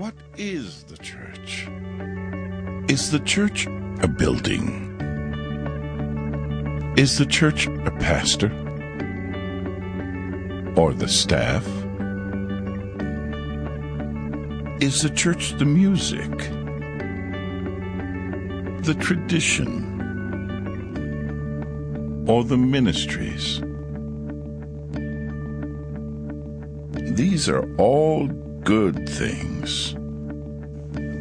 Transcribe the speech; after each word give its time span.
What 0.00 0.14
is 0.38 0.84
the 0.84 0.96
church? 0.96 1.68
Is 2.88 3.10
the 3.10 3.18
church 3.18 3.66
a 4.00 4.08
building? 4.08 4.96
Is 6.96 7.18
the 7.18 7.26
church 7.26 7.66
a 7.66 7.90
pastor? 8.00 8.46
Or 10.74 10.94
the 10.94 11.06
staff? 11.06 11.66
Is 14.82 15.02
the 15.02 15.12
church 15.14 15.58
the 15.58 15.66
music? 15.66 16.30
The 18.84 18.96
tradition? 18.98 19.84
Or 22.26 22.42
the 22.42 22.56
ministries? 22.56 23.60
These 27.14 27.50
are 27.50 27.68
all 27.76 28.30
good 28.70 29.08
things, 29.08 29.96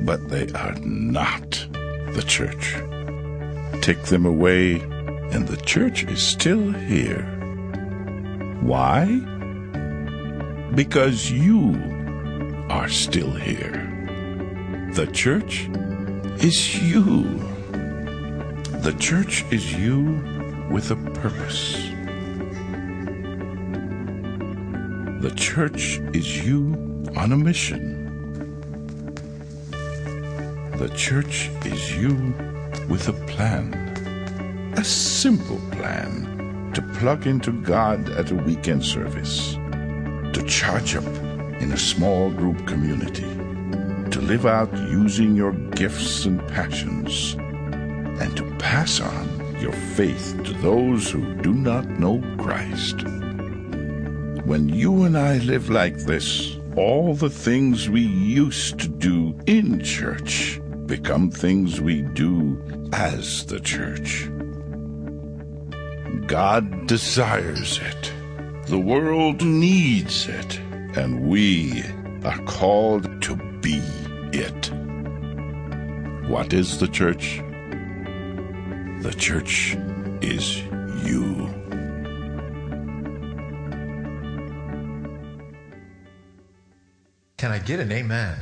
but 0.05 0.29
they 0.29 0.47
are 0.53 0.75
not 0.81 1.49
the 2.13 2.23
church. 2.27 2.75
Take 3.81 4.03
them 4.03 4.27
away, 4.27 4.75
and 5.31 5.47
the 5.47 5.59
church 5.65 6.03
is 6.03 6.21
still 6.21 6.71
here. 6.71 7.23
Why? 8.61 9.05
Because 10.75 11.31
you 11.31 11.73
are 12.69 12.87
still 12.87 13.31
here. 13.31 13.81
The 14.93 15.07
church 15.07 15.71
is 16.43 16.79
you. 16.79 17.23
The 18.83 18.95
church 18.99 19.43
is 19.49 19.73
you 19.73 20.21
with 20.69 20.91
a 20.91 20.97
purpose. 21.19 21.73
The 25.23 25.33
church 25.35 25.99
is 26.13 26.45
you 26.45 26.78
on 27.15 27.31
a 27.31 27.37
mission. 27.37 28.05
The 30.77 30.89
church 30.95 31.49
is 31.65 31.97
you 31.97 32.13
with 32.87 33.09
a 33.09 33.13
plan. 33.27 33.73
A 34.77 34.83
simple 34.83 35.59
plan 35.71 36.71
to 36.73 36.81
plug 36.99 37.27
into 37.27 37.51
God 37.51 38.09
at 38.11 38.31
a 38.31 38.35
weekend 38.35 38.85
service. 38.85 39.55
To 40.33 40.45
charge 40.47 40.95
up 40.95 41.05
in 41.61 41.71
a 41.73 41.77
small 41.77 42.29
group 42.29 42.65
community. 42.67 43.29
To 44.11 44.21
live 44.21 44.45
out 44.45 44.71
using 44.73 45.35
your 45.35 45.51
gifts 45.51 46.25
and 46.25 46.45
passions. 46.47 47.33
And 47.33 48.37
to 48.37 48.43
pass 48.59 49.01
on 49.01 49.57
your 49.59 49.73
faith 49.73 50.41
to 50.45 50.53
those 50.53 51.09
who 51.09 51.35
do 51.41 51.53
not 51.53 51.85
know 51.99 52.21
Christ. 52.37 53.01
When 54.45 54.69
you 54.69 55.03
and 55.03 55.17
I 55.17 55.39
live 55.39 55.69
like 55.69 55.97
this, 55.97 56.58
all 56.75 57.13
the 57.13 57.29
things 57.29 57.89
we 57.89 58.01
used 58.01 58.79
to 58.79 58.87
do 58.87 59.35
in 59.47 59.83
church 59.83 60.59
become 60.85 61.29
things 61.29 61.81
we 61.81 62.01
do 62.01 62.61
as 62.93 63.45
the 63.45 63.59
church. 63.59 64.29
God 66.27 66.87
desires 66.87 67.79
it. 67.79 68.13
The 68.67 68.79
world 68.79 69.43
needs 69.43 70.27
it. 70.27 70.59
And 70.95 71.27
we 71.29 71.83
are 72.23 72.39
called 72.45 73.21
to 73.23 73.35
be 73.61 73.81
it. 74.33 74.71
What 76.29 76.53
is 76.53 76.79
the 76.79 76.87
church? 76.87 77.41
The 79.01 79.15
church 79.17 79.75
is 80.21 80.57
you. 81.03 81.58
Can 87.49 87.59
I 87.59 87.65
get 87.65 87.79
an 87.79 87.91
amen? 87.91 88.37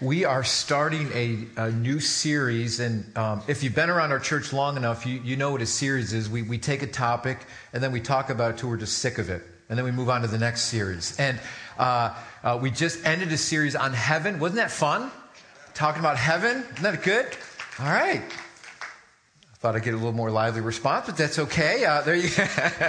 We 0.00 0.24
are 0.24 0.44
starting 0.44 1.10
a, 1.12 1.44
a 1.56 1.72
new 1.72 1.98
series, 1.98 2.78
and 2.78 3.04
um, 3.18 3.42
if 3.48 3.64
you've 3.64 3.74
been 3.74 3.90
around 3.90 4.12
our 4.12 4.20
church 4.20 4.52
long 4.52 4.76
enough, 4.76 5.04
you, 5.04 5.20
you 5.24 5.34
know 5.34 5.50
what 5.50 5.60
a 5.60 5.66
series 5.66 6.12
is. 6.12 6.30
We, 6.30 6.42
we 6.42 6.56
take 6.56 6.84
a 6.84 6.86
topic 6.86 7.40
and 7.72 7.82
then 7.82 7.90
we 7.90 8.00
talk 8.00 8.30
about 8.30 8.52
it 8.52 8.58
till 8.58 8.68
we're 8.68 8.76
just 8.76 8.98
sick 8.98 9.18
of 9.18 9.28
it, 9.28 9.42
and 9.68 9.76
then 9.76 9.84
we 9.84 9.90
move 9.90 10.08
on 10.08 10.20
to 10.20 10.28
the 10.28 10.38
next 10.38 10.66
series. 10.66 11.18
And 11.18 11.40
uh, 11.80 12.14
uh, 12.44 12.56
we 12.62 12.70
just 12.70 13.04
ended 13.04 13.32
a 13.32 13.36
series 13.36 13.74
on 13.74 13.92
heaven. 13.92 14.38
Wasn't 14.38 14.58
that 14.58 14.70
fun? 14.70 15.10
Talking 15.74 15.98
about 15.98 16.16
heaven. 16.16 16.58
Isn't 16.58 16.82
that 16.84 17.02
good? 17.02 17.26
All 17.80 17.86
right. 17.86 18.22
Thought 19.58 19.74
I'd 19.74 19.84
get 19.84 19.94
a 19.94 19.96
little 19.96 20.12
more 20.12 20.30
lively 20.30 20.60
response, 20.60 21.06
but 21.06 21.16
that's 21.16 21.38
okay. 21.38 21.86
Uh, 21.86 22.02
there 22.02 22.14
you 22.14 22.28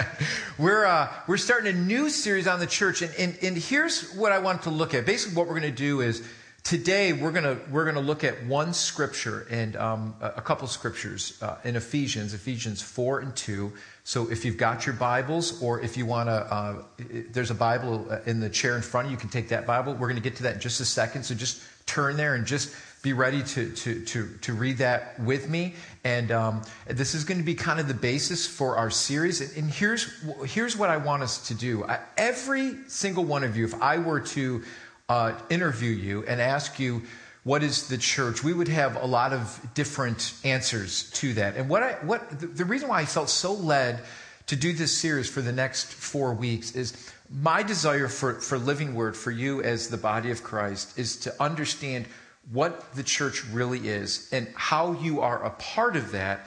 we're 0.58 0.84
uh, 0.84 1.10
we're 1.26 1.38
starting 1.38 1.74
a 1.74 1.78
new 1.78 2.10
series 2.10 2.46
on 2.46 2.60
the 2.60 2.66
church, 2.66 3.00
and, 3.00 3.10
and 3.18 3.38
and 3.42 3.56
here's 3.56 4.12
what 4.12 4.32
I 4.32 4.38
want 4.38 4.64
to 4.64 4.70
look 4.70 4.92
at. 4.92 5.06
Basically, 5.06 5.34
what 5.34 5.46
we're 5.46 5.58
going 5.58 5.74
to 5.74 5.76
do 5.76 6.02
is 6.02 6.22
today 6.64 7.14
we're 7.14 7.32
going 7.32 7.44
to 7.44 7.58
we're 7.70 7.84
going 7.84 7.94
to 7.94 8.02
look 8.02 8.22
at 8.22 8.44
one 8.44 8.74
scripture 8.74 9.46
and 9.50 9.76
um, 9.76 10.14
a 10.20 10.42
couple 10.42 10.68
scriptures 10.68 11.42
uh, 11.42 11.56
in 11.64 11.74
Ephesians, 11.74 12.34
Ephesians 12.34 12.82
four 12.82 13.20
and 13.20 13.34
two. 13.34 13.72
So 14.04 14.30
if 14.30 14.44
you've 14.44 14.58
got 14.58 14.84
your 14.84 14.94
Bibles, 14.94 15.62
or 15.62 15.80
if 15.80 15.96
you 15.96 16.04
want 16.04 16.28
to, 16.28 16.32
uh, 16.32 16.82
there's 17.30 17.50
a 17.50 17.54
Bible 17.54 18.10
in 18.26 18.40
the 18.40 18.50
chair 18.50 18.76
in 18.76 18.82
front 18.82 19.06
of 19.06 19.10
you. 19.10 19.16
You 19.16 19.20
can 19.20 19.30
take 19.30 19.48
that 19.48 19.66
Bible. 19.66 19.94
We're 19.94 20.08
going 20.08 20.16
to 20.16 20.22
get 20.22 20.36
to 20.36 20.42
that 20.42 20.56
in 20.56 20.60
just 20.60 20.80
a 20.80 20.84
second. 20.84 21.22
So 21.22 21.34
just 21.34 21.62
turn 21.86 22.18
there 22.18 22.34
and 22.34 22.46
just 22.46 22.74
be 23.02 23.12
ready 23.12 23.42
to, 23.42 23.70
to, 23.70 24.04
to, 24.04 24.28
to 24.42 24.52
read 24.52 24.78
that 24.78 25.18
with 25.20 25.48
me. 25.48 25.74
And 26.04 26.32
um, 26.32 26.62
this 26.86 27.14
is 27.14 27.24
going 27.24 27.38
to 27.38 27.44
be 27.44 27.54
kind 27.54 27.78
of 27.78 27.86
the 27.86 27.94
basis 27.94 28.46
for 28.46 28.76
our 28.76 28.90
series. 28.90 29.40
And, 29.40 29.56
and 29.56 29.70
here's, 29.70 30.10
here's 30.44 30.76
what 30.76 30.90
I 30.90 30.96
want 30.96 31.22
us 31.22 31.48
to 31.48 31.54
do. 31.54 31.84
I, 31.84 32.00
every 32.16 32.76
single 32.88 33.24
one 33.24 33.44
of 33.44 33.56
you, 33.56 33.64
if 33.64 33.80
I 33.80 33.98
were 33.98 34.20
to 34.20 34.62
uh, 35.08 35.32
interview 35.48 35.90
you 35.90 36.24
and 36.26 36.40
ask 36.40 36.78
you, 36.80 37.02
what 37.44 37.62
is 37.62 37.88
the 37.88 37.98
church? 37.98 38.42
We 38.42 38.52
would 38.52 38.68
have 38.68 38.96
a 38.96 39.06
lot 39.06 39.32
of 39.32 39.60
different 39.74 40.34
answers 40.44 41.10
to 41.12 41.34
that. 41.34 41.56
And 41.56 41.68
what 41.68 41.82
I, 41.82 41.92
what, 42.02 42.40
the, 42.40 42.46
the 42.46 42.64
reason 42.64 42.88
why 42.88 43.00
I 43.00 43.04
felt 43.06 43.30
so 43.30 43.54
led 43.54 44.00
to 44.48 44.56
do 44.56 44.72
this 44.72 44.96
series 44.96 45.30
for 45.30 45.40
the 45.40 45.52
next 45.52 45.86
four 45.92 46.34
weeks 46.34 46.74
is 46.74 47.10
my 47.30 47.62
desire 47.62 48.08
for, 48.08 48.34
for 48.34 48.58
Living 48.58 48.94
Word, 48.94 49.16
for 49.16 49.30
you 49.30 49.62
as 49.62 49.88
the 49.88 49.96
body 49.96 50.30
of 50.30 50.42
Christ, 50.42 50.98
is 50.98 51.16
to 51.18 51.42
understand 51.42 52.06
what 52.52 52.94
the 52.94 53.02
church 53.02 53.44
really 53.46 53.88
is 53.88 54.28
and 54.32 54.48
how 54.54 54.92
you 54.92 55.20
are 55.20 55.44
a 55.44 55.50
part 55.50 55.96
of 55.96 56.12
that. 56.12 56.46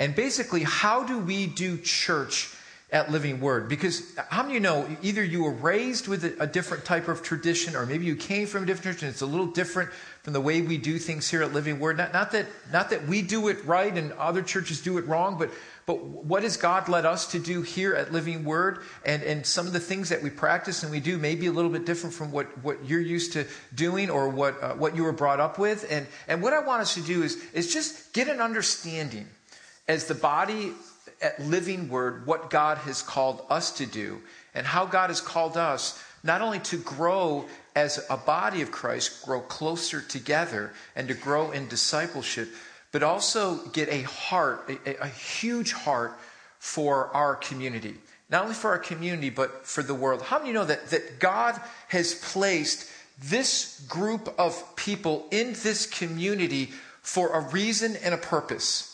And 0.00 0.14
basically, 0.14 0.62
how 0.62 1.04
do 1.04 1.18
we 1.18 1.46
do 1.46 1.78
church 1.78 2.54
at 2.90 3.10
Living 3.10 3.40
Word? 3.40 3.68
Because 3.68 4.16
how 4.28 4.42
many 4.42 4.54
you 4.54 4.60
know 4.60 4.88
either 5.02 5.22
you 5.22 5.44
were 5.44 5.52
raised 5.52 6.08
with 6.08 6.24
a, 6.24 6.42
a 6.42 6.46
different 6.46 6.84
type 6.84 7.08
of 7.08 7.22
tradition 7.22 7.76
or 7.76 7.86
maybe 7.86 8.04
you 8.04 8.16
came 8.16 8.46
from 8.46 8.64
a 8.64 8.66
different 8.66 8.82
tradition. 8.84 9.08
It's 9.08 9.20
a 9.20 9.26
little 9.26 9.46
different 9.46 9.90
from 10.22 10.32
the 10.32 10.40
way 10.40 10.62
we 10.62 10.78
do 10.78 10.98
things 10.98 11.28
here 11.30 11.42
at 11.42 11.52
Living 11.52 11.78
Word. 11.78 11.98
Not, 11.98 12.12
not, 12.12 12.32
that, 12.32 12.46
not 12.72 12.90
that 12.90 13.06
we 13.06 13.22
do 13.22 13.48
it 13.48 13.64
right 13.64 13.96
and 13.96 14.12
other 14.12 14.42
churches 14.42 14.80
do 14.80 14.98
it 14.98 15.06
wrong, 15.06 15.38
but 15.38 15.50
but 15.84 16.02
what 16.02 16.44
has 16.44 16.56
God 16.56 16.88
led 16.88 17.04
us 17.04 17.26
to 17.32 17.38
do 17.38 17.62
here 17.62 17.94
at 17.94 18.12
Living 18.12 18.44
Word? 18.44 18.80
And, 19.04 19.22
and 19.22 19.44
some 19.44 19.66
of 19.66 19.72
the 19.72 19.80
things 19.80 20.10
that 20.10 20.22
we 20.22 20.30
practice 20.30 20.82
and 20.82 20.92
we 20.92 21.00
do 21.00 21.18
may 21.18 21.34
be 21.34 21.46
a 21.46 21.52
little 21.52 21.70
bit 21.70 21.84
different 21.84 22.14
from 22.14 22.30
what, 22.30 22.46
what 22.62 22.84
you're 22.84 23.00
used 23.00 23.32
to 23.32 23.46
doing 23.74 24.08
or 24.08 24.28
what, 24.28 24.62
uh, 24.62 24.74
what 24.74 24.94
you 24.94 25.02
were 25.02 25.12
brought 25.12 25.40
up 25.40 25.58
with. 25.58 25.90
And, 25.90 26.06
and 26.28 26.42
what 26.42 26.52
I 26.52 26.60
want 26.60 26.82
us 26.82 26.94
to 26.94 27.02
do 27.02 27.22
is, 27.22 27.42
is 27.52 27.72
just 27.72 28.12
get 28.12 28.28
an 28.28 28.40
understanding 28.40 29.26
as 29.88 30.06
the 30.06 30.14
body 30.14 30.72
at 31.20 31.40
Living 31.40 31.88
Word, 31.88 32.26
what 32.26 32.50
God 32.50 32.78
has 32.78 33.02
called 33.02 33.44
us 33.50 33.72
to 33.78 33.86
do 33.86 34.20
and 34.54 34.66
how 34.66 34.86
God 34.86 35.10
has 35.10 35.20
called 35.20 35.56
us 35.56 36.02
not 36.22 36.40
only 36.40 36.60
to 36.60 36.78
grow 36.78 37.46
as 37.74 38.04
a 38.10 38.16
body 38.16 38.62
of 38.62 38.70
Christ, 38.70 39.24
grow 39.24 39.40
closer 39.40 40.00
together 40.00 40.72
and 40.94 41.08
to 41.08 41.14
grow 41.14 41.50
in 41.50 41.68
discipleship, 41.68 42.48
but 42.92 43.02
also 43.02 43.56
get 43.68 43.88
a 43.88 44.02
heart, 44.02 44.70
a, 44.86 45.02
a, 45.02 45.08
huge 45.08 45.72
heart 45.72 46.18
for 46.58 47.08
our 47.16 47.34
community. 47.34 47.96
Not 48.30 48.44
only 48.44 48.54
for 48.54 48.70
our 48.70 48.78
community, 48.78 49.30
but 49.30 49.66
for 49.66 49.82
the 49.82 49.94
world. 49.94 50.22
How 50.22 50.38
many 50.38 50.52
know 50.52 50.64
that, 50.64 50.90
that 50.90 51.18
God 51.18 51.60
has 51.88 52.14
placed 52.14 52.88
this 53.20 53.84
group 53.88 54.32
of 54.38 54.76
people 54.76 55.26
in 55.30 55.54
this 55.62 55.86
community 55.86 56.70
for 57.02 57.30
a 57.30 57.40
reason 57.40 57.96
and 57.96 58.14
a 58.14 58.18
purpose? 58.18 58.88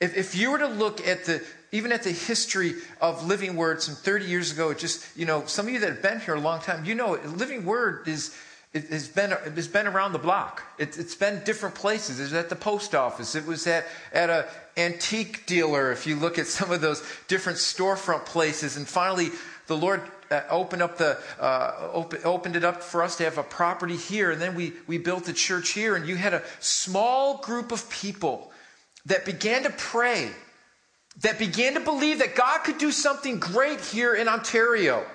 If, 0.00 0.16
if 0.16 0.34
you 0.34 0.50
were 0.50 0.58
to 0.58 0.66
look 0.66 1.06
at 1.06 1.24
the, 1.24 1.42
even 1.72 1.92
at 1.92 2.02
the 2.02 2.10
history 2.10 2.74
of 3.00 3.26
Living 3.26 3.56
Word 3.56 3.82
some 3.82 3.94
30 3.94 4.26
years 4.26 4.52
ago, 4.52 4.74
just, 4.74 5.04
you 5.16 5.26
know, 5.26 5.44
some 5.46 5.66
of 5.66 5.72
you 5.72 5.80
that 5.80 5.88
have 5.88 6.02
been 6.02 6.20
here 6.20 6.34
a 6.34 6.40
long 6.40 6.60
time, 6.60 6.84
you 6.84 6.94
know, 6.94 7.12
Living 7.24 7.64
Word 7.64 8.08
is, 8.08 8.36
it 8.72 8.88
has 8.88 9.08
been, 9.08 9.32
it 9.32 9.52
has 9.54 9.68
been 9.68 9.86
around 9.86 10.12
the 10.12 10.18
block. 10.18 10.62
It, 10.78 10.96
has 10.96 11.14
been 11.14 11.42
different 11.44 11.74
places. 11.74 12.20
It 12.20 12.24
was 12.24 12.32
at 12.34 12.48
the 12.48 12.56
post 12.56 12.94
office. 12.94 13.34
It 13.34 13.46
was 13.46 13.66
at, 13.66 13.86
at 14.12 14.28
an 14.28 14.44
antique 14.76 15.46
dealer, 15.46 15.92
if 15.92 16.06
you 16.06 16.16
look 16.16 16.38
at 16.38 16.46
some 16.46 16.70
of 16.70 16.80
those 16.80 17.02
different 17.28 17.58
storefront 17.58 18.26
places. 18.26 18.76
And 18.76 18.86
finally, 18.86 19.30
the 19.66 19.76
Lord 19.76 20.02
uh, 20.30 20.42
opened 20.50 20.82
up 20.82 20.98
the 20.98 21.18
uh, 21.40 21.90
open, 21.92 22.20
opened 22.24 22.56
it 22.56 22.64
up 22.64 22.82
for 22.82 23.02
us 23.02 23.16
to 23.16 23.24
have 23.24 23.38
a 23.38 23.42
property 23.42 23.96
here 23.96 24.32
and 24.32 24.40
then 24.40 24.54
we 24.56 24.72
we 24.88 24.98
built 24.98 25.28
a 25.28 25.32
church 25.32 25.70
here 25.70 25.94
and 25.94 26.06
you 26.08 26.16
had 26.16 26.34
a 26.34 26.42
small 26.58 27.38
group 27.38 27.70
of 27.70 27.88
people 27.90 28.50
that 29.04 29.24
began 29.24 29.62
to 29.62 29.70
pray 29.70 30.30
that 31.20 31.38
began 31.38 31.74
to 31.74 31.80
believe 31.80 32.18
that 32.18 32.34
God 32.34 32.64
could 32.64 32.78
do 32.78 32.90
something 32.90 33.38
great 33.38 33.80
here 33.80 34.14
in 34.14 34.26
Ontario 34.26 35.06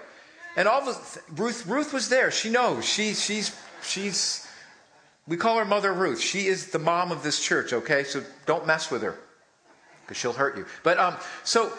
and 0.56 0.68
all 0.68 0.88
of 0.88 1.22
Ruth, 1.36 1.66
Ruth 1.66 1.94
was 1.94 2.10
there. 2.10 2.32
She 2.32 2.50
knows. 2.50 2.86
She, 2.86 3.14
she's, 3.14 3.56
she's 3.84 4.48
we 5.28 5.38
call 5.38 5.58
her 5.58 5.66
Mother 5.66 5.94
Ruth. 5.94 6.20
She 6.20 6.48
is 6.48 6.72
the 6.72 6.80
mom 6.80 7.12
of 7.12 7.24
this 7.24 7.42
church, 7.42 7.74
okay? 7.74 8.04
So 8.04 8.24
don't 8.46 8.66
mess 8.66 8.92
with 8.92 9.02
her 9.04 9.16
because 10.02 10.18
she'll 10.18 10.34
hurt 10.34 10.58
you. 10.58 10.66
But 10.84 10.98
um, 10.98 11.16
so 11.44 11.72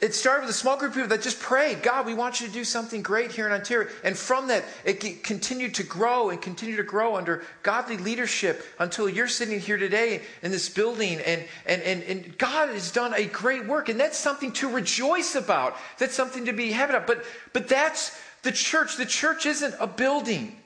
it 0.00 0.14
started 0.14 0.42
with 0.42 0.50
a 0.50 0.58
small 0.58 0.76
group 0.76 0.92
of 0.92 0.94
people 0.94 1.08
that 1.08 1.22
just 1.22 1.40
prayed, 1.40 1.82
God, 1.82 2.06
we 2.06 2.14
want 2.14 2.40
you 2.40 2.46
to 2.46 2.52
do 2.52 2.62
something 2.62 3.02
great 3.02 3.32
here 3.32 3.46
in 3.46 3.52
Ontario. 3.52 3.88
And 4.04 4.16
from 4.16 4.46
that, 4.46 4.64
it 4.84 5.24
continued 5.24 5.74
to 5.74 5.82
grow 5.82 6.30
and 6.30 6.40
continue 6.40 6.76
to 6.76 6.84
grow 6.84 7.16
under 7.16 7.42
godly 7.64 7.96
leadership 7.96 8.64
until 8.78 9.08
you're 9.08 9.26
sitting 9.26 9.58
here 9.58 9.78
today 9.78 10.22
in 10.42 10.52
this 10.52 10.68
building. 10.68 11.18
And, 11.20 11.44
and, 11.66 11.82
and, 11.82 12.02
and 12.04 12.38
God 12.38 12.68
has 12.68 12.92
done 12.92 13.12
a 13.14 13.24
great 13.24 13.66
work. 13.66 13.88
And 13.88 13.98
that's 13.98 14.16
something 14.16 14.52
to 14.52 14.68
rejoice 14.68 15.34
about. 15.34 15.76
That's 15.98 16.14
something 16.14 16.44
to 16.44 16.52
be 16.52 16.70
happy 16.70 16.94
about. 16.94 17.08
But, 17.08 17.24
but 17.52 17.68
that's 17.68 18.16
the 18.42 18.52
church. 18.52 18.96
The 18.96 19.06
church 19.06 19.46
isn't 19.46 19.74
a 19.80 19.88
building. 19.88 20.56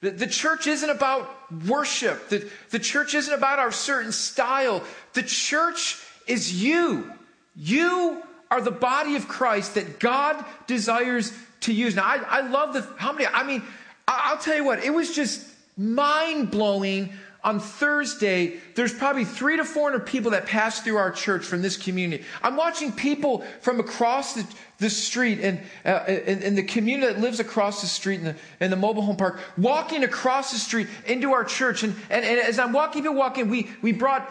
The, 0.00 0.10
the 0.10 0.26
church 0.28 0.68
isn't 0.68 0.90
about 0.90 1.28
worship. 1.66 2.28
The, 2.28 2.48
the 2.70 2.78
church 2.78 3.14
isn't 3.14 3.34
about 3.34 3.58
our 3.58 3.72
certain 3.72 4.12
style. 4.12 4.84
The 5.14 5.24
church 5.24 6.00
is 6.28 6.62
you. 6.62 7.10
You 7.56 8.22
are 8.54 8.60
the 8.60 8.70
body 8.70 9.16
of 9.16 9.26
Christ 9.26 9.74
that 9.74 9.98
God 9.98 10.44
desires 10.68 11.32
to 11.62 11.72
use. 11.72 11.96
Now, 11.96 12.04
I, 12.04 12.18
I 12.28 12.40
love 12.42 12.72
the, 12.72 12.86
how 12.98 13.12
many, 13.12 13.26
I 13.26 13.42
mean, 13.42 13.64
I'll 14.06 14.38
tell 14.38 14.54
you 14.54 14.64
what, 14.64 14.84
it 14.84 14.94
was 14.94 15.12
just 15.12 15.44
mind 15.76 16.52
blowing 16.52 17.12
on 17.42 17.58
Thursday, 17.58 18.58
there's 18.76 18.94
probably 18.94 19.24
three 19.24 19.56
to 19.56 19.64
400 19.64 20.06
people 20.06 20.30
that 20.30 20.46
pass 20.46 20.80
through 20.80 20.96
our 20.96 21.10
church 21.10 21.44
from 21.44 21.62
this 21.62 21.76
community. 21.76 22.24
I'm 22.44 22.56
watching 22.56 22.92
people 22.92 23.44
from 23.60 23.80
across 23.80 24.34
the, 24.34 24.46
the 24.78 24.88
street 24.88 25.40
and, 25.40 25.60
uh, 25.84 26.04
in, 26.06 26.54
the 26.54 26.62
community 26.62 27.12
that 27.12 27.20
lives 27.20 27.40
across 27.40 27.80
the 27.82 27.88
street 27.88 28.20
in 28.20 28.24
the, 28.24 28.36
in 28.60 28.70
the 28.70 28.76
mobile 28.76 29.02
home 29.02 29.16
park 29.16 29.40
walking 29.58 30.04
across 30.04 30.52
the 30.52 30.58
street 30.58 30.86
into 31.06 31.32
our 31.32 31.44
church. 31.44 31.82
And, 31.82 31.94
and, 32.08 32.24
and 32.24 32.38
as 32.38 32.60
I'm 32.60 32.72
walking, 32.72 33.02
people 33.02 33.16
walking, 33.16 33.50
we, 33.50 33.68
we 33.82 33.92
brought 33.92 34.30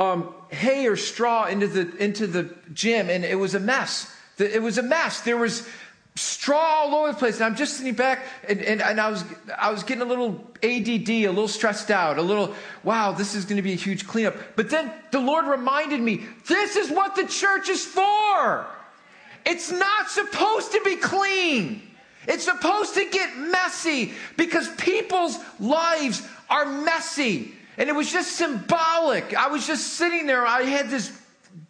um, 0.00 0.34
hay 0.48 0.86
or 0.86 0.96
straw 0.96 1.44
into 1.44 1.68
the, 1.68 1.94
into 2.02 2.26
the 2.26 2.52
gym, 2.72 3.10
and 3.10 3.24
it 3.24 3.38
was 3.38 3.54
a 3.54 3.60
mess. 3.60 4.12
It 4.38 4.62
was 4.62 4.78
a 4.78 4.82
mess. 4.82 5.20
There 5.20 5.36
was 5.36 5.68
straw 6.14 6.56
all 6.56 6.94
over 6.94 7.12
the 7.12 7.18
place. 7.18 7.36
And 7.36 7.44
I'm 7.44 7.54
just 7.54 7.76
sitting 7.76 7.94
back, 7.94 8.24
and, 8.48 8.60
and, 8.62 8.80
and 8.80 8.98
I, 8.98 9.10
was, 9.10 9.24
I 9.56 9.70
was 9.70 9.82
getting 9.82 10.02
a 10.02 10.06
little 10.06 10.42
ADD, 10.62 11.08
a 11.10 11.28
little 11.28 11.48
stressed 11.48 11.90
out, 11.90 12.18
a 12.18 12.22
little, 12.22 12.54
wow, 12.82 13.12
this 13.12 13.34
is 13.34 13.44
going 13.44 13.56
to 13.56 13.62
be 13.62 13.72
a 13.72 13.76
huge 13.76 14.06
cleanup. 14.06 14.36
But 14.56 14.70
then 14.70 14.90
the 15.12 15.20
Lord 15.20 15.44
reminded 15.44 16.00
me, 16.00 16.22
this 16.48 16.76
is 16.76 16.90
what 16.90 17.14
the 17.14 17.26
church 17.26 17.68
is 17.68 17.84
for. 17.84 18.66
It's 19.44 19.70
not 19.70 20.10
supposed 20.10 20.72
to 20.72 20.80
be 20.82 20.96
clean. 20.96 21.82
It's 22.26 22.44
supposed 22.44 22.94
to 22.94 23.08
get 23.10 23.36
messy 23.36 24.12
because 24.36 24.68
people's 24.76 25.38
lives 25.58 26.26
are 26.48 26.64
messy. 26.64 27.54
And 27.80 27.88
it 27.88 27.94
was 27.94 28.12
just 28.12 28.32
symbolic. 28.32 29.34
I 29.34 29.48
was 29.48 29.66
just 29.66 29.94
sitting 29.94 30.26
there. 30.26 30.46
I 30.46 30.64
had 30.64 30.90
this 30.90 31.18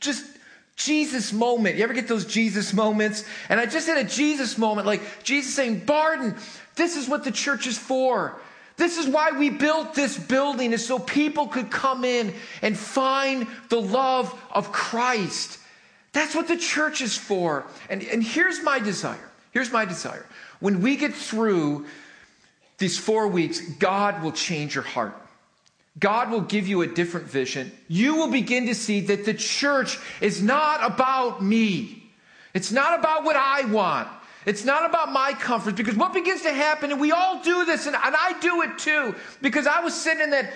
just 0.00 0.26
Jesus 0.74 1.32
moment. 1.32 1.76
You 1.76 1.84
ever 1.84 1.92
get 1.92 2.08
those 2.08 2.26
Jesus 2.26 2.72
moments? 2.72 3.24
And 3.48 3.60
I 3.60 3.66
just 3.66 3.86
had 3.86 4.04
a 4.04 4.08
Jesus 4.08 4.58
moment, 4.58 4.88
like 4.88 5.22
Jesus 5.22 5.54
saying, 5.54 5.84
Barden, 5.84 6.34
this 6.74 6.96
is 6.96 7.08
what 7.08 7.22
the 7.22 7.30
church 7.30 7.68
is 7.68 7.78
for. 7.78 8.36
This 8.76 8.98
is 8.98 9.06
why 9.06 9.30
we 9.30 9.50
built 9.50 9.94
this 9.94 10.18
building, 10.18 10.72
is 10.72 10.84
so 10.84 10.98
people 10.98 11.46
could 11.46 11.70
come 11.70 12.04
in 12.04 12.34
and 12.60 12.76
find 12.76 13.46
the 13.68 13.80
love 13.80 14.36
of 14.50 14.72
Christ. 14.72 15.60
That's 16.12 16.34
what 16.34 16.48
the 16.48 16.56
church 16.56 17.02
is 17.02 17.16
for. 17.16 17.66
And, 17.88 18.02
and 18.02 18.20
here's 18.20 18.64
my 18.64 18.80
desire. 18.80 19.30
Here's 19.52 19.70
my 19.70 19.84
desire. 19.84 20.26
When 20.58 20.82
we 20.82 20.96
get 20.96 21.14
through 21.14 21.86
these 22.78 22.98
four 22.98 23.28
weeks, 23.28 23.60
God 23.60 24.24
will 24.24 24.32
change 24.32 24.74
your 24.74 24.82
heart. 24.82 25.14
God 25.98 26.31
will 26.31 26.40
give 26.40 26.69
you 26.69 26.82
a 26.82 26.87
different 26.87 27.26
vision. 27.26 27.72
You 27.88 28.14
will 28.14 28.31
begin 28.31 28.66
to 28.66 28.75
see 28.75 29.00
that 29.02 29.25
the 29.25 29.34
church 29.34 29.98
is 30.20 30.42
not 30.42 30.84
about 30.84 31.42
me. 31.42 32.10
It's 32.54 32.72
not 32.72 32.98
about 32.98 33.25
what 33.25 33.37
I 33.37 33.64
want. 33.66 34.08
It's 34.46 34.64
not 34.64 34.88
about 34.88 35.12
my 35.12 35.34
comfort 35.34 35.76
because 35.76 35.96
what 35.96 36.14
begins 36.14 36.42
to 36.42 36.52
happen, 36.52 36.90
and 36.92 37.00
we 37.00 37.12
all 37.12 37.42
do 37.42 37.64
this, 37.66 37.87
and, 37.87 37.94
and 37.94 38.16
I 38.16 38.38
do 38.40 38.62
it 38.62 38.78
too, 38.78 39.14
because 39.42 39.66
I 39.66 39.81
was 39.81 39.94
sitting 39.94 40.22
in 40.22 40.31
that, 40.31 40.52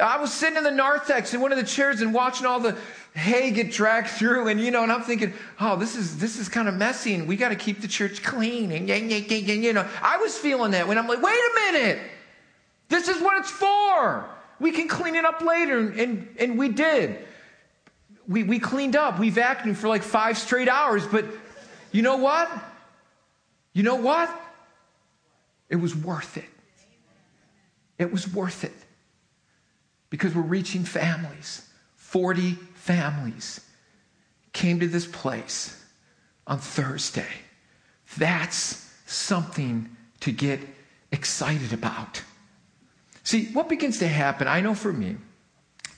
I 0.00 0.18
was 0.18 0.32
sitting 0.32 0.56
in 0.56 0.64
the 0.64 0.70
narthex 0.70 1.34
in 1.34 1.40
one 1.40 1.52
of 1.52 1.58
the 1.58 1.64
chairs 1.64 2.00
and 2.00 2.14
watching 2.14 2.46
all 2.46 2.60
the 2.60 2.78
hay 3.14 3.50
get 3.50 3.70
dragged 3.70 4.08
through, 4.08 4.48
and 4.48 4.58
you 4.58 4.70
know, 4.70 4.82
and 4.82 4.90
I'm 4.90 5.02
thinking, 5.02 5.34
oh, 5.60 5.76
this 5.76 5.96
is 5.96 6.18
this 6.18 6.38
is 6.38 6.48
kind 6.48 6.66
of 6.66 6.74
messy, 6.74 7.14
and 7.14 7.28
we 7.28 7.36
got 7.36 7.50
to 7.50 7.56
keep 7.56 7.82
the 7.82 7.88
church 7.88 8.22
clean, 8.22 8.72
and 8.72 8.88
you 8.88 9.72
know, 9.74 9.86
I 10.02 10.16
was 10.16 10.36
feeling 10.38 10.70
that 10.70 10.88
when 10.88 10.96
I'm 10.96 11.06
like, 11.06 11.20
wait 11.20 11.38
a 11.38 11.72
minute, 11.72 11.98
this 12.88 13.08
is 13.08 13.20
what 13.20 13.38
it's 13.38 13.50
for. 13.50 14.30
We 14.58 14.72
can 14.72 14.88
clean 14.88 15.14
it 15.14 15.24
up 15.24 15.40
later. 15.42 15.78
And, 15.78 16.28
and 16.38 16.58
we 16.58 16.68
did. 16.68 17.18
We, 18.28 18.42
we 18.42 18.58
cleaned 18.58 18.96
up. 18.96 19.18
We 19.18 19.30
vacuumed 19.30 19.76
for 19.76 19.88
like 19.88 20.02
five 20.02 20.38
straight 20.38 20.68
hours. 20.68 21.06
But 21.06 21.26
you 21.92 22.02
know 22.02 22.16
what? 22.16 22.50
You 23.72 23.82
know 23.82 23.96
what? 23.96 24.30
It 25.68 25.76
was 25.76 25.94
worth 25.94 26.36
it. 26.36 26.48
It 27.98 28.12
was 28.12 28.32
worth 28.32 28.64
it. 28.64 28.72
Because 30.10 30.34
we're 30.34 30.42
reaching 30.42 30.84
families. 30.84 31.68
40 31.96 32.52
families 32.74 33.60
came 34.52 34.80
to 34.80 34.86
this 34.86 35.06
place 35.06 35.84
on 36.46 36.58
Thursday. 36.58 37.26
That's 38.16 38.90
something 39.06 39.94
to 40.20 40.32
get 40.32 40.60
excited 41.12 41.72
about. 41.72 42.22
See, 43.26 43.46
what 43.46 43.68
begins 43.68 43.98
to 43.98 44.06
happen, 44.06 44.46
I 44.46 44.60
know 44.60 44.72
for 44.72 44.92
me, 44.92 45.16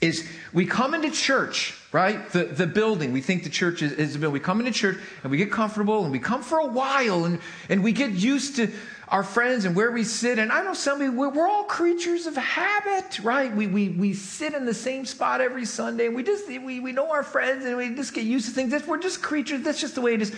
is 0.01 0.27
we 0.55 0.65
come 0.65 0.95
into 0.95 1.11
church, 1.11 1.79
right? 1.93 2.27
The, 2.31 2.45
the 2.45 2.67
building. 2.67 3.13
We 3.13 3.21
think 3.21 3.45
the 3.45 3.51
church 3.51 3.83
is, 3.83 3.93
is 3.93 4.17
a 4.17 4.19
building. 4.19 4.33
We 4.33 4.41
come 4.41 4.61
into 4.61 4.73
church 4.73 4.97
and 5.23 5.31
we 5.31 5.37
get 5.37 5.53
comfortable 5.53 6.05
and 6.05 6.11
we 6.11 6.21
come 6.21 6.43
for 6.43 6.59
a 6.59 6.67
while 6.67 7.27
and, 7.27 7.39
and 7.69 7.85
we 7.85 7.93
get 7.93 8.13
used 8.13 8.57
to 8.57 8.73
our 9.09 9.23
friends 9.23 9.67
and 9.67 9.77
where 9.77 9.93
we 9.93 10.05
sit. 10.05 10.39
And 10.39 10.51
I 10.51 10.63
know 10.63 10.73
some 10.73 11.03
of 11.03 11.13
we're, 11.13 11.29
we're 11.29 11.47
all 11.47 11.65
creatures 11.65 12.25
of 12.27 12.35
habit, 12.35 13.21
right? 13.21 13.55
We, 13.55 13.67
we, 13.67 13.91
we 13.91 14.15
sit 14.15 14.55
in 14.55 14.65
the 14.65 14.73
same 14.73 15.05
spot 15.05 15.43
every 15.43 15.67
Sunday 15.67 16.07
and 16.07 16.17
we 16.17 16.23
just, 16.23 16.49
we, 16.49 16.81
we 16.81 16.93
know 16.93 17.11
our 17.11 17.23
friends 17.23 17.67
and 17.67 17.77
we 17.77 17.95
just 17.95 18.15
get 18.15 18.25
used 18.25 18.47
to 18.47 18.53
things. 18.53 18.87
we're 18.87 18.97
just 18.97 19.21
creatures. 19.21 19.61
That's 19.61 19.83
just 19.83 19.97
the 19.97 20.01
way 20.01 20.15
it 20.15 20.23
is. 20.23 20.35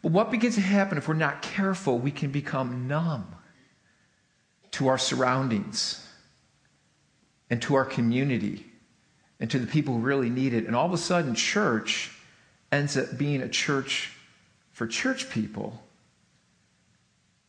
But 0.00 0.12
what 0.12 0.30
begins 0.30 0.54
to 0.54 0.60
happen 0.60 0.96
if 0.96 1.08
we're 1.08 1.14
not 1.14 1.42
careful, 1.42 1.98
we 1.98 2.12
can 2.12 2.30
become 2.30 2.86
numb 2.86 3.34
to 4.70 4.86
our 4.86 4.98
surroundings 4.98 6.03
and 7.54 7.62
to 7.62 7.76
our 7.76 7.84
community 7.84 8.66
and 9.38 9.48
to 9.48 9.60
the 9.60 9.66
people 9.68 9.94
who 9.94 10.00
really 10.00 10.28
need 10.28 10.52
it. 10.52 10.66
And 10.66 10.74
all 10.74 10.86
of 10.86 10.92
a 10.92 10.98
sudden, 10.98 11.36
church 11.36 12.10
ends 12.72 12.96
up 12.96 13.16
being 13.16 13.42
a 13.42 13.48
church 13.48 14.10
for 14.72 14.88
church 14.88 15.30
people 15.30 15.80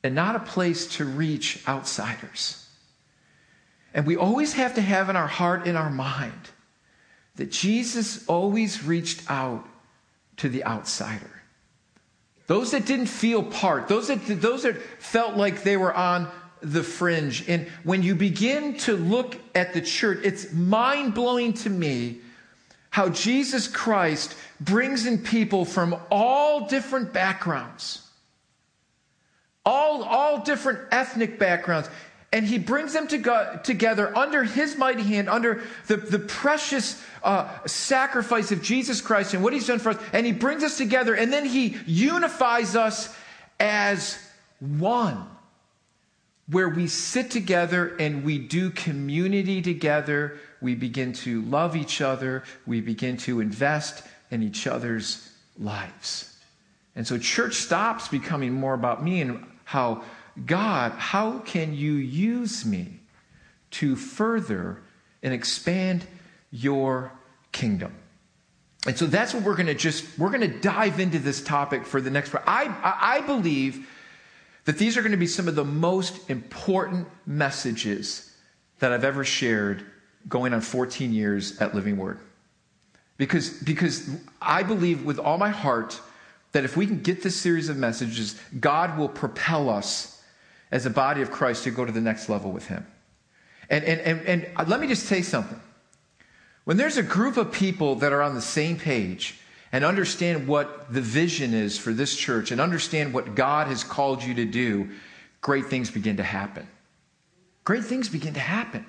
and 0.04 0.14
not 0.14 0.36
a 0.36 0.40
place 0.40 0.86
to 0.98 1.06
reach 1.06 1.68
outsiders. 1.68 2.70
And 3.96 4.06
we 4.06 4.16
always 4.16 4.54
have 4.54 4.76
to 4.76 4.82
have 4.82 5.10
in 5.10 5.16
our 5.16 5.26
heart, 5.26 5.66
in 5.66 5.76
our 5.76 5.90
mind, 5.90 6.52
that 7.38 7.50
Jesus 7.50 8.28
always 8.28 8.84
reached 8.84 9.24
out 9.28 9.68
to 10.38 10.50
the 10.50 10.64
outsider. 10.66 11.42
Those 12.46 12.70
that 12.70 12.86
didn't 12.86 13.08
feel 13.08 13.42
part, 13.42 13.88
those 13.88 14.10
that, 14.10 14.20
those 14.28 14.62
that 14.62 14.80
felt 15.00 15.36
like 15.36 15.64
they 15.64 15.78
were 15.78 15.96
on 15.96 16.30
the 16.62 16.84
fringe. 16.84 17.48
And 17.48 17.68
when 17.84 18.04
you 18.04 18.16
begin 18.16 18.78
to 18.80 18.96
look 18.96 19.38
at 19.54 19.74
the 19.74 19.82
church, 19.82 20.20
it's 20.24 20.52
mind 20.52 21.14
blowing 21.14 21.54
to 21.54 21.70
me 21.70 22.20
how 22.90 23.10
Jesus 23.10 23.68
Christ 23.68 24.36
brings 24.60 25.06
in 25.06 25.20
people 25.20 25.66
from 25.66 25.96
all 26.10 26.68
different 26.68 27.12
backgrounds, 27.12 28.08
all, 29.66 30.04
all 30.04 30.44
different 30.44 30.80
ethnic 30.92 31.38
backgrounds. 31.38 31.90
And 32.32 32.46
he 32.46 32.58
brings 32.58 32.94
them 32.94 33.08
to 33.10 33.18
go, 33.18 33.60
together 33.64 34.16
under 34.18 34.44
his 34.44 34.78
mighty 34.78 35.04
hand, 35.04 35.30
under 35.30 35.62
the, 35.88 35.98
the 35.98 36.20
precious 36.20 37.02
uh, 37.24 37.50
sacrifice 37.66 38.52
of 38.52 38.62
Jesus 38.62 39.02
Christ 39.02 39.34
and 39.34 39.44
what 39.44 39.54
he's 39.54 39.68
done 39.68 39.80
for 39.80 39.90
us. 39.90 39.98
And 40.12 40.26
he 40.26 40.32
brings 40.32 40.64
us 40.64 40.78
together, 40.78 41.16
and 41.16 41.32
then 41.32 41.46
he 41.46 41.78
unifies 41.86 42.76
us 42.76 43.16
as 43.60 44.18
one 44.60 45.26
where 46.48 46.70
we 46.70 46.88
sit 46.88 47.32
together 47.32 47.96
and 48.00 48.24
we 48.24 48.38
do 48.38 48.70
community 48.70 49.62
together. 49.62 50.38
We 50.62 50.76
begin 50.76 51.14
to 51.14 51.42
love 51.44 51.76
each 51.76 52.02
other. 52.02 52.44
We 52.66 52.82
begin 52.82 53.18
to 53.18 53.40
invest 53.40 54.04
in 54.30 54.44
each 54.44 54.68
other's 54.68 55.30
lives. 55.58 56.38
And 56.96 57.06
so 57.06 57.18
church 57.18 57.56
stops 57.56 58.08
becoming 58.08 58.54
more 58.54 58.74
about 58.74 59.04
me 59.04 59.22
and 59.22 59.46
how 59.64 60.04
God, 60.46 60.92
how 60.94 61.40
can 61.40 61.74
you 61.74 61.94
use 61.94 62.66
me 62.66 63.00
to 63.72 63.96
further 63.96 64.82
and 65.24 65.34
expand 65.34 66.06
your 66.52 67.12
kingdom? 67.52 67.96
And 68.86 68.98
so 68.98 69.08
that's 69.08 69.34
what 69.34 69.44
we're 69.44 69.56
going 69.56 69.66
to 69.66 69.74
just, 69.74 70.06
we're 70.20 70.30
going 70.30 70.42
to 70.42 70.60
dive 70.60 71.00
into 71.00 71.18
this 71.18 71.42
topic 71.42 71.86
for 71.86 72.00
the 72.00 72.12
next, 72.12 72.30
part. 72.30 72.44
I, 72.46 72.70
I 72.84 73.22
believe 73.22 73.88
that 74.66 74.78
these 74.78 74.98
are 74.98 75.02
going 75.02 75.12
to 75.12 75.18
be 75.18 75.28
some 75.28 75.48
of 75.48 75.56
the 75.56 75.64
most 75.64 76.30
important 76.30 77.08
messages 77.26 78.36
that 78.80 78.92
I've 78.92 79.04
ever 79.04 79.24
shared 79.24 79.86
going 80.28 80.54
on 80.54 80.62
14 80.62 81.14
years 81.14 81.60
at 81.62 81.76
Living 81.76 81.98
Word. 81.98 82.20
Because, 83.18 83.50
because 83.50 84.10
I 84.42 84.64
believe 84.64 85.06
with 85.06 85.20
all 85.20 85.38
my 85.38 85.50
heart 85.50 86.02
that 86.52 86.66
if 86.66 86.76
we 86.76 86.86
can 86.86 87.02
get 87.02 87.22
this 87.22 87.36
series 87.36 87.70
of 87.70 87.78
messages, 87.78 88.40
God 88.60 88.98
will 88.98 89.08
propel 89.08 89.70
us 89.70 90.24
as 90.72 90.86
a 90.86 90.90
body 90.90 91.22
of 91.22 91.32
Christ 91.32 91.64
to 91.66 91.72
go 91.72 91.86
to 91.86 91.92
the 91.92 92.02
next 92.02 92.28
level 92.28 92.52
with 92.52 92.68
Him. 92.68 92.86
And, 93.70 93.84
and, 93.84 94.02
and, 94.02 94.46
and 94.46 94.68
let 94.70 94.80
me 94.80 94.88
just 94.88 95.06
say 95.06 95.22
something. 95.22 95.60
When 96.66 96.78
there's 96.78 96.98
a 96.98 97.04
group 97.04 97.38
of 97.38 97.52
people 97.52 97.96
that 97.96 98.12
are 98.12 98.22
on 98.22 98.36
the 98.36 98.42
same 98.42 98.78
page 98.78 99.40
and 99.72 99.84
understand 99.84 100.48
what 100.48 100.94
the 100.94 101.02
vision 101.02 101.54
is 101.54 101.78
for 101.78 101.92
this 101.92 102.16
church 102.16 102.52
and 102.52 102.62
understand 102.62 103.14
what 103.14 103.36
God 103.36 103.68
has 103.68 103.84
called 103.84 104.24
you 104.24 104.36
to 104.36 104.46
do, 104.46 104.90
great 105.42 105.66
things 105.66 105.92
begin 105.92 106.18
to 106.18 106.24
happen. 106.24 106.68
Great 107.64 107.84
things 107.84 108.10
begin 108.10 108.36
to 108.36 108.40
happen 108.40 108.86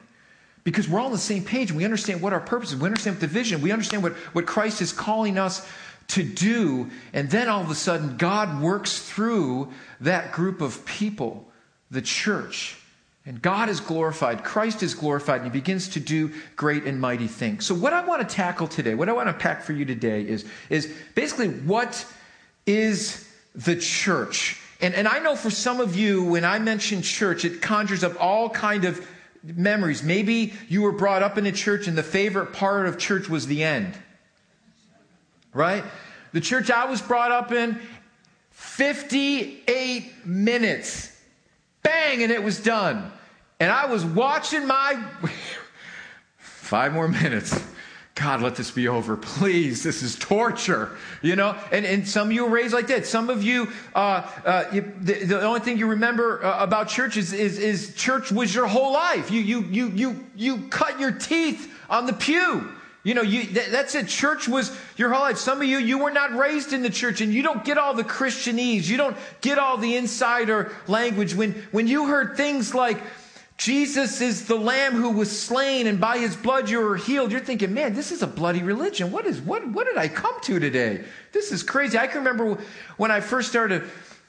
because 0.64 0.88
we're 0.88 0.98
all 0.98 1.06
on 1.06 1.12
the 1.12 1.18
same 1.18 1.44
page. 1.44 1.72
We 1.72 1.84
understand 1.84 2.20
what 2.20 2.32
our 2.32 2.40
purpose 2.40 2.72
is. 2.72 2.76
We 2.76 2.86
understand 2.86 3.16
what 3.16 3.20
the 3.20 3.26
vision. 3.26 3.62
We 3.62 3.72
understand 3.72 4.02
what, 4.02 4.12
what 4.32 4.46
Christ 4.46 4.82
is 4.82 4.92
calling 4.92 5.38
us 5.38 5.66
to 6.08 6.22
do. 6.22 6.90
And 7.12 7.30
then 7.30 7.48
all 7.48 7.62
of 7.62 7.70
a 7.70 7.74
sudden, 7.74 8.16
God 8.16 8.60
works 8.60 8.98
through 8.98 9.72
that 10.00 10.32
group 10.32 10.60
of 10.60 10.84
people, 10.84 11.48
the 11.90 12.02
church. 12.02 12.76
And 13.26 13.42
God 13.42 13.68
is 13.68 13.80
glorified, 13.80 14.44
Christ 14.44 14.84
is 14.84 14.94
glorified, 14.94 15.42
and 15.42 15.52
He 15.52 15.58
begins 15.58 15.88
to 15.88 16.00
do 16.00 16.32
great 16.54 16.84
and 16.84 17.00
mighty 17.00 17.26
things. 17.26 17.66
So, 17.66 17.74
what 17.74 17.92
I 17.92 18.04
want 18.06 18.26
to 18.26 18.34
tackle 18.34 18.68
today, 18.68 18.94
what 18.94 19.08
I 19.08 19.12
want 19.12 19.28
to 19.28 19.32
pack 19.32 19.62
for 19.62 19.72
you 19.72 19.84
today 19.84 20.22
is, 20.22 20.44
is 20.70 20.94
basically 21.16 21.48
what 21.48 22.06
is 22.66 23.28
the 23.56 23.74
church? 23.74 24.62
And, 24.80 24.94
and 24.94 25.08
I 25.08 25.18
know 25.18 25.34
for 25.34 25.50
some 25.50 25.80
of 25.80 25.96
you, 25.96 26.22
when 26.22 26.44
I 26.44 26.60
mention 26.60 27.02
church, 27.02 27.44
it 27.44 27.60
conjures 27.60 28.04
up 28.04 28.20
all 28.20 28.48
kind 28.48 28.84
of 28.84 29.04
memories. 29.42 30.04
Maybe 30.04 30.52
you 30.68 30.82
were 30.82 30.92
brought 30.92 31.24
up 31.24 31.36
in 31.36 31.46
a 31.46 31.52
church 31.52 31.88
and 31.88 31.98
the 31.98 32.02
favorite 32.04 32.52
part 32.52 32.86
of 32.86 32.96
church 32.96 33.28
was 33.28 33.46
the 33.46 33.64
end. 33.64 33.94
Right? 35.52 35.82
The 36.32 36.40
church 36.40 36.70
I 36.70 36.84
was 36.84 37.00
brought 37.00 37.32
up 37.32 37.50
in, 37.50 37.80
58 38.50 40.26
minutes. 40.26 41.12
Bang, 41.82 42.22
and 42.22 42.30
it 42.30 42.42
was 42.42 42.62
done. 42.62 43.10
And 43.58 43.70
I 43.70 43.86
was 43.86 44.04
watching 44.04 44.66
my 44.66 45.02
five 46.38 46.92
more 46.92 47.08
minutes. 47.08 47.58
God, 48.16 48.40
let 48.40 48.56
this 48.56 48.70
be 48.70 48.88
over, 48.88 49.14
please. 49.14 49.82
This 49.82 50.02
is 50.02 50.16
torture, 50.16 50.96
you 51.20 51.36
know. 51.36 51.54
And, 51.70 51.84
and 51.84 52.08
some 52.08 52.28
of 52.28 52.32
you 52.32 52.44
were 52.44 52.50
raised 52.50 52.72
like 52.72 52.86
that. 52.86 53.06
Some 53.06 53.28
of 53.28 53.42
you, 53.42 53.70
uh, 53.94 54.26
uh, 54.44 54.64
you 54.72 54.92
the, 55.00 55.24
the, 55.24 55.42
only 55.42 55.60
thing 55.60 55.76
you 55.76 55.86
remember 55.86 56.42
uh, 56.42 56.62
about 56.62 56.88
church 56.88 57.18
is, 57.18 57.34
is, 57.34 57.58
is, 57.58 57.94
church 57.94 58.32
was 58.32 58.54
your 58.54 58.66
whole 58.66 58.94
life. 58.94 59.30
You, 59.30 59.42
you, 59.42 59.60
you, 59.64 59.88
you, 59.90 60.26
you 60.34 60.68
cut 60.68 60.98
your 60.98 61.12
teeth 61.12 61.70
on 61.90 62.06
the 62.06 62.14
pew. 62.14 62.72
You 63.04 63.12
know, 63.14 63.22
you, 63.22 63.44
that, 63.48 63.70
that's 63.70 63.94
it. 63.94 64.08
Church 64.08 64.48
was 64.48 64.74
your 64.96 65.12
whole 65.12 65.22
life. 65.22 65.36
Some 65.36 65.60
of 65.60 65.68
you, 65.68 65.76
you 65.76 65.98
were 65.98 66.10
not 66.10 66.34
raised 66.34 66.72
in 66.72 66.82
the 66.82 66.90
church 66.90 67.20
and 67.20 67.34
you 67.34 67.42
don't 67.42 67.66
get 67.66 67.76
all 67.76 67.92
the 67.92 68.02
Christianese. 68.02 68.88
You 68.88 68.96
don't 68.96 69.16
get 69.42 69.58
all 69.58 69.76
the 69.76 69.94
insider 69.94 70.72
language. 70.88 71.34
When, 71.34 71.52
when 71.70 71.86
you 71.86 72.06
heard 72.06 72.38
things 72.38 72.74
like, 72.74 72.96
Jesus 73.56 74.20
is 74.20 74.46
the 74.46 74.56
lamb 74.56 74.94
who 74.94 75.10
was 75.10 75.30
slain 75.36 75.86
and 75.86 75.98
by 75.98 76.18
his 76.18 76.36
blood 76.36 76.68
you 76.68 76.80
were 76.80 76.96
healed. 76.96 77.32
You're 77.32 77.40
thinking, 77.40 77.72
man, 77.72 77.94
this 77.94 78.12
is 78.12 78.22
a 78.22 78.26
bloody 78.26 78.62
religion. 78.62 79.10
What 79.10 79.24
is 79.24 79.40
what 79.40 79.66
what 79.68 79.86
did 79.86 79.96
I 79.96 80.08
come 80.08 80.38
to 80.42 80.58
today? 80.58 81.04
This 81.32 81.52
is 81.52 81.62
crazy. 81.62 81.96
I 81.96 82.06
can 82.06 82.18
remember 82.18 82.58
when 82.98 83.10
I 83.10 83.20
first 83.20 83.48
started 83.48 83.84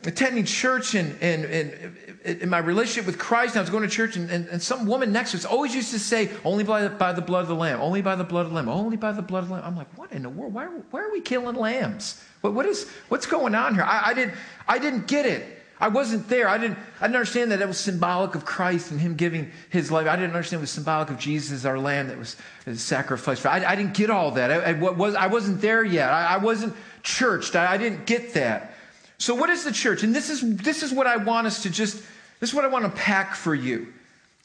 attending 0.05 0.45
church 0.45 0.95
and, 0.95 1.17
and, 1.21 1.45
and 1.45 1.97
in 2.41 2.49
my 2.49 2.59
relationship 2.59 3.05
with 3.05 3.17
Christ, 3.17 3.57
I 3.57 3.61
was 3.61 3.69
going 3.69 3.83
to 3.83 3.89
church 3.89 4.15
and, 4.15 4.29
and, 4.29 4.47
and, 4.47 4.61
some 4.61 4.85
woman 4.85 5.11
next 5.11 5.31
to 5.31 5.37
us 5.37 5.45
always 5.45 5.73
used 5.73 5.91
to 5.91 5.99
say, 5.99 6.29
only 6.45 6.63
by, 6.63 6.87
by 6.87 7.13
the 7.13 7.21
blood 7.21 7.41
of 7.41 7.47
the 7.47 7.55
lamb, 7.55 7.81
only 7.81 8.01
by 8.01 8.15
the 8.15 8.23
blood 8.23 8.45
of 8.45 8.49
the 8.49 8.55
lamb, 8.55 8.69
only 8.69 8.97
by 8.97 9.11
the 9.11 9.21
blood 9.21 9.43
of 9.43 9.49
the 9.49 9.55
lamb. 9.55 9.63
I'm 9.65 9.75
like, 9.75 9.97
what 9.97 10.11
in 10.11 10.23
the 10.23 10.29
world? 10.29 10.53
Why, 10.53 10.65
why 10.65 11.01
are 11.01 11.11
we 11.11 11.21
killing 11.21 11.55
lambs? 11.55 12.21
What, 12.41 12.53
what 12.53 12.65
is, 12.65 12.87
what's 13.09 13.25
going 13.25 13.55
on 13.55 13.73
here? 13.73 13.83
I, 13.83 14.09
I, 14.09 14.13
didn't, 14.13 14.35
I 14.67 14.77
didn't 14.77 15.07
get 15.07 15.25
it. 15.25 15.56
I 15.79 15.89
wasn't 15.89 16.27
there. 16.27 16.47
I 16.47 16.57
didn't, 16.57 16.77
I 16.99 17.07
didn't 17.07 17.17
understand 17.17 17.51
that 17.51 17.61
it 17.61 17.67
was 17.67 17.77
symbolic 17.77 18.33
of 18.33 18.45
Christ 18.45 18.91
and 18.91 18.99
Him 18.99 19.15
giving 19.15 19.51
His 19.69 19.91
life. 19.91 20.07
I 20.07 20.15
didn't 20.15 20.31
understand 20.31 20.59
it 20.59 20.61
was 20.61 20.71
symbolic 20.71 21.09
of 21.09 21.19
Jesus, 21.19 21.65
our 21.65 21.77
Lamb 21.77 22.07
that 22.07 22.17
was 22.17 22.35
sacrificed. 22.75 23.45
I, 23.45 23.63
I 23.63 23.75
didn't 23.75 23.93
get 23.93 24.09
all 24.09 24.31
that. 24.31 24.51
I, 24.51 24.71
I, 24.71 24.73
was, 24.73 25.13
I 25.15 25.27
wasn't 25.27 25.61
there 25.61 25.83
yet. 25.83 26.09
I, 26.09 26.35
I 26.35 26.37
wasn't 26.37 26.75
churched. 27.03 27.55
I, 27.55 27.73
I 27.73 27.77
didn't 27.77 28.05
get 28.05 28.33
that. 28.33 28.73
So, 29.19 29.35
what 29.35 29.49
is 29.49 29.63
the 29.63 29.71
church? 29.71 30.03
And 30.03 30.15
this 30.15 30.29
is, 30.29 30.57
this 30.57 30.83
is 30.83 30.91
what 30.91 31.07
I 31.07 31.17
want 31.17 31.47
us 31.47 31.63
to 31.63 31.69
just, 31.69 31.97
this 32.39 32.49
is 32.49 32.53
what 32.53 32.65
I 32.65 32.69
want 32.69 32.85
to 32.85 32.91
pack 32.91 33.35
for 33.35 33.53
you. 33.53 33.93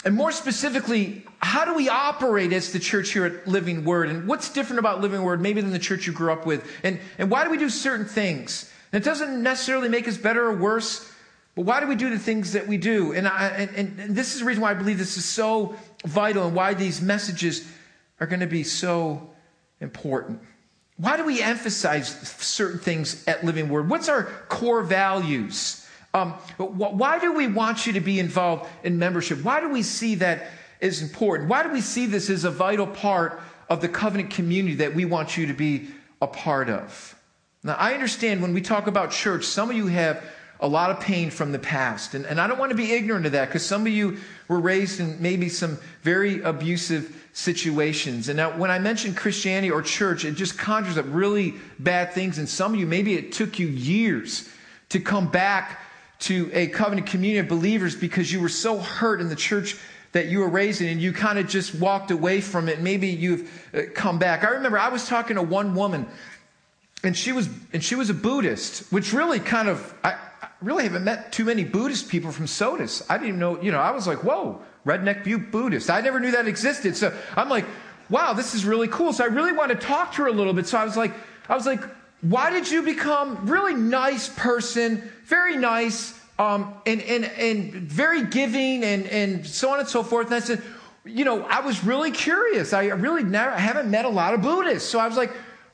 And 0.04 0.14
more 0.14 0.32
specifically, 0.32 1.24
how 1.38 1.64
do 1.64 1.74
we 1.74 1.88
operate 1.88 2.52
as 2.52 2.72
the 2.72 2.78
church 2.78 3.10
here 3.10 3.24
at 3.24 3.46
Living 3.46 3.84
Word? 3.84 4.08
And 4.08 4.26
what's 4.26 4.50
different 4.50 4.80
about 4.80 5.00
Living 5.00 5.22
Word 5.22 5.40
maybe 5.40 5.60
than 5.60 5.70
the 5.70 5.78
church 5.78 6.06
you 6.06 6.12
grew 6.12 6.32
up 6.32 6.44
with? 6.44 6.68
And, 6.82 6.98
and 7.18 7.30
why 7.30 7.44
do 7.44 7.50
we 7.50 7.56
do 7.56 7.70
certain 7.70 8.06
things? 8.06 8.72
And 8.92 9.00
it 9.00 9.04
doesn't 9.04 9.42
necessarily 9.42 9.88
make 9.88 10.08
us 10.08 10.16
better 10.16 10.44
or 10.46 10.56
worse. 10.56 11.12
But 11.54 11.62
why 11.62 11.80
do 11.80 11.87
we 11.87 11.97
do 11.97 12.09
the 12.09 12.18
things 12.18 12.52
that 12.52 12.66
we 12.66 12.78
do? 12.78 13.12
And, 13.12 13.28
I, 13.28 13.49
and, 13.49 13.99
and 13.99 14.16
this 14.16 14.35
is 14.35 14.40
the 14.40 14.47
reason 14.47 14.62
why 14.62 14.71
I 14.71 14.75
believe 14.75 14.99
this 14.99 15.16
is 15.16 15.25
so 15.25 15.76
vital 16.04 16.47
and 16.47 16.56
why 16.56 16.75
these 16.75 17.02
messages 17.02 17.66
are 18.21 18.26
going 18.26 18.40
to 18.40 18.47
be 18.47 18.62
so 18.62 19.30
important. 19.80 20.40
Why 20.97 21.16
do 21.16 21.25
we 21.25 21.42
emphasize 21.42 22.09
certain 22.38 22.78
things 22.78 23.26
at 23.26 23.44
Living 23.44 23.68
Word? 23.68 23.90
What's 23.90 24.09
our 24.09 24.25
core 24.49 24.82
values? 24.82 25.87
Um, 26.14 26.32
why 26.59 27.18
do 27.18 27.32
we 27.32 27.49
want 27.49 27.87
you 27.87 27.94
to 27.94 28.00
be 28.00 28.18
involved 28.18 28.68
in 28.85 28.99
membership? 28.99 29.42
Why 29.42 29.61
do 29.61 29.68
we 29.68 29.82
see 29.82 30.14
that 30.16 30.47
as 30.80 31.02
important? 31.02 31.49
Why 31.49 31.62
do 31.62 31.71
we 31.71 31.80
see 31.80 32.06
this 32.06 32.30
as 32.30 32.44
a 32.44 32.50
vital 32.50 32.87
part 32.87 33.40
of 33.68 33.80
the 33.80 33.88
covenant 33.88 34.30
community 34.30 34.76
that 34.76 34.94
we 34.94 35.04
want 35.04 35.37
you 35.37 35.47
to 35.47 35.54
be 35.54 35.88
a 36.21 36.26
part 36.26 36.68
of? 36.68 37.16
Now, 37.62 37.75
I 37.75 37.94
understand 37.94 38.42
when 38.42 38.52
we 38.52 38.61
talk 38.61 38.87
about 38.87 39.11
church, 39.11 39.44
some 39.44 39.71
of 39.71 39.76
you 39.76 39.87
have 39.87 40.23
a 40.62 40.69
lot 40.69 40.90
of 40.90 41.00
pain 41.00 41.28
from 41.28 41.50
the 41.50 41.59
past. 41.59 42.14
And, 42.14 42.25
and 42.25 42.40
I 42.40 42.47
don't 42.47 42.59
want 42.59 42.71
to 42.71 42.76
be 42.76 42.92
ignorant 42.92 43.26
of 43.26 43.33
that 43.33 43.49
because 43.49 43.66
some 43.66 43.83
of 43.83 43.92
you 43.92 44.19
were 44.47 44.61
raised 44.61 45.00
in 45.00 45.21
maybe 45.21 45.49
some 45.49 45.76
very 46.02 46.40
abusive 46.40 47.28
situations. 47.33 48.28
And 48.28 48.37
now, 48.37 48.57
when 48.57 48.71
I 48.71 48.78
mention 48.78 49.12
Christianity 49.12 49.73
or 49.73 49.83
church, 49.83 50.25
it 50.25 50.33
just 50.33 50.57
conjures 50.57 50.97
up 50.97 51.07
really 51.09 51.54
bad 51.81 52.12
things. 52.12 52.38
And 52.38 52.49
some 52.49 52.75
of 52.75 52.81
you, 52.81 52.87
maybe 52.87 53.14
it 53.14 53.33
took 53.33 53.59
you 53.59 53.66
years 53.66 54.49
to 54.90 55.00
come 55.00 55.28
back 55.28 55.81
to 56.21 56.49
a 56.52 56.69
covenant 56.69 57.09
community 57.09 57.40
of 57.40 57.49
believers 57.49 57.97
because 57.97 58.33
you 58.33 58.40
were 58.40 58.49
so 58.49 58.78
hurt 58.78 59.21
in 59.21 59.28
the 59.28 59.37
church 59.37 59.76
that 60.12 60.26
you 60.26 60.38
were 60.38 60.49
raised 60.49 60.81
in 60.81 60.88
and 60.88 61.00
you 61.00 61.12
kind 61.12 61.38
of 61.38 61.49
just 61.49 61.75
walked 61.75 62.12
away 62.12 62.40
from 62.40 62.69
it. 62.69 62.81
Maybe 62.81 63.09
you've 63.09 63.50
uh, 63.75 63.81
come 63.95 64.21
back. 64.21 64.45
I 64.45 64.50
remember 64.50 64.78
I 64.78 64.90
was 64.90 65.09
talking 65.09 65.37
to 65.37 65.42
one 65.42 65.75
woman 65.75 66.07
and 67.02 67.16
she 67.16 67.33
was, 67.33 67.49
and 67.73 67.83
she 67.83 67.97
was 67.97 68.11
a 68.11 68.14
Buddhist, 68.14 68.92
which 68.92 69.12
really 69.12 69.40
kind 69.40 69.69
of, 69.69 69.95
I, 70.04 70.16
really 70.61 70.84
haven't 70.84 71.04
met 71.04 71.32
too 71.32 71.44
many 71.44 71.64
Buddhist 71.64 72.08
people 72.08 72.32
from 72.32 72.46
Sodus. 72.46 73.02
I 73.08 73.18
didn't 73.18 73.38
know, 73.38 73.61
you 73.61 73.72
know, 73.72 73.78
I 73.78 73.90
was 73.90 74.06
like, 74.06 74.25
whoa, 74.25 74.61
Redneck 74.87 75.25
Butte 75.25 75.50
Buddhist. 75.50 75.90
I 75.90 76.00
never 76.00 76.20
knew 76.20 76.32
that 76.32 76.46
existed. 76.46 76.96
So 76.96 77.16
I'm 77.37 77.49
like, 77.49 77.64
wow, 78.11 78.32
this 78.32 78.54
is 78.54 78.64
really 78.64 78.88
cool. 78.88 79.12
So 79.12 79.25
I 79.25 79.28
really 79.28 79.52
want 79.52 79.70
to 79.70 79.76
talk 79.76 80.12
to 80.14 80.22
her 80.22 80.28
a 80.28 80.32
little 80.32 80.52
bit. 80.52 80.66
So 80.66 80.78
I 80.78 80.84
was 80.84 80.96
like, 80.96 81.14
I 81.49 81.54
was 81.54 81.66
like, 81.66 81.82
why 82.20 82.50
did 82.50 82.70
you 82.70 82.82
become 82.82 83.46
really 83.46 83.75
nice 83.75 84.28
person, 84.28 85.11
very 85.25 85.56
nice, 85.56 86.18
um, 86.38 86.75
and, 86.87 87.00
and, 87.02 87.25
and 87.25 87.72
very 87.72 88.25
giving 88.25 88.84
and, 88.84 89.06
and 89.06 89.46
so 89.46 89.70
on 89.70 89.80
and 89.80 89.88
so 89.88 90.02
forth. 90.02 90.26
And 90.26 90.37
I 90.37 90.40
said, 90.40 90.62
you 91.04 91.25
know, 91.25 91.42
I 91.44 91.61
was 91.61 91.84
really 91.84 92.11
curious. 92.11 92.72
I 92.72 92.87
really 92.87 93.25
never, 93.25 93.50
I 93.50 93.58
haven't 93.58 93.90
met 93.90 94.04
a 94.04 94.08
lot 94.08 94.34
of 94.34 94.42
Buddhists. 94.42 94.88
So 94.88 94.99
I 94.99 95.08
was 95.08 95.16
like, 95.16 95.32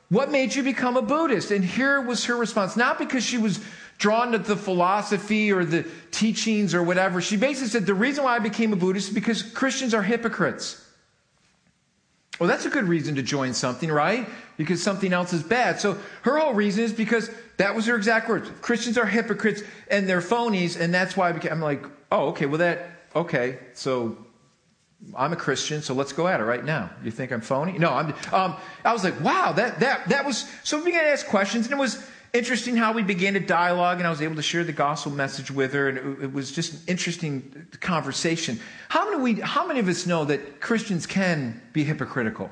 what 0.09 0.31
made 0.31 0.55
you 0.55 0.63
become 0.63 0.97
a 0.97 1.01
Buddhist? 1.01 1.51
And 1.51 1.63
here 1.63 2.01
was 2.01 2.25
her 2.25 2.35
response. 2.35 2.75
Not 2.75 2.97
because 2.97 3.23
she 3.23 3.37
was 3.37 3.59
drawn 3.99 4.31
to 4.31 4.39
the 4.39 4.55
philosophy 4.55 5.51
or 5.51 5.63
the 5.63 5.85
teachings 6.09 6.73
or 6.73 6.81
whatever. 6.81 7.21
She 7.21 7.37
basically 7.37 7.69
said, 7.69 7.85
The 7.85 7.93
reason 7.93 8.23
why 8.23 8.35
I 8.35 8.39
became 8.39 8.73
a 8.73 8.75
Buddhist 8.75 9.09
is 9.09 9.13
because 9.13 9.43
Christians 9.43 9.93
are 9.93 10.01
hypocrites. 10.01 10.83
Well, 12.39 12.47
that's 12.47 12.65
a 12.65 12.69
good 12.69 12.85
reason 12.85 13.15
to 13.15 13.21
join 13.21 13.53
something, 13.53 13.91
right? 13.91 14.27
Because 14.55 14.81
something 14.81 15.11
else 15.11 15.33
is 15.33 15.43
bad. 15.43 15.81
So 15.81 15.97
her 16.21 16.37
whole 16.37 16.53
reason 16.53 16.85
is 16.85 16.93
because 16.93 17.29
that 17.57 17.75
was 17.75 17.85
her 17.87 17.97
exact 17.97 18.29
words. 18.29 18.49
Christians 18.61 18.97
are 18.97 19.05
hypocrites 19.05 19.61
and 19.89 20.07
they're 20.07 20.21
phonies, 20.21 20.79
and 20.79 20.93
that's 20.93 21.17
why 21.17 21.29
I 21.29 21.31
became, 21.33 21.51
I'm 21.51 21.61
like, 21.61 21.85
oh, 22.13 22.29
okay, 22.29 22.45
well, 22.45 22.59
that, 22.59 22.91
okay, 23.13 23.59
so 23.73 24.17
I'm 25.17 25.33
a 25.33 25.35
Christian, 25.35 25.81
so 25.81 25.93
let's 25.93 26.13
go 26.13 26.29
at 26.29 26.39
it 26.39 26.43
right 26.43 26.63
now. 26.63 26.91
You 27.03 27.11
think 27.11 27.33
I'm 27.33 27.41
phony? 27.41 27.77
No, 27.77 27.91
I'm, 27.91 28.13
um, 28.31 28.55
I 28.85 28.93
was 28.93 29.03
like, 29.03 29.19
wow, 29.19 29.51
that, 29.51 29.81
that, 29.81 30.07
that 30.07 30.25
was, 30.25 30.49
so 30.63 30.77
we 30.77 30.85
began 30.85 31.03
to 31.03 31.09
ask 31.09 31.27
questions, 31.27 31.65
and 31.65 31.73
it 31.73 31.79
was, 31.79 32.01
interesting 32.33 32.75
how 32.75 32.93
we 32.93 33.03
began 33.03 33.33
to 33.33 33.39
dialogue 33.39 33.97
and 33.97 34.07
I 34.07 34.09
was 34.09 34.21
able 34.21 34.35
to 34.35 34.41
share 34.41 34.63
the 34.63 34.73
gospel 34.73 35.11
message 35.11 35.49
with 35.49 35.73
her 35.73 35.89
and 35.89 36.23
it, 36.23 36.33
was 36.33 36.51
just 36.51 36.73
an 36.73 36.79
interesting 36.87 37.67
conversation. 37.79 38.59
How 38.87 39.09
many, 39.09 39.21
we, 39.21 39.41
how 39.41 39.65
many 39.65 39.79
of 39.79 39.87
us 39.87 40.05
know 40.05 40.25
that 40.25 40.61
Christians 40.61 41.05
can 41.05 41.61
be 41.73 41.83
hypocritical? 41.83 42.51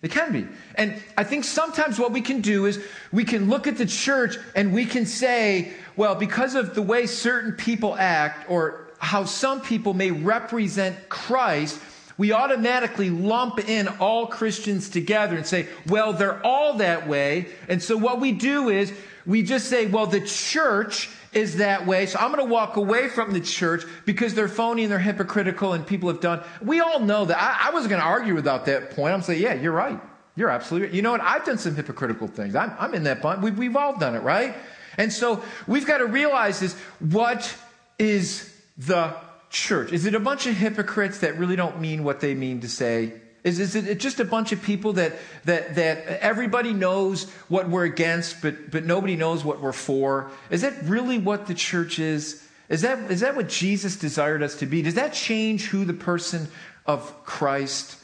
They 0.00 0.08
can 0.08 0.32
be. 0.32 0.46
And 0.74 1.02
I 1.16 1.24
think 1.24 1.44
sometimes 1.44 1.98
what 1.98 2.12
we 2.12 2.20
can 2.20 2.42
do 2.42 2.66
is 2.66 2.78
we 3.10 3.24
can 3.24 3.48
look 3.48 3.66
at 3.66 3.78
the 3.78 3.86
church 3.86 4.36
and 4.54 4.74
we 4.74 4.84
can 4.84 5.06
say, 5.06 5.72
well, 5.96 6.14
because 6.14 6.54
of 6.54 6.74
the 6.74 6.82
way 6.82 7.06
certain 7.06 7.52
people 7.52 7.96
act 7.96 8.50
or 8.50 8.90
how 8.98 9.24
some 9.24 9.62
people 9.62 9.94
may 9.94 10.10
represent 10.10 11.08
Christ, 11.08 11.80
we 12.16 12.32
automatically 12.32 13.10
lump 13.10 13.68
in 13.68 13.88
all 13.88 14.26
Christians 14.26 14.88
together 14.88 15.36
and 15.36 15.46
say, 15.46 15.68
well, 15.86 16.12
they're 16.12 16.44
all 16.44 16.74
that 16.74 17.08
way. 17.08 17.46
And 17.68 17.82
so 17.82 17.96
what 17.96 18.20
we 18.20 18.32
do 18.32 18.68
is 18.68 18.92
we 19.26 19.42
just 19.42 19.68
say, 19.68 19.86
well, 19.86 20.06
the 20.06 20.20
church 20.20 21.08
is 21.32 21.56
that 21.56 21.86
way. 21.86 22.06
So 22.06 22.18
I'm 22.18 22.32
going 22.32 22.46
to 22.46 22.52
walk 22.52 22.76
away 22.76 23.08
from 23.08 23.32
the 23.32 23.40
church 23.40 23.84
because 24.04 24.34
they're 24.34 24.48
phony 24.48 24.84
and 24.84 24.92
they're 24.92 24.98
hypocritical 24.98 25.72
and 25.72 25.86
people 25.86 26.08
have 26.08 26.20
done. 26.20 26.42
We 26.62 26.80
all 26.80 27.00
know 27.00 27.24
that. 27.24 27.36
I, 27.36 27.68
I 27.68 27.72
wasn't 27.72 27.90
going 27.90 28.02
to 28.02 28.06
argue 28.06 28.34
without 28.34 28.66
that 28.66 28.92
point. 28.92 29.12
I'm 29.12 29.22
saying, 29.22 29.42
yeah, 29.42 29.54
you're 29.54 29.72
right. 29.72 30.00
You're 30.36 30.50
absolutely 30.50 30.88
right. 30.88 30.94
You 30.94 31.02
know 31.02 31.12
what? 31.12 31.20
I've 31.20 31.44
done 31.44 31.58
some 31.58 31.74
hypocritical 31.74 32.28
things. 32.28 32.54
I'm, 32.54 32.72
I'm 32.78 32.94
in 32.94 33.04
that 33.04 33.22
bunch. 33.22 33.42
We've, 33.42 33.58
we've 33.58 33.76
all 33.76 33.98
done 33.98 34.14
it, 34.14 34.22
right? 34.22 34.54
And 34.98 35.12
so 35.12 35.42
we've 35.66 35.86
got 35.86 35.98
to 35.98 36.06
realize 36.06 36.60
this. 36.60 36.74
What 37.00 37.52
is 37.98 38.52
the 38.76 39.14
church? 39.54 39.92
Is 39.92 40.04
it 40.04 40.14
a 40.14 40.20
bunch 40.20 40.46
of 40.46 40.54
hypocrites 40.54 41.20
that 41.20 41.38
really 41.38 41.56
don't 41.56 41.80
mean 41.80 42.04
what 42.04 42.20
they 42.20 42.34
mean 42.34 42.60
to 42.60 42.68
say? 42.68 43.12
Is, 43.44 43.60
is 43.60 43.76
it 43.76 44.00
just 44.00 44.20
a 44.20 44.24
bunch 44.24 44.52
of 44.52 44.62
people 44.62 44.94
that, 44.94 45.14
that, 45.44 45.74
that 45.74 46.06
everybody 46.22 46.72
knows 46.72 47.30
what 47.48 47.68
we're 47.68 47.84
against, 47.84 48.40
but, 48.40 48.70
but 48.70 48.84
nobody 48.84 49.16
knows 49.16 49.44
what 49.44 49.60
we're 49.60 49.72
for? 49.72 50.30
Is 50.50 50.62
that 50.62 50.74
really 50.84 51.18
what 51.18 51.46
the 51.46 51.54
church 51.54 51.98
is? 51.98 52.46
Is 52.70 52.82
that, 52.82 53.10
is 53.10 53.20
that 53.20 53.36
what 53.36 53.48
Jesus 53.48 53.96
desired 53.96 54.42
us 54.42 54.56
to 54.56 54.66
be? 54.66 54.80
Does 54.80 54.94
that 54.94 55.12
change 55.12 55.66
who 55.66 55.84
the 55.84 55.92
person 55.92 56.48
of 56.86 57.24
Christ 57.24 57.98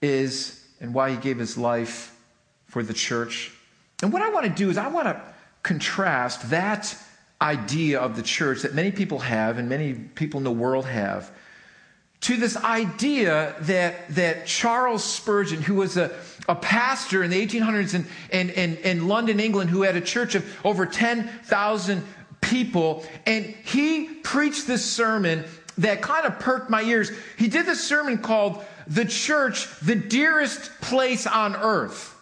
is 0.00 0.64
and 0.80 0.94
why 0.94 1.10
he 1.10 1.16
gave 1.16 1.38
his 1.38 1.58
life 1.58 2.18
for 2.66 2.82
the 2.82 2.94
church? 2.94 3.52
And 4.02 4.12
what 4.12 4.22
I 4.22 4.30
want 4.30 4.46
to 4.46 4.52
do 4.52 4.70
is 4.70 4.78
I 4.78 4.88
want 4.88 5.08
to 5.08 5.20
contrast 5.62 6.50
that 6.50 6.96
idea 7.40 8.00
of 8.00 8.16
the 8.16 8.22
church 8.22 8.62
that 8.62 8.74
many 8.74 8.90
people 8.90 9.18
have 9.18 9.58
and 9.58 9.68
many 9.68 9.92
people 9.94 10.38
in 10.38 10.44
the 10.44 10.50
world 10.50 10.86
have 10.86 11.30
to 12.26 12.36
this 12.36 12.56
idea 12.56 13.54
that, 13.60 14.08
that 14.14 14.46
Charles 14.46 15.04
Spurgeon, 15.04 15.62
who 15.62 15.76
was 15.76 15.96
a, 15.96 16.12
a 16.48 16.54
pastor 16.54 17.22
in 17.22 17.30
the 17.30 17.46
1800s 17.46 17.94
in, 17.94 18.06
in, 18.32 18.50
in, 18.50 18.76
in 18.78 19.08
London, 19.08 19.38
England, 19.38 19.70
who 19.70 19.82
had 19.82 19.96
a 19.96 20.00
church 20.00 20.34
of 20.34 20.66
over 20.66 20.86
10,000 20.86 22.04
people, 22.40 23.04
and 23.26 23.44
he 23.44 24.06
preached 24.24 24.66
this 24.66 24.84
sermon 24.84 25.44
that 25.78 26.00
kind 26.02 26.26
of 26.26 26.38
perked 26.40 26.70
my 26.70 26.82
ears. 26.82 27.12
He 27.38 27.48
did 27.48 27.66
this 27.66 27.86
sermon 27.86 28.18
called 28.18 28.64
The 28.86 29.04
Church, 29.04 29.68
the 29.80 29.94
Dearest 29.94 30.80
Place 30.80 31.26
on 31.26 31.54
Earth. 31.54 32.15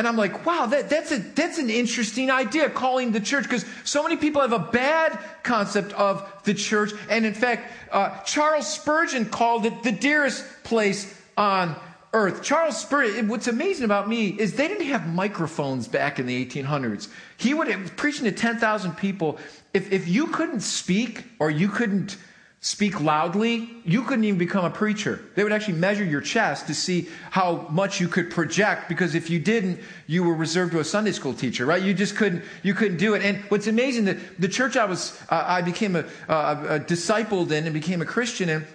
And 0.00 0.08
I'm 0.08 0.16
like, 0.16 0.46
wow, 0.46 0.64
that, 0.64 0.88
that's, 0.88 1.12
a, 1.12 1.18
that's 1.18 1.58
an 1.58 1.68
interesting 1.68 2.30
idea, 2.30 2.70
calling 2.70 3.12
the 3.12 3.20
church, 3.20 3.42
because 3.42 3.66
so 3.84 4.02
many 4.02 4.16
people 4.16 4.40
have 4.40 4.54
a 4.54 4.58
bad 4.58 5.18
concept 5.42 5.92
of 5.92 6.26
the 6.44 6.54
church. 6.54 6.92
And 7.10 7.26
in 7.26 7.34
fact, 7.34 7.70
uh, 7.92 8.18
Charles 8.20 8.66
Spurgeon 8.66 9.26
called 9.26 9.66
it 9.66 9.82
the 9.82 9.92
dearest 9.92 10.42
place 10.64 11.14
on 11.36 11.76
earth. 12.14 12.42
Charles 12.42 12.80
Spurgeon, 12.80 13.28
what's 13.28 13.46
amazing 13.46 13.84
about 13.84 14.08
me 14.08 14.28
is 14.28 14.54
they 14.54 14.68
didn't 14.68 14.86
have 14.86 15.06
microphones 15.06 15.86
back 15.86 16.18
in 16.18 16.24
the 16.24 16.46
1800s. 16.46 17.08
He 17.36 17.52
would 17.52 17.68
have 17.68 17.94
preaching 17.98 18.24
to 18.24 18.32
10,000 18.32 18.96
people. 18.96 19.38
If, 19.74 19.92
if 19.92 20.08
you 20.08 20.28
couldn't 20.28 20.60
speak 20.60 21.24
or 21.38 21.50
you 21.50 21.68
couldn't 21.68 22.16
speak 22.62 23.00
loudly, 23.00 23.70
you 23.84 24.02
couldn't 24.02 24.24
even 24.24 24.38
become 24.38 24.66
a 24.66 24.70
preacher. 24.70 25.18
They 25.34 25.42
would 25.42 25.52
actually 25.52 25.78
measure 25.78 26.04
your 26.04 26.20
chest 26.20 26.66
to 26.66 26.74
see 26.74 27.08
how 27.30 27.66
much 27.70 28.00
you 28.00 28.08
could 28.08 28.30
project 28.30 28.86
because 28.86 29.14
if 29.14 29.30
you 29.30 29.38
didn't, 29.38 29.80
you 30.06 30.22
were 30.24 30.34
reserved 30.34 30.72
to 30.72 30.80
a 30.80 30.84
Sunday 30.84 31.12
school 31.12 31.32
teacher, 31.32 31.64
right? 31.64 31.82
You 31.82 31.94
just 31.94 32.16
couldn't, 32.16 32.44
you 32.62 32.74
couldn't 32.74 32.98
do 32.98 33.14
it. 33.14 33.22
And 33.22 33.38
what's 33.48 33.66
amazing 33.66 34.04
that 34.04 34.18
the 34.38 34.48
church 34.48 34.76
I 34.76 34.84
was, 34.84 35.18
uh, 35.30 35.42
I 35.46 35.62
became 35.62 35.96
a, 35.96 36.04
a, 36.28 36.74
a, 36.74 36.80
discipled 36.80 37.50
in 37.50 37.64
and 37.64 37.72
became 37.72 38.02
a 38.02 38.06
Christian 38.06 38.50
in, 38.50 38.66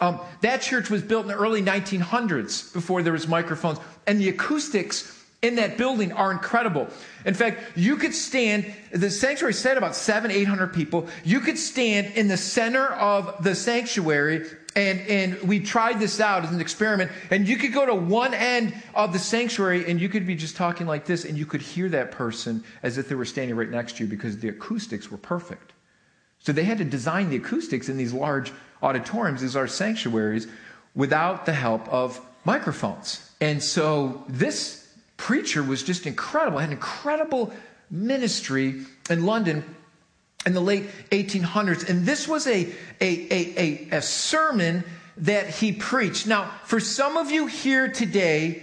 um, 0.00 0.18
that 0.40 0.62
church 0.62 0.88
was 0.88 1.02
built 1.02 1.24
in 1.24 1.28
the 1.28 1.36
early 1.36 1.62
1900s 1.62 2.72
before 2.72 3.02
there 3.02 3.12
was 3.12 3.28
microphones 3.28 3.78
and 4.06 4.18
the 4.18 4.30
acoustics 4.30 5.19
in 5.42 5.54
that 5.54 5.78
building 5.78 6.12
are 6.12 6.32
incredible. 6.32 6.88
In 7.24 7.34
fact, 7.34 7.76
you 7.76 7.96
could 7.96 8.14
stand, 8.14 8.74
the 8.92 9.10
sanctuary 9.10 9.54
said 9.54 9.78
about 9.78 9.96
seven, 9.96 10.30
eight 10.30 10.44
hundred 10.44 10.74
people. 10.74 11.08
You 11.24 11.40
could 11.40 11.58
stand 11.58 12.14
in 12.14 12.28
the 12.28 12.36
center 12.36 12.88
of 12.88 13.42
the 13.42 13.54
sanctuary 13.54 14.46
and, 14.76 15.00
and 15.00 15.42
we 15.42 15.60
tried 15.60 15.98
this 15.98 16.20
out 16.20 16.44
as 16.44 16.52
an 16.52 16.60
experiment 16.60 17.10
and 17.30 17.48
you 17.48 17.56
could 17.56 17.72
go 17.72 17.86
to 17.86 17.94
one 17.94 18.34
end 18.34 18.74
of 18.94 19.12
the 19.12 19.18
sanctuary 19.18 19.90
and 19.90 20.00
you 20.00 20.08
could 20.08 20.26
be 20.26 20.36
just 20.36 20.56
talking 20.56 20.86
like 20.86 21.06
this 21.06 21.24
and 21.24 21.36
you 21.36 21.46
could 21.46 21.62
hear 21.62 21.88
that 21.88 22.12
person 22.12 22.62
as 22.82 22.98
if 22.98 23.08
they 23.08 23.14
were 23.14 23.24
standing 23.24 23.56
right 23.56 23.70
next 23.70 23.96
to 23.96 24.04
you 24.04 24.10
because 24.10 24.38
the 24.38 24.48
acoustics 24.48 25.10
were 25.10 25.18
perfect. 25.18 25.72
So 26.38 26.52
they 26.52 26.64
had 26.64 26.78
to 26.78 26.84
design 26.84 27.30
the 27.30 27.36
acoustics 27.36 27.88
in 27.88 27.96
these 27.96 28.12
large 28.12 28.52
auditoriums, 28.82 29.40
these 29.40 29.56
are 29.56 29.66
sanctuaries, 29.66 30.46
without 30.94 31.46
the 31.46 31.52
help 31.52 31.86
of 31.88 32.20
microphones. 32.44 33.30
And 33.40 33.62
so 33.62 34.24
this 34.28 34.79
preacher 35.20 35.62
was 35.62 35.82
just 35.82 36.06
incredible, 36.06 36.58
had 36.58 36.70
an 36.70 36.72
incredible 36.72 37.52
ministry 37.90 38.86
in 39.10 39.26
London 39.26 39.62
in 40.46 40.54
the 40.54 40.60
late 40.60 40.86
1800s. 41.10 41.90
And 41.90 42.06
this 42.06 42.26
was 42.26 42.46
a, 42.46 42.72
a, 43.02 43.28
a, 43.30 43.58
a, 43.58 43.88
a 43.98 44.02
sermon 44.02 44.82
that 45.18 45.50
he 45.50 45.72
preached. 45.72 46.26
Now, 46.26 46.50
for 46.64 46.80
some 46.80 47.18
of 47.18 47.30
you 47.30 47.46
here 47.46 47.88
today, 47.88 48.62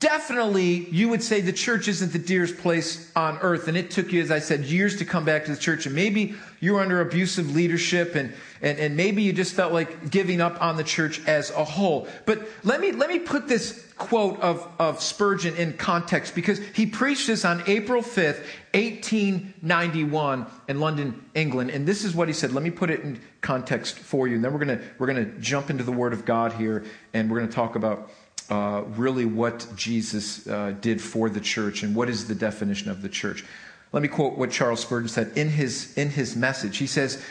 definitely 0.00 0.88
you 0.88 1.10
would 1.10 1.22
say 1.22 1.42
the 1.42 1.52
church 1.52 1.88
isn't 1.88 2.10
the 2.14 2.18
dearest 2.18 2.56
place 2.56 3.12
on 3.14 3.36
earth. 3.42 3.68
And 3.68 3.76
it 3.76 3.90
took 3.90 4.10
you, 4.10 4.22
as 4.22 4.30
I 4.30 4.38
said, 4.38 4.64
years 4.64 4.96
to 5.00 5.04
come 5.04 5.26
back 5.26 5.44
to 5.44 5.50
the 5.50 5.60
church. 5.60 5.84
And 5.84 5.94
maybe 5.94 6.36
you 6.60 6.72
were 6.72 6.80
under 6.80 7.02
abusive 7.02 7.54
leadership 7.54 8.14
and, 8.14 8.32
and, 8.62 8.78
and 8.78 8.96
maybe 8.96 9.22
you 9.22 9.34
just 9.34 9.52
felt 9.52 9.74
like 9.74 10.10
giving 10.10 10.40
up 10.40 10.62
on 10.62 10.78
the 10.78 10.84
church 10.84 11.20
as 11.26 11.50
a 11.50 11.64
whole. 11.64 12.08
But 12.24 12.48
let 12.64 12.80
me, 12.80 12.92
let 12.92 13.10
me 13.10 13.18
put 13.18 13.46
this 13.46 13.87
quote 13.98 14.40
of, 14.40 14.66
of 14.78 15.02
Spurgeon 15.02 15.56
in 15.56 15.74
context 15.74 16.34
because 16.34 16.58
he 16.74 16.86
preached 16.86 17.26
this 17.26 17.44
on 17.44 17.62
April 17.66 18.00
5th, 18.00 18.44
1891 18.72 20.46
in 20.68 20.80
London, 20.80 21.24
England. 21.34 21.70
And 21.70 21.86
this 21.86 22.04
is 22.04 22.14
what 22.14 22.28
he 22.28 22.34
said. 22.34 22.52
Let 22.52 22.62
me 22.62 22.70
put 22.70 22.90
it 22.90 23.00
in 23.00 23.20
context 23.40 23.98
for 23.98 24.28
you. 24.28 24.36
And 24.36 24.44
then 24.44 24.52
we're 24.52 24.64
going 24.64 24.78
to, 24.78 24.84
we're 24.98 25.12
to 25.12 25.24
jump 25.40 25.68
into 25.68 25.82
the 25.82 25.92
Word 25.92 26.12
of 26.12 26.24
God 26.24 26.52
here 26.52 26.84
and 27.12 27.30
we're 27.30 27.38
going 27.38 27.48
to 27.48 27.54
talk 27.54 27.74
about 27.74 28.10
uh, 28.50 28.84
really 28.96 29.24
what 29.26 29.66
Jesus 29.76 30.46
uh, 30.46 30.74
did 30.80 31.02
for 31.02 31.28
the 31.28 31.40
church 31.40 31.82
and 31.82 31.94
what 31.94 32.08
is 32.08 32.28
the 32.28 32.34
definition 32.34 32.90
of 32.90 33.02
the 33.02 33.08
church. 33.08 33.44
Let 33.92 34.02
me 34.02 34.08
quote 34.08 34.38
what 34.38 34.50
Charles 34.50 34.80
Spurgeon 34.80 35.08
said 35.08 35.32
in 35.36 35.48
his, 35.48 35.96
in 35.98 36.10
his 36.10 36.36
message. 36.36 36.78
He 36.78 36.86
says, 36.86 37.22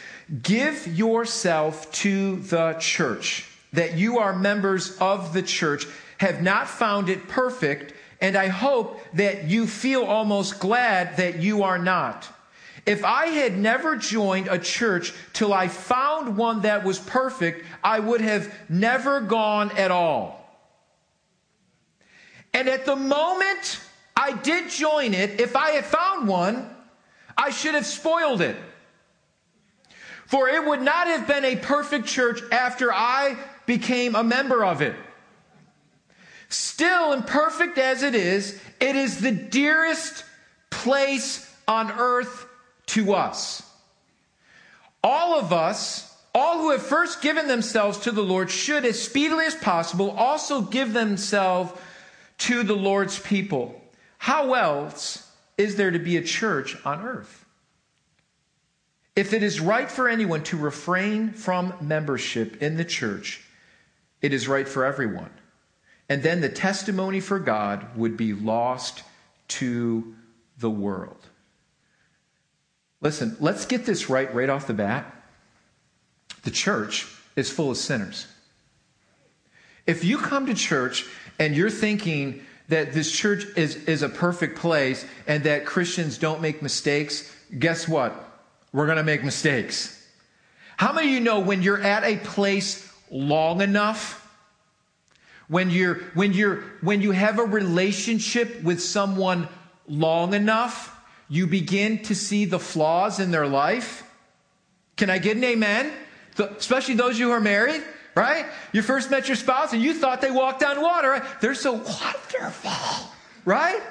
Give 0.41 0.86
yourself 0.88 1.89
to 1.93 2.38
the 2.38 2.73
church, 2.73 3.49
that 3.73 3.97
you 3.97 4.19
are 4.19 4.38
members 4.38 4.97
of 4.97 5.34
the 5.34 5.41
church 5.41 5.86
have 6.17 6.41
not 6.41 6.67
found 6.67 7.10
it 7.10 7.27
perfect, 7.27 7.93
and 8.19 8.36
I 8.36 8.47
hope 8.47 8.99
that 9.13 9.45
you 9.45 9.67
feel 9.67 10.03
almost 10.03 10.60
glad 10.60 11.17
that 11.17 11.39
you 11.39 11.63
are 11.63 11.80
not. 11.80 12.27
If 12.86 13.03
I 13.03 13.27
had 13.27 13.58
never 13.58 13.97
joined 13.97 14.47
a 14.47 14.58
church 14.58 15.13
till 15.34 15.53
I 15.53 15.67
found 15.67 16.38
one 16.38 16.62
that 16.62 16.86
was 16.86 16.99
perfect, 16.99 17.65
I 17.84 17.99
would 17.99 18.21
have 18.21 18.53
never 18.69 19.19
gone 19.19 19.71
at 19.71 19.91
all. 19.91 20.38
And 22.53 22.69
at 22.69 22.86
the 22.86 22.95
moment 22.95 23.82
I 24.15 24.32
did 24.32 24.69
join 24.69 25.13
it, 25.13 25.39
if 25.41 25.56
I 25.56 25.71
had 25.71 25.86
found 25.86 26.27
one, 26.27 26.73
I 27.38 27.51
should 27.51 27.75
have 27.75 27.86
spoiled 27.86 28.41
it. 28.41 28.56
For 30.25 30.49
it 30.49 30.65
would 30.65 30.82
not 30.82 31.08
have 31.08 31.27
been 31.27 31.45
a 31.45 31.56
perfect 31.56 32.08
church 32.08 32.41
after 32.51 32.91
I 32.91 33.38
became 33.65 34.15
a 34.15 34.23
member 34.23 34.65
of 34.65 34.82
it. 34.82 34.95
Still, 36.49 37.13
imperfect 37.13 37.77
as 37.77 38.03
it 38.03 38.15
is, 38.15 38.60
it 38.79 38.95
is 38.95 39.19
the 39.19 39.31
dearest 39.31 40.23
place 40.69 41.53
on 41.67 41.91
earth 41.91 42.45
to 42.88 43.13
us. 43.13 43.63
All 45.03 45.38
of 45.38 45.51
us, 45.51 46.15
all 46.33 46.60
who 46.60 46.71
have 46.71 46.81
first 46.81 47.21
given 47.21 47.47
themselves 47.47 47.99
to 47.99 48.12
the 48.12 48.23
Lord, 48.23 48.49
should, 48.49 48.86
as 48.86 49.01
speedily 49.01 49.45
as 49.45 49.55
possible, 49.55 50.12
also 50.12 50.62
give 50.62 50.93
themselves 50.93 51.71
to 52.39 52.63
the 52.63 52.75
Lord's 52.75 53.19
people. 53.19 53.81
How 54.17 54.53
else 54.53 55.29
is 55.57 55.75
there 55.75 55.91
to 55.91 55.99
be 55.99 56.17
a 56.17 56.23
church 56.23 56.77
on 56.86 57.01
earth? 57.01 57.45
If 59.15 59.33
it 59.33 59.41
is 59.43 59.60
right 59.60 59.89
for 59.89 60.07
anyone 60.07 60.43
to 60.43 60.57
refrain 60.57 61.31
from 61.31 61.73
membership 61.81 62.62
in 62.62 62.77
the 62.77 62.86
church, 62.86 63.43
it 64.21 64.31
is 64.31 64.47
right 64.47 64.67
for 64.67 64.86
everyone 64.86 65.31
and 66.09 66.23
then 66.23 66.41
the 66.41 66.49
testimony 66.49 67.19
for 67.19 67.39
God 67.39 67.95
would 67.97 68.15
be 68.15 68.33
lost 68.33 69.03
to 69.49 70.15
the 70.57 70.69
world. 70.69 71.27
Listen, 73.01 73.37
let's 73.39 73.65
get 73.65 73.85
this 73.85 74.09
right 74.09 74.33
right 74.33 74.49
off 74.49 74.67
the 74.67 74.73
bat. 74.73 75.13
The 76.43 76.51
church 76.51 77.07
is 77.35 77.49
full 77.49 77.71
of 77.71 77.77
sinners. 77.77 78.27
If 79.85 80.03
you 80.03 80.17
come 80.17 80.47
to 80.47 80.53
church 80.53 81.05
and 81.39 81.55
you're 81.55 81.69
thinking 81.69 82.43
that 82.67 82.93
this 82.93 83.11
church 83.11 83.45
is, 83.55 83.75
is 83.85 84.01
a 84.01 84.09
perfect 84.09 84.57
place 84.57 85.05
and 85.27 85.43
that 85.43 85.65
Christians 85.65 86.17
don't 86.17 86.41
make 86.41 86.61
mistakes, 86.61 87.33
guess 87.57 87.87
what? 87.87 88.41
We're 88.73 88.85
going 88.85 88.97
to 88.97 89.03
make 89.03 89.23
mistakes. 89.23 89.93
How 90.75 90.91
many 90.91 91.07
of 91.07 91.13
you 91.13 91.19
know 91.21 91.39
when 91.39 91.61
you're 91.61 91.81
at 91.81 92.03
a 92.03 92.17
place 92.17 92.91
long 93.09 93.61
enough? 93.61 94.26
When 95.47 95.69
you're 95.69 95.95
when 96.13 96.33
you're 96.33 96.63
when 96.81 97.01
you 97.01 97.12
have 97.12 97.39
a 97.39 97.43
relationship 97.43 98.63
with 98.63 98.81
someone 98.81 99.47
long 99.88 100.33
enough, 100.33 100.93
you 101.29 101.47
begin 101.47 102.03
to 102.03 102.15
see 102.15 102.45
the 102.45 102.60
flaws 102.60 103.19
in 103.19 103.31
their 103.31 103.47
life. 103.47 104.03
Can 104.97 105.10
I 105.10 105.19
get 105.19 105.38
an 105.38 105.43
amen? 105.43 105.91
The, 106.36 106.51
especially 106.55 106.95
those 106.95 107.12
of 107.12 107.19
you 107.19 107.27
who 107.27 107.31
are 107.31 107.39
married, 107.39 107.81
right? 108.15 108.45
You 108.73 108.81
first 108.81 109.10
met 109.10 109.27
your 109.27 109.38
spouse 109.38 109.73
and 109.73 109.81
you 109.81 109.93
thought 109.93 110.21
they 110.21 110.31
walked 110.31 110.63
on 110.63 110.81
water. 110.81 111.12
Right? 111.12 111.23
They're 111.39 111.55
so 111.55 111.73
wonderful, 111.73 113.12
right? 113.45 113.81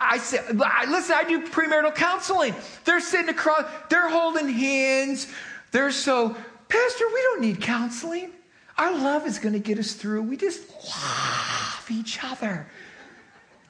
I 0.00 0.18
said, 0.18 0.56
listen, 0.56 1.16
I 1.16 1.24
do 1.26 1.48
premarital 1.48 1.94
counseling. 1.94 2.54
They're 2.84 3.00
sitting 3.00 3.28
across, 3.28 3.64
they're 3.90 4.08
holding 4.08 4.48
hands. 4.48 5.26
They're 5.72 5.90
so, 5.90 6.36
Pastor, 6.68 7.04
we 7.12 7.22
don't 7.22 7.40
need 7.40 7.60
counseling. 7.60 8.30
Our 8.78 8.96
love 8.96 9.26
is 9.26 9.40
going 9.40 9.54
to 9.54 9.58
get 9.58 9.78
us 9.78 9.92
through. 9.92 10.22
We 10.22 10.36
just 10.36 10.70
love 10.70 11.86
each 11.90 12.22
other. 12.22 12.66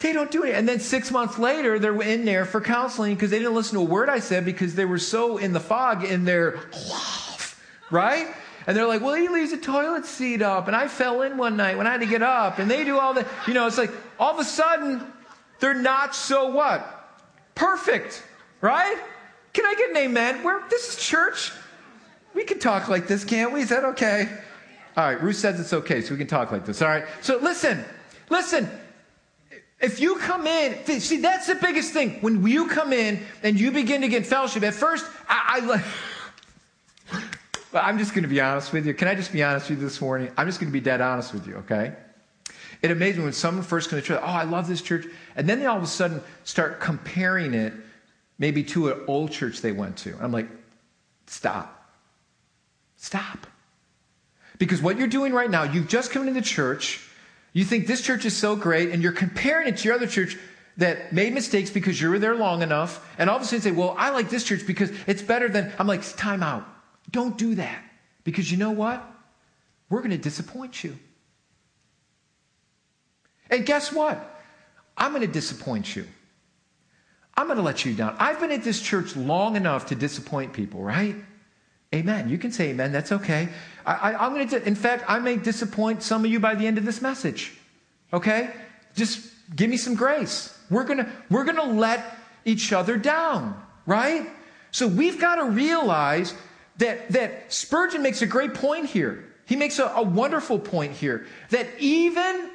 They 0.00 0.12
don't 0.12 0.30
do 0.30 0.44
it. 0.44 0.54
And 0.54 0.68
then 0.68 0.78
six 0.78 1.10
months 1.10 1.38
later, 1.38 1.78
they're 1.78 2.00
in 2.02 2.24
there 2.24 2.44
for 2.44 2.60
counseling 2.60 3.14
because 3.14 3.30
they 3.30 3.38
didn't 3.38 3.54
listen 3.54 3.78
to 3.78 3.80
a 3.80 3.88
word 3.88 4.08
I 4.08 4.20
said 4.20 4.44
because 4.44 4.74
they 4.74 4.84
were 4.84 4.98
so 4.98 5.38
in 5.38 5.52
the 5.52 5.60
fog 5.60 6.04
in 6.04 6.24
their 6.24 6.60
love, 6.88 7.60
right? 7.90 8.28
And 8.66 8.76
they're 8.76 8.86
like, 8.86 9.00
well, 9.00 9.14
he 9.14 9.28
leaves 9.28 9.50
the 9.50 9.56
toilet 9.56 10.04
seat 10.04 10.42
up. 10.42 10.66
And 10.66 10.76
I 10.76 10.88
fell 10.88 11.22
in 11.22 11.38
one 11.38 11.56
night 11.56 11.78
when 11.78 11.86
I 11.86 11.92
had 11.92 12.00
to 12.00 12.06
get 12.06 12.22
up. 12.22 12.58
And 12.58 12.70
they 12.70 12.84
do 12.84 12.98
all 12.98 13.14
that. 13.14 13.26
You 13.46 13.54
know, 13.54 13.66
it's 13.66 13.78
like 13.78 13.90
all 14.20 14.34
of 14.34 14.38
a 14.38 14.44
sudden, 14.44 15.10
they're 15.58 15.74
not 15.74 16.14
so 16.14 16.50
what? 16.50 17.16
Perfect, 17.54 18.22
right? 18.60 18.98
Can 19.54 19.64
I 19.64 19.74
get 19.74 19.90
an 19.90 19.96
amen? 19.96 20.44
Where 20.44 20.62
this 20.68 20.90
is 20.90 21.04
church. 21.04 21.50
We 22.34 22.44
can 22.44 22.60
talk 22.60 22.88
like 22.88 23.08
this, 23.08 23.24
can't 23.24 23.52
we? 23.52 23.62
Is 23.62 23.70
that 23.70 23.84
okay? 23.84 24.28
All 24.98 25.04
right, 25.04 25.22
Ruth 25.22 25.36
says 25.36 25.60
it's 25.60 25.72
okay, 25.72 26.02
so 26.02 26.12
we 26.12 26.18
can 26.18 26.26
talk 26.26 26.50
like 26.50 26.66
this. 26.66 26.82
All 26.82 26.88
right. 26.88 27.04
So 27.20 27.38
listen, 27.38 27.84
listen. 28.30 28.68
If 29.80 30.00
you 30.00 30.16
come 30.16 30.44
in, 30.48 30.84
see, 30.98 31.20
that's 31.20 31.46
the 31.46 31.54
biggest 31.54 31.92
thing. 31.92 32.20
When 32.20 32.44
you 32.44 32.66
come 32.66 32.92
in 32.92 33.22
and 33.44 33.60
you 33.60 33.70
begin 33.70 34.00
to 34.00 34.08
get 34.08 34.26
fellowship, 34.26 34.64
at 34.64 34.74
first, 34.74 35.06
I, 35.28 35.84
I 37.12 37.80
I'm 37.80 37.96
just 37.98 38.12
going 38.12 38.24
to 38.24 38.28
be 38.28 38.40
honest 38.40 38.72
with 38.72 38.86
you. 38.86 38.94
Can 38.94 39.06
I 39.06 39.14
just 39.14 39.32
be 39.32 39.40
honest 39.40 39.70
with 39.70 39.78
you 39.78 39.84
this 39.84 40.00
morning? 40.00 40.32
I'm 40.36 40.48
just 40.48 40.58
going 40.58 40.72
to 40.72 40.76
be 40.76 40.80
dead 40.80 41.00
honest 41.00 41.32
with 41.32 41.46
you, 41.46 41.54
okay? 41.58 41.94
It 42.82 42.90
amazes 42.90 43.18
me 43.18 43.24
when 43.24 43.32
someone 43.32 43.62
first 43.62 43.90
comes 43.90 44.02
to 44.02 44.08
church, 44.08 44.20
oh, 44.20 44.26
I 44.26 44.42
love 44.42 44.66
this 44.66 44.82
church. 44.82 45.06
And 45.36 45.48
then 45.48 45.60
they 45.60 45.66
all 45.66 45.76
of 45.76 45.84
a 45.84 45.86
sudden 45.86 46.20
start 46.42 46.80
comparing 46.80 47.54
it 47.54 47.72
maybe 48.40 48.64
to 48.64 48.88
an 48.88 49.04
old 49.06 49.30
church 49.30 49.60
they 49.60 49.70
went 49.70 49.96
to. 49.98 50.16
I'm 50.20 50.32
like, 50.32 50.48
stop. 51.28 51.88
Stop. 52.96 53.46
Because 54.58 54.82
what 54.82 54.98
you're 54.98 55.08
doing 55.08 55.32
right 55.32 55.50
now, 55.50 55.62
you've 55.62 55.88
just 55.88 56.10
come 56.10 56.22
into 56.22 56.34
the 56.34 56.46
church, 56.46 57.08
you 57.52 57.64
think 57.64 57.86
this 57.86 58.02
church 58.02 58.24
is 58.24 58.36
so 58.36 58.56
great, 58.56 58.90
and 58.90 59.02
you're 59.02 59.12
comparing 59.12 59.68
it 59.68 59.78
to 59.78 59.84
your 59.84 59.94
other 59.94 60.06
church 60.06 60.36
that 60.76 61.12
made 61.12 61.32
mistakes 61.32 61.70
because 61.70 62.00
you 62.00 62.10
were 62.10 62.18
there 62.18 62.36
long 62.36 62.62
enough, 62.62 63.04
and 63.18 63.28
all 63.28 63.36
of 63.36 63.42
a 63.42 63.44
sudden 63.44 63.60
say, 63.60 63.70
Well, 63.70 63.94
I 63.98 64.10
like 64.10 64.30
this 64.30 64.44
church 64.44 64.66
because 64.66 64.90
it's 65.06 65.22
better 65.22 65.48
than. 65.48 65.72
I'm 65.78 65.86
like, 65.86 66.02
time 66.16 66.42
out. 66.42 66.66
Don't 67.10 67.36
do 67.38 67.54
that. 67.56 67.82
Because 68.24 68.50
you 68.50 68.58
know 68.58 68.70
what? 68.70 69.04
We're 69.88 70.00
going 70.00 70.10
to 70.10 70.18
disappoint 70.18 70.84
you. 70.84 70.98
And 73.50 73.64
guess 73.64 73.92
what? 73.92 74.42
I'm 74.96 75.12
going 75.12 75.26
to 75.26 75.32
disappoint 75.32 75.96
you. 75.96 76.06
I'm 77.36 77.46
going 77.46 77.56
to 77.56 77.62
let 77.62 77.84
you 77.84 77.94
down. 77.94 78.16
I've 78.18 78.40
been 78.40 78.52
at 78.52 78.64
this 78.64 78.80
church 78.80 79.16
long 79.16 79.56
enough 79.56 79.86
to 79.86 79.94
disappoint 79.94 80.52
people, 80.52 80.82
right? 80.82 81.16
Amen. 81.94 82.28
You 82.28 82.36
can 82.36 82.52
say 82.52 82.70
amen. 82.70 82.92
That's 82.92 83.12
okay. 83.12 83.48
I, 83.86 84.26
am 84.26 84.34
going 84.34 84.48
to, 84.48 84.62
in 84.66 84.74
fact, 84.74 85.04
I 85.08 85.18
may 85.18 85.36
disappoint 85.36 86.02
some 86.02 86.24
of 86.24 86.30
you 86.30 86.38
by 86.38 86.54
the 86.54 86.66
end 86.66 86.76
of 86.76 86.84
this 86.84 87.00
message. 87.00 87.56
Okay? 88.12 88.50
Just 88.94 89.32
give 89.56 89.70
me 89.70 89.78
some 89.78 89.94
grace. 89.94 90.56
We're 90.68 90.84
going 90.84 90.98
to, 90.98 91.10
we're 91.30 91.44
going 91.44 91.56
to 91.56 91.64
let 91.64 92.04
each 92.44 92.72
other 92.74 92.98
down, 92.98 93.58
right? 93.86 94.28
So 94.70 94.86
we've 94.86 95.18
got 95.18 95.36
to 95.36 95.44
realize 95.44 96.34
that, 96.76 97.10
that 97.12 97.52
Spurgeon 97.52 98.02
makes 98.02 98.20
a 98.20 98.26
great 98.26 98.52
point 98.52 98.86
here. 98.86 99.24
He 99.46 99.56
makes 99.56 99.78
a, 99.78 99.86
a 99.86 100.02
wonderful 100.02 100.58
point 100.58 100.92
here 100.92 101.26
that 101.48 101.66
even 101.78 102.50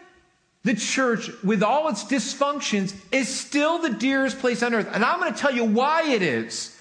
the 0.63 0.75
church, 0.75 1.29
with 1.43 1.63
all 1.63 1.89
its 1.89 2.03
dysfunctions, 2.03 2.95
is 3.11 3.27
still 3.27 3.79
the 3.79 3.89
dearest 3.89 4.37
place 4.39 4.61
on 4.61 4.75
earth. 4.75 4.87
And 4.93 5.03
I'm 5.03 5.19
going 5.19 5.33
to 5.33 5.39
tell 5.39 5.53
you 5.53 5.65
why 5.65 6.11
it 6.11 6.21
is 6.21 6.72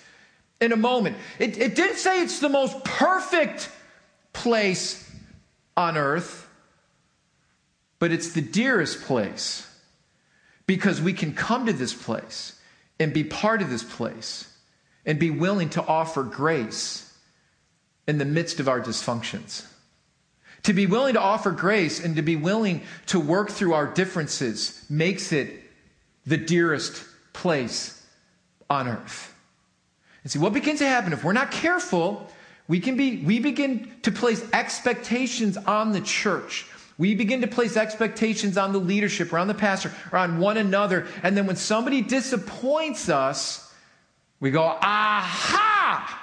in 0.63 0.73
a 0.73 0.77
moment. 0.77 1.17
It, 1.39 1.59
it 1.59 1.75
didn't 1.75 1.97
say 1.97 2.23
it's 2.23 2.39
the 2.39 2.49
most 2.49 2.85
perfect 2.85 3.69
place 4.33 5.11
on 5.77 5.99
earth, 5.99 6.49
but 7.99 8.13
it's 8.13 8.33
the 8.33 8.41
dearest 8.41 9.03
place 9.03 9.69
because 10.67 11.03
we 11.03 11.13
can 11.13 11.35
come 11.35 11.67
to 11.67 11.73
this 11.73 11.93
place 11.93 12.59
and 13.01 13.13
be 13.13 13.25
part 13.25 13.61
of 13.61 13.71
this 13.71 13.83
place 13.83 14.49
and 15.05 15.19
be 15.19 15.31
willing 15.31 15.69
to 15.71 15.85
offer 15.85 16.23
grace 16.23 17.13
in 18.07 18.19
the 18.19 18.25
midst 18.25 18.61
of 18.61 18.69
our 18.69 18.81
dysfunctions. 18.81 19.67
To 20.65 20.73
be 20.73 20.87
willing 20.87 21.15
to 21.15 21.21
offer 21.21 21.51
grace 21.51 22.03
and 22.03 22.15
to 22.15 22.23
be 22.23 22.37
willing 22.37 22.83
to 23.07 23.19
work 23.19 23.51
through 23.51 23.75
our 23.75 23.87
differences 23.87 24.87
makes 24.89 25.33
it 25.33 25.51
the 26.25 26.37
dearest 26.37 27.05
place 27.33 28.01
on 28.71 28.87
earth. 28.87 29.32
And 30.23 30.31
see, 30.31 30.39
what 30.39 30.53
begins 30.53 30.79
to 30.79 30.87
happen 30.87 31.13
if 31.13 31.25
we're 31.25 31.33
not 31.33 31.51
careful, 31.51 32.29
we 32.69 32.81
can 32.81 32.97
be, 32.97 33.19
we 33.25 33.41
begin 33.41 33.91
to 34.03 34.13
place 34.13 34.45
expectations 34.53 35.57
on 35.57 35.93
the 35.93 36.01
church. 36.01 36.67
We 36.99 37.15
begin 37.15 37.41
to 37.41 37.47
place 37.49 37.77
expectations 37.77 38.57
on 38.57 38.73
the 38.73 38.79
leadership 38.79 39.33
or 39.33 39.39
on 39.39 39.49
the 39.49 39.55
pastor 39.55 39.93
or 40.13 40.19
on 40.19 40.39
one 40.39 40.57
another. 40.57 41.07
And 41.23 41.37
then 41.37 41.47
when 41.47 41.57
somebody 41.57 42.03
disappoints 42.03 43.09
us, 43.09 43.73
we 44.39 44.51
go, 44.51 44.63
aha! 44.63 46.21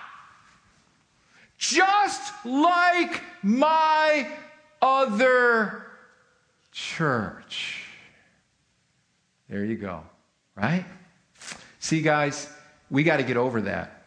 Just 1.57 2.33
like 2.45 3.21
my 3.43 4.29
other 4.81 5.85
church. 6.71 7.85
There 9.49 9.65
you 9.65 9.75
go, 9.75 10.03
right? 10.55 10.85
See, 11.79 12.01
guys, 12.01 12.47
we 12.91 13.03
got 13.03 13.17
to 13.17 13.23
get 13.23 13.37
over 13.37 13.61
that. 13.61 14.03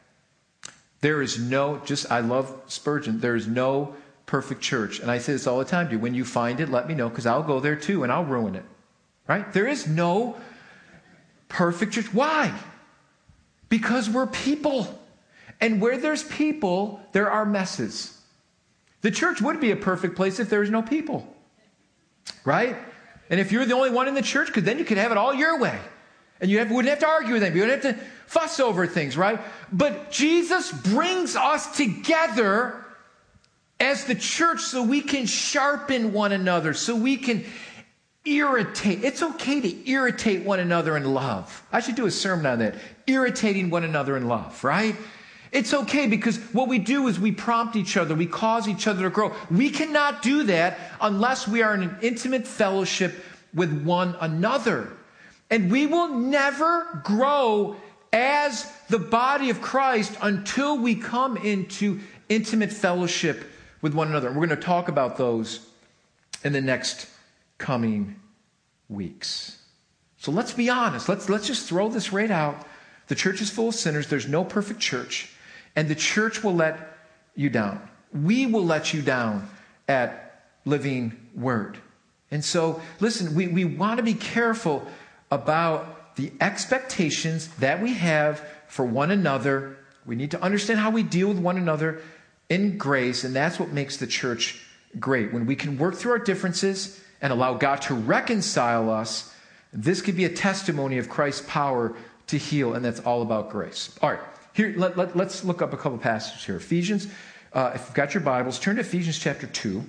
There 1.01 1.21
is 1.21 1.38
no, 1.38 1.79
just, 1.85 2.11
I 2.11 2.21
love 2.21 2.55
Spurgeon, 2.68 3.21
there 3.21 3.35
is 3.35 3.47
no 3.47 3.95
perfect 4.27 4.61
church. 4.61 5.01
And 5.01 5.11
I 5.11 5.18
say 5.18 5.33
this 5.33 5.47
all 5.47 5.59
the 5.59 5.64
time 5.64 5.87
to 5.88 5.92
you. 5.92 5.99
When 5.99 6.14
you 6.14 6.25
find 6.25 6.61
it, 6.61 6.68
let 6.68 6.87
me 6.88 6.95
know 6.95 7.09
because 7.09 7.27
I'll 7.27 7.42
go 7.42 7.61
there 7.61 7.77
too 7.77 8.03
and 8.03 8.12
I'll 8.12 8.25
ruin 8.25 8.55
it. 8.55 8.64
Right? 9.27 9.53
There 9.53 9.66
is 9.66 9.87
no 9.87 10.37
perfect 11.49 11.92
church. 11.92 12.12
Why? 12.14 12.57
Because 13.68 14.09
we're 14.09 14.27
people. 14.27 14.99
And 15.61 15.81
where 15.81 15.97
there's 15.97 16.25
people, 16.25 17.01
there 17.12 17.31
are 17.31 17.45
messes. 17.45 18.18
The 19.01 19.11
church 19.11 19.40
would 19.42 19.61
be 19.61 19.71
a 19.71 19.77
perfect 19.77 20.16
place 20.16 20.40
if 20.40 20.49
there 20.49 20.61
was 20.61 20.71
no 20.71 20.83
people. 20.83 21.27
Right? 22.45 22.77
And 23.31 23.40
if 23.40 23.53
you're 23.53 23.64
the 23.64 23.75
only 23.75 23.90
one 23.90 24.09
in 24.09 24.14
the 24.14 24.23
church, 24.23 24.49
because 24.49 24.64
then 24.64 24.79
you 24.79 24.85
could 24.85 24.99
have 24.99 25.11
it 25.11 25.18
all 25.18 25.35
your 25.35 25.59
way. 25.59 25.79
And 26.42 26.50
you 26.50 26.59
have, 26.59 26.72
wouldn't 26.72 26.90
have 26.90 26.98
to 26.98 27.07
argue 27.07 27.35
with 27.35 27.42
them. 27.42 27.55
You 27.55 27.62
wouldn't 27.62 27.85
have 27.85 27.96
to 27.96 28.05
fuss 28.26 28.59
over 28.59 28.87
things, 28.87 29.16
right? 29.16 29.40
But 29.72 30.11
Jesus 30.11 30.72
brings 30.72 31.37
us 31.37 31.76
together 31.76 32.85
as 33.78 34.07
the 34.07 34.16
church 34.16 34.61
so 34.61 34.83
we 34.83 35.00
can 35.00 35.24
sharpen 35.26 36.12
one 36.12 36.33
another, 36.33 36.74
so 36.74 36.96
we 36.96 37.16
can 37.16 37.44
irritate. 38.24 39.05
It's 39.05 39.22
okay 39.22 39.61
to 39.61 39.90
irritate 39.90 40.44
one 40.44 40.59
another 40.59 40.96
in 40.96 41.14
love. 41.14 41.64
I 41.72 41.78
should 41.78 41.94
do 41.94 42.07
a 42.07 42.11
sermon 42.11 42.46
on 42.46 42.59
that. 42.59 42.74
Irritating 43.07 43.70
one 43.70 43.85
another 43.85 44.16
in 44.16 44.26
love, 44.26 44.64
right? 44.64 44.96
It's 45.52 45.72
okay 45.72 46.09
because 46.09 46.38
what 46.52 46.66
we 46.66 46.81
do 46.81 47.07
is 47.07 47.20
we 47.20 47.31
prompt 47.31 47.76
each 47.76 47.96
other, 47.96 48.16
we 48.16 48.26
cause 48.26 48.66
each 48.66 48.88
other 48.88 49.02
to 49.05 49.11
grow. 49.11 49.33
We 49.48 49.70
cannot 49.70 50.22
do 50.22 50.42
that 50.44 50.78
unless 51.00 51.46
we 51.46 51.62
are 51.62 51.74
in 51.74 51.85
an 51.85 51.96
intimate 52.02 52.48
fellowship 52.48 53.14
with 53.55 53.85
one 53.85 54.16
another. 54.20 54.90
And 55.53 55.71
we 55.71 55.87
will 55.87 56.09
never 56.09 57.03
grow 57.05 57.77
as 58.11 58.67
the 58.88 58.99
body 58.99 59.51
of 59.51 59.61
Christ 59.61 60.17
until 60.23 60.79
we 60.79 60.95
come 60.95 61.37
into 61.37 62.01
intimate 62.31 62.73
fellowship 62.73 63.45
with 63.83 63.93
one 63.93 64.09
another. 64.09 64.29
We're 64.29 64.47
going 64.47 64.49
to 64.49 64.57
talk 64.57 64.88
about 64.88 65.19
those 65.19 65.69
in 66.43 66.55
the 66.55 66.62
next 66.62 67.07
coming 67.59 68.19
weeks. 68.88 69.59
So 70.17 70.33
let's 70.33 70.55
be 70.55 70.71
honest. 70.71 71.07
Let's, 71.07 71.29
let's 71.29 71.47
just 71.47 71.69
throw 71.69 71.91
this 71.91 72.15
right 72.15 72.31
out. 72.31 72.67
The 73.09 73.15
church 73.15 73.43
is 73.43 73.51
full 73.51 73.69
of 73.69 73.75
sinners. 73.75 74.07
There's 74.07 74.27
no 74.27 74.45
perfect 74.45 74.81
church. 74.81 75.35
And 75.77 75.87
the 75.87 75.95
church 75.95 76.43
will 76.43 76.55
let 76.55 76.97
you 77.35 77.51
down. 77.51 77.87
We 78.15 78.47
will 78.47 78.65
let 78.65 78.95
you 78.95 79.03
down 79.03 79.51
at 79.87 80.45
Living 80.65 81.29
Word. 81.35 81.77
And 82.31 82.43
so, 82.43 82.81
listen, 82.99 83.35
we, 83.35 83.49
we 83.49 83.67
want 83.67 83.99
to 83.99 84.03
be 84.03 84.15
careful 84.15 84.87
about 85.33 86.14
the 86.16 86.31
expectations 86.42 87.49
that 87.59 87.83
we 87.83 87.95
have 87.95 88.47
for 88.68 88.85
one 88.85 89.11
another. 89.11 89.79
We 90.05 90.14
need 90.14 90.31
to 90.33 90.42
understand 90.42 90.79
how 90.79 90.90
we 90.90 91.03
deal 91.03 91.29
with 91.29 91.38
one 91.38 91.57
another 91.57 92.03
in 92.51 92.77
grace, 92.77 93.25
and 93.25 93.35
that's 93.35 93.59
what 93.59 93.71
makes 93.71 93.97
the 93.97 94.07
church 94.07 94.62
great. 95.01 95.33
When 95.33 95.47
we 95.47 95.57
can 95.57 95.79
work 95.79 95.95
through 95.95 96.12
our 96.12 96.18
differences 96.18 97.03
and 97.23 97.33
allow 97.33 97.55
God 97.55 97.81
to 97.83 97.95
reconcile 97.95 98.90
us, 98.90 99.35
this 99.73 100.03
could 100.03 100.16
be 100.16 100.27
a 100.27 100.29
testimony 100.29 100.99
of 100.99 101.09
Christ's 101.09 101.47
power 101.49 101.97
to 102.27 102.37
heal, 102.37 102.75
and 102.75 102.85
that's 102.85 103.01
all 103.01 103.23
about 103.23 103.49
grace. 103.49 103.99
All 104.03 104.11
right, 104.11 104.21
here, 104.53 104.75
let, 104.77 104.99
let, 104.99 105.16
us 105.16 105.45
look 105.45 105.62
up 105.62 105.73
a 105.73 105.79
couple 105.79 105.97
passages 105.97 106.45
here. 106.45 106.57
Ephesians, 106.57 107.09
uh, 107.55 107.73
if 107.75 107.87
you've 107.87 107.95
got 107.95 108.12
your 108.12 108.23
Bibles, 108.23 108.61
turn 108.61 108.77
to 108.77 108.83
Ephesians 108.83 109.18
chapter 109.18 109.47
2. 109.47 109.83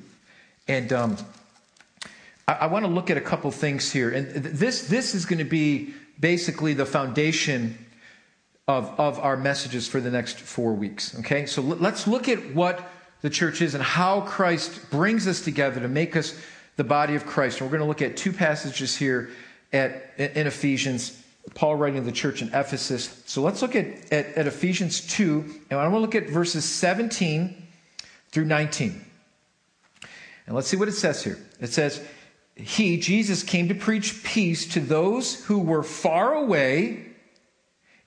And 0.69 0.93
um, 0.93 1.17
I, 2.47 2.67
want 2.67 2.85
to 2.85 2.91
look 2.91 3.09
at 3.09 3.17
a 3.17 3.21
couple 3.21 3.49
things 3.51 3.91
here. 3.91 4.09
And 4.09 4.27
this, 4.33 4.87
this 4.87 5.15
is 5.15 5.25
going 5.25 5.39
to 5.39 5.45
be 5.45 5.93
basically 6.19 6.73
the 6.73 6.85
foundation 6.85 7.77
of, 8.67 8.99
of 8.99 9.19
our 9.19 9.37
messages 9.37 9.87
for 9.87 10.01
the 10.01 10.11
next 10.11 10.39
four 10.39 10.73
weeks. 10.73 11.17
Okay? 11.19 11.45
So 11.45 11.61
let's 11.61 12.07
look 12.07 12.27
at 12.27 12.53
what 12.53 12.83
the 13.21 13.29
church 13.29 13.61
is 13.61 13.75
and 13.75 13.83
how 13.83 14.21
Christ 14.21 14.89
brings 14.91 15.27
us 15.27 15.41
together 15.41 15.79
to 15.79 15.87
make 15.87 16.15
us 16.15 16.37
the 16.75 16.83
body 16.83 17.15
of 17.15 17.25
Christ. 17.25 17.61
And 17.61 17.69
we're 17.69 17.77
going 17.77 17.85
to 17.85 17.87
look 17.87 18.01
at 18.01 18.17
two 18.17 18.33
passages 18.33 18.95
here 18.95 19.29
at, 19.71 20.11
in 20.17 20.47
Ephesians. 20.47 21.19
Paul 21.55 21.75
writing 21.75 21.99
to 21.99 22.05
the 22.05 22.11
church 22.11 22.41
in 22.41 22.49
Ephesus. 22.49 23.23
So 23.25 23.41
let's 23.41 23.61
look 23.61 23.75
at, 23.75 23.85
at, 24.11 24.27
at 24.35 24.47
Ephesians 24.47 25.01
2, 25.07 25.61
and 25.69 25.79
I 25.79 25.87
want 25.87 25.95
to 25.95 25.99
look 25.99 26.15
at 26.15 26.29
verses 26.29 26.65
17 26.65 27.67
through 28.31 28.45
19. 28.45 29.05
And 30.45 30.55
let's 30.55 30.67
see 30.67 30.77
what 30.77 30.87
it 30.87 30.93
says 30.93 31.23
here. 31.23 31.37
It 31.59 31.71
says, 31.71 32.05
He, 32.55 32.97
Jesus, 32.97 33.43
came 33.43 33.69
to 33.69 33.75
preach 33.75 34.23
peace 34.23 34.67
to 34.73 34.79
those 34.79 35.43
who 35.45 35.59
were 35.59 35.83
far 35.83 36.33
away 36.33 37.05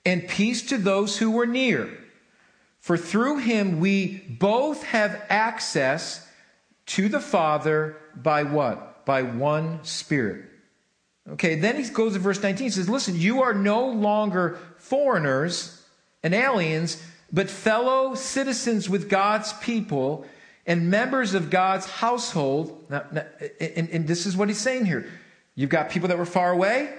and 0.05 0.27
peace 0.27 0.61
to 0.67 0.77
those 0.77 1.17
who 1.17 1.31
were 1.31 1.45
near. 1.45 1.89
For 2.79 2.97
through 2.97 3.39
him 3.39 3.79
we 3.79 4.23
both 4.39 4.83
have 4.83 5.21
access 5.29 6.25
to 6.87 7.09
the 7.09 7.19
Father 7.19 7.97
by 8.15 8.43
what? 8.43 9.05
By 9.05 9.23
one 9.23 9.83
Spirit. 9.83 10.45
Okay, 11.31 11.55
then 11.55 11.75
he 11.75 11.89
goes 11.89 12.13
to 12.13 12.19
verse 12.19 12.41
19. 12.41 12.65
He 12.65 12.69
says, 12.69 12.87
Listen, 12.87 13.17
you 13.17 13.41
are 13.41 13.53
no 13.53 13.87
longer 13.89 14.57
foreigners 14.77 15.83
and 16.23 16.33
aliens, 16.33 17.03
but 17.31 17.49
fellow 17.49 18.15
citizens 18.15 18.89
with 18.89 19.09
God's 19.09 19.51
people 19.53 20.25
and 20.67 20.91
members 20.91 21.33
of 21.33 21.49
God's 21.49 21.87
household. 21.87 22.85
Now, 22.89 23.05
and, 23.59 23.89
and 23.89 24.07
this 24.07 24.25
is 24.25 24.37
what 24.37 24.49
he's 24.49 24.59
saying 24.59 24.85
here. 24.85 25.09
You've 25.55 25.71
got 25.71 25.89
people 25.89 26.09
that 26.09 26.17
were 26.17 26.25
far 26.25 26.51
away, 26.51 26.93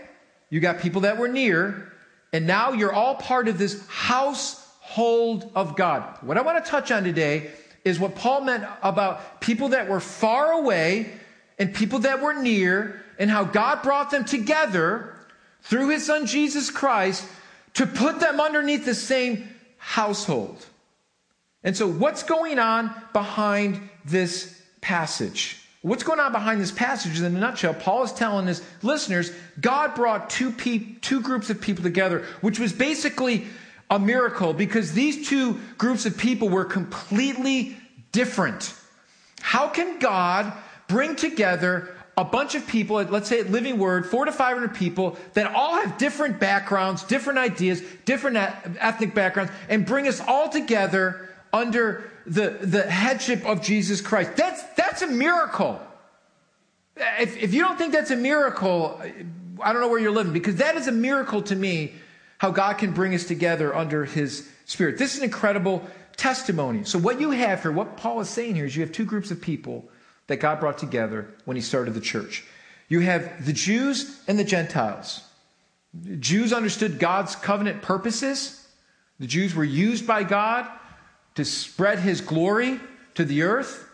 you've 0.51 0.63
got 0.63 0.81
people 0.81 1.03
that 1.03 1.19
were 1.19 1.29
near, 1.29 1.93
and 2.33 2.47
now 2.47 2.73
you're 2.73 2.93
all 2.93 3.15
part 3.15 3.47
of 3.47 3.59
this 3.59 3.87
household 3.87 5.53
of 5.55 5.77
God. 5.77 6.19
What 6.23 6.37
I 6.37 6.43
want 6.43 6.65
to 6.65 6.69
touch 6.69 6.91
on 6.91 7.05
today 7.05 7.51
is 7.85 8.01
what 8.01 8.17
Paul 8.17 8.41
meant 8.41 8.65
about 8.83 9.41
people 9.41 9.69
that 9.69 9.89
were 9.89 10.01
far 10.01 10.53
away 10.53 11.13
and 11.59 11.75
people 11.75 12.01
that 12.01 12.23
were 12.23 12.35
near, 12.35 13.03
and 13.19 13.29
how 13.29 13.43
God 13.43 13.83
brought 13.83 14.13
them 14.13 14.25
together 14.25 15.13
through 15.63 15.89
his 15.89 16.07
son 16.07 16.25
Jesus 16.25 16.71
Christ 16.71 17.27
to 17.75 17.85
put 17.85 18.21
them 18.21 18.41
underneath 18.41 18.85
the 18.85 18.95
same 18.95 19.49
household. 19.77 20.65
And 21.65 21.77
so, 21.77 21.89
what's 21.89 22.23
going 22.23 22.59
on 22.59 22.95
behind 23.13 23.89
this 24.05 24.61
passage? 24.81 25.63
What's 25.83 26.03
going 26.03 26.21
on 26.21 26.33
behind 26.33 26.61
this 26.61 26.73
passage 26.73 27.19
in 27.19 27.25
a 27.25 27.31
nutshell? 27.31 27.75
Paul 27.75 28.03
is 28.03 28.13
telling 28.13 28.47
his 28.47 28.63
listeners 28.83 29.33
God 29.61 29.95
brought 29.95 30.29
two, 30.31 30.51
pe- 30.51 30.95
two 31.01 31.21
groups 31.21 31.51
of 31.51 31.61
people 31.61 31.83
together, 31.83 32.25
which 32.41 32.59
was 32.59 32.73
basically 32.73 33.47
a 33.91 33.99
miracle 33.99 34.53
because 34.53 34.93
these 34.93 35.29
two 35.29 35.61
groups 35.79 36.05
of 36.05 36.19
people 36.19 36.49
were 36.49 36.65
completely 36.65 37.77
different. 38.13 38.75
How 39.41 39.69
can 39.69 39.99
God 39.99 40.53
bring 40.89 41.17
together 41.17 41.95
a 42.17 42.25
bunch 42.25 42.57
of 42.57 42.67
people, 42.67 42.97
let's 42.97 43.29
say 43.29 43.39
at 43.39 43.51
Living 43.51 43.79
Word, 43.79 44.05
four 44.05 44.25
to 44.25 44.33
500 44.33 44.75
people 44.75 45.17
that 45.35 45.55
all 45.55 45.77
have 45.77 45.97
different 45.99 46.41
backgrounds, 46.41 47.05
different 47.05 47.39
ideas, 47.39 47.81
different 48.05 48.37
ethnic 48.81 49.15
backgrounds, 49.15 49.53
and 49.69 49.87
bring 49.87 50.09
us 50.09 50.21
all 50.21 50.49
together 50.49 51.28
under 51.53 52.11
the, 52.27 52.59
the 52.61 52.83
headship 52.83 53.45
of 53.47 53.63
Jesus 53.63 54.01
Christ. 54.01 54.37
That's, 54.37 54.63
that's 54.75 55.03
a 55.03 55.07
miracle. 55.07 55.81
If, 56.97 57.37
if 57.37 57.55
you 57.55 57.63
don't 57.63 57.79
think 57.79 57.93
that's 57.93 58.11
a 58.11 58.17
miracle, 58.17 59.01
I 59.63 59.73
don't 59.73 59.81
know 59.81 59.89
where 59.89 60.01
you're 60.01 60.11
living 60.11 60.33
because 60.33 60.57
that 60.57 60.77
is 60.77 60.89
a 60.89 60.93
miracle 60.93 61.43
to 61.43 61.57
me 61.57 61.93
how 62.39 62.51
God 62.51 62.79
can 62.79 62.93
bring 62.93 63.15
us 63.15 63.25
together 63.25 63.75
under 63.75 64.05
his 64.05 64.49
spirit. 64.67 64.99
This 64.99 65.15
is 65.15 65.19
an 65.19 65.25
incredible 65.25 65.89
testimony. 66.17 66.85
So, 66.85 66.99
what 66.99 67.21
you 67.21 67.31
have 67.31 67.63
here, 67.63 67.73
what 67.73 67.97
Paul 67.97 68.21
is 68.21 68.29
saying 68.29 68.55
here, 68.55 68.65
is 68.65 68.77
you 68.77 68.83
have 68.83 68.93
two 68.93 69.05
groups 69.05 69.31
of 69.31 69.41
people 69.41 69.89
that 70.29 70.37
God 70.37 70.61
brought 70.61 70.79
together 70.79 71.29
when 71.45 71.57
he 71.57 71.63
started 71.63 71.95
the 71.95 72.01
church. 72.01 72.45
You 72.89 73.01
have 73.01 73.45
the 73.45 73.53
Jews 73.53 74.21
and 74.29 74.39
the 74.39 74.45
Gentiles. 74.45 75.23
Jews 76.21 76.53
understood 76.53 76.99
God's 76.99 77.35
covenant 77.35 77.83
purposes. 77.83 78.67
The 79.19 79.27
Jews 79.27 79.55
were 79.55 79.65
used 79.65 80.07
by 80.07 80.23
God 80.23 80.69
to 81.39 81.45
spread 81.45 82.01
his 82.01 82.21
glory 82.21 82.81
to 83.15 83.25
the 83.25 83.45
earth. 83.45 83.89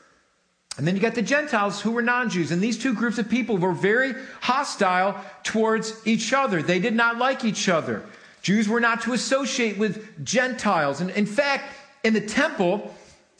And 0.78 0.86
then 0.86 0.96
you 0.96 1.02
got 1.02 1.14
the 1.14 1.20
Gentiles 1.20 1.78
who 1.78 1.90
were 1.90 2.00
non 2.00 2.30
Jews. 2.30 2.50
And 2.50 2.62
these 2.62 2.78
two 2.78 2.94
groups 2.94 3.18
of 3.18 3.28
people 3.28 3.58
were 3.58 3.74
very 3.74 4.14
hostile 4.40 5.22
towards 5.42 5.94
each 6.06 6.32
other. 6.32 6.62
They 6.62 6.78
did 6.78 6.94
not 6.94 7.18
like 7.18 7.44
each 7.44 7.68
other. 7.68 8.02
Jews 8.40 8.66
were 8.66 8.80
not 8.80 9.02
to 9.02 9.12
associate 9.12 9.76
with 9.76 10.24
Gentiles. 10.24 11.02
And 11.02 11.10
in 11.10 11.26
fact, 11.26 11.64
in 12.02 12.14
the 12.14 12.20
temple 12.22 12.94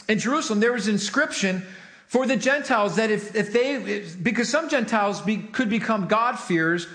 in 0.06 0.18
Jerusalem, 0.18 0.60
there 0.60 0.74
was 0.74 0.86
an 0.86 0.92
inscription 0.92 1.62
for 2.06 2.26
the 2.26 2.36
Gentiles 2.36 2.96
that 2.96 3.10
if, 3.10 3.34
if 3.34 3.54
they, 3.54 4.04
because 4.22 4.50
some 4.50 4.68
Gentiles 4.68 5.22
be, 5.22 5.38
could 5.38 5.70
become 5.70 6.08
God-fearers, 6.08 6.88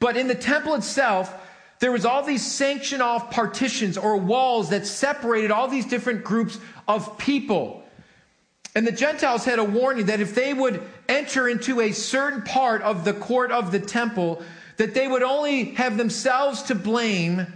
but 0.00 0.16
in 0.16 0.26
the 0.26 0.34
temple 0.34 0.74
itself, 0.74 1.32
there 1.80 1.90
was 1.90 2.04
all 2.04 2.22
these 2.22 2.46
sanctioned 2.46 3.02
off 3.02 3.30
partitions 3.30 3.96
or 3.98 4.16
walls 4.18 4.68
that 4.70 4.86
separated 4.86 5.50
all 5.50 5.66
these 5.66 5.86
different 5.86 6.22
groups 6.22 6.58
of 6.86 7.18
people. 7.18 7.82
And 8.74 8.86
the 8.86 8.92
Gentiles 8.92 9.44
had 9.44 9.58
a 9.58 9.64
warning 9.64 10.06
that 10.06 10.20
if 10.20 10.34
they 10.34 10.54
would 10.54 10.82
enter 11.08 11.48
into 11.48 11.80
a 11.80 11.92
certain 11.92 12.42
part 12.42 12.82
of 12.82 13.04
the 13.04 13.14
court 13.14 13.50
of 13.50 13.72
the 13.72 13.80
temple, 13.80 14.42
that 14.76 14.94
they 14.94 15.08
would 15.08 15.22
only 15.22 15.72
have 15.72 15.96
themselves 15.96 16.62
to 16.64 16.74
blame 16.74 17.46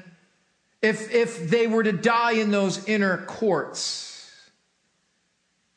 if, 0.83 1.13
if 1.13 1.51
they 1.51 1.67
were 1.67 1.83
to 1.83 1.93
die 1.93 2.33
in 2.33 2.51
those 2.51 2.87
inner 2.89 3.19
courts. 3.27 4.11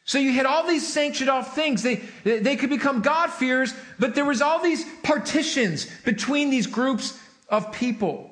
So 0.05 0.19
you 0.19 0.31
had 0.31 0.45
all 0.45 0.65
these 0.65 0.87
sanctioned 0.87 1.29
off 1.29 1.53
things. 1.53 1.83
They, 1.83 1.95
they 2.23 2.55
could 2.55 2.69
become 2.69 3.01
God 3.01 3.29
fears, 3.29 3.73
but 3.99 4.15
there 4.15 4.23
was 4.23 4.41
all 4.41 4.63
these 4.63 4.85
partitions 5.03 5.85
between 6.05 6.49
these 6.49 6.65
groups 6.65 7.19
of 7.49 7.73
people. 7.73 8.31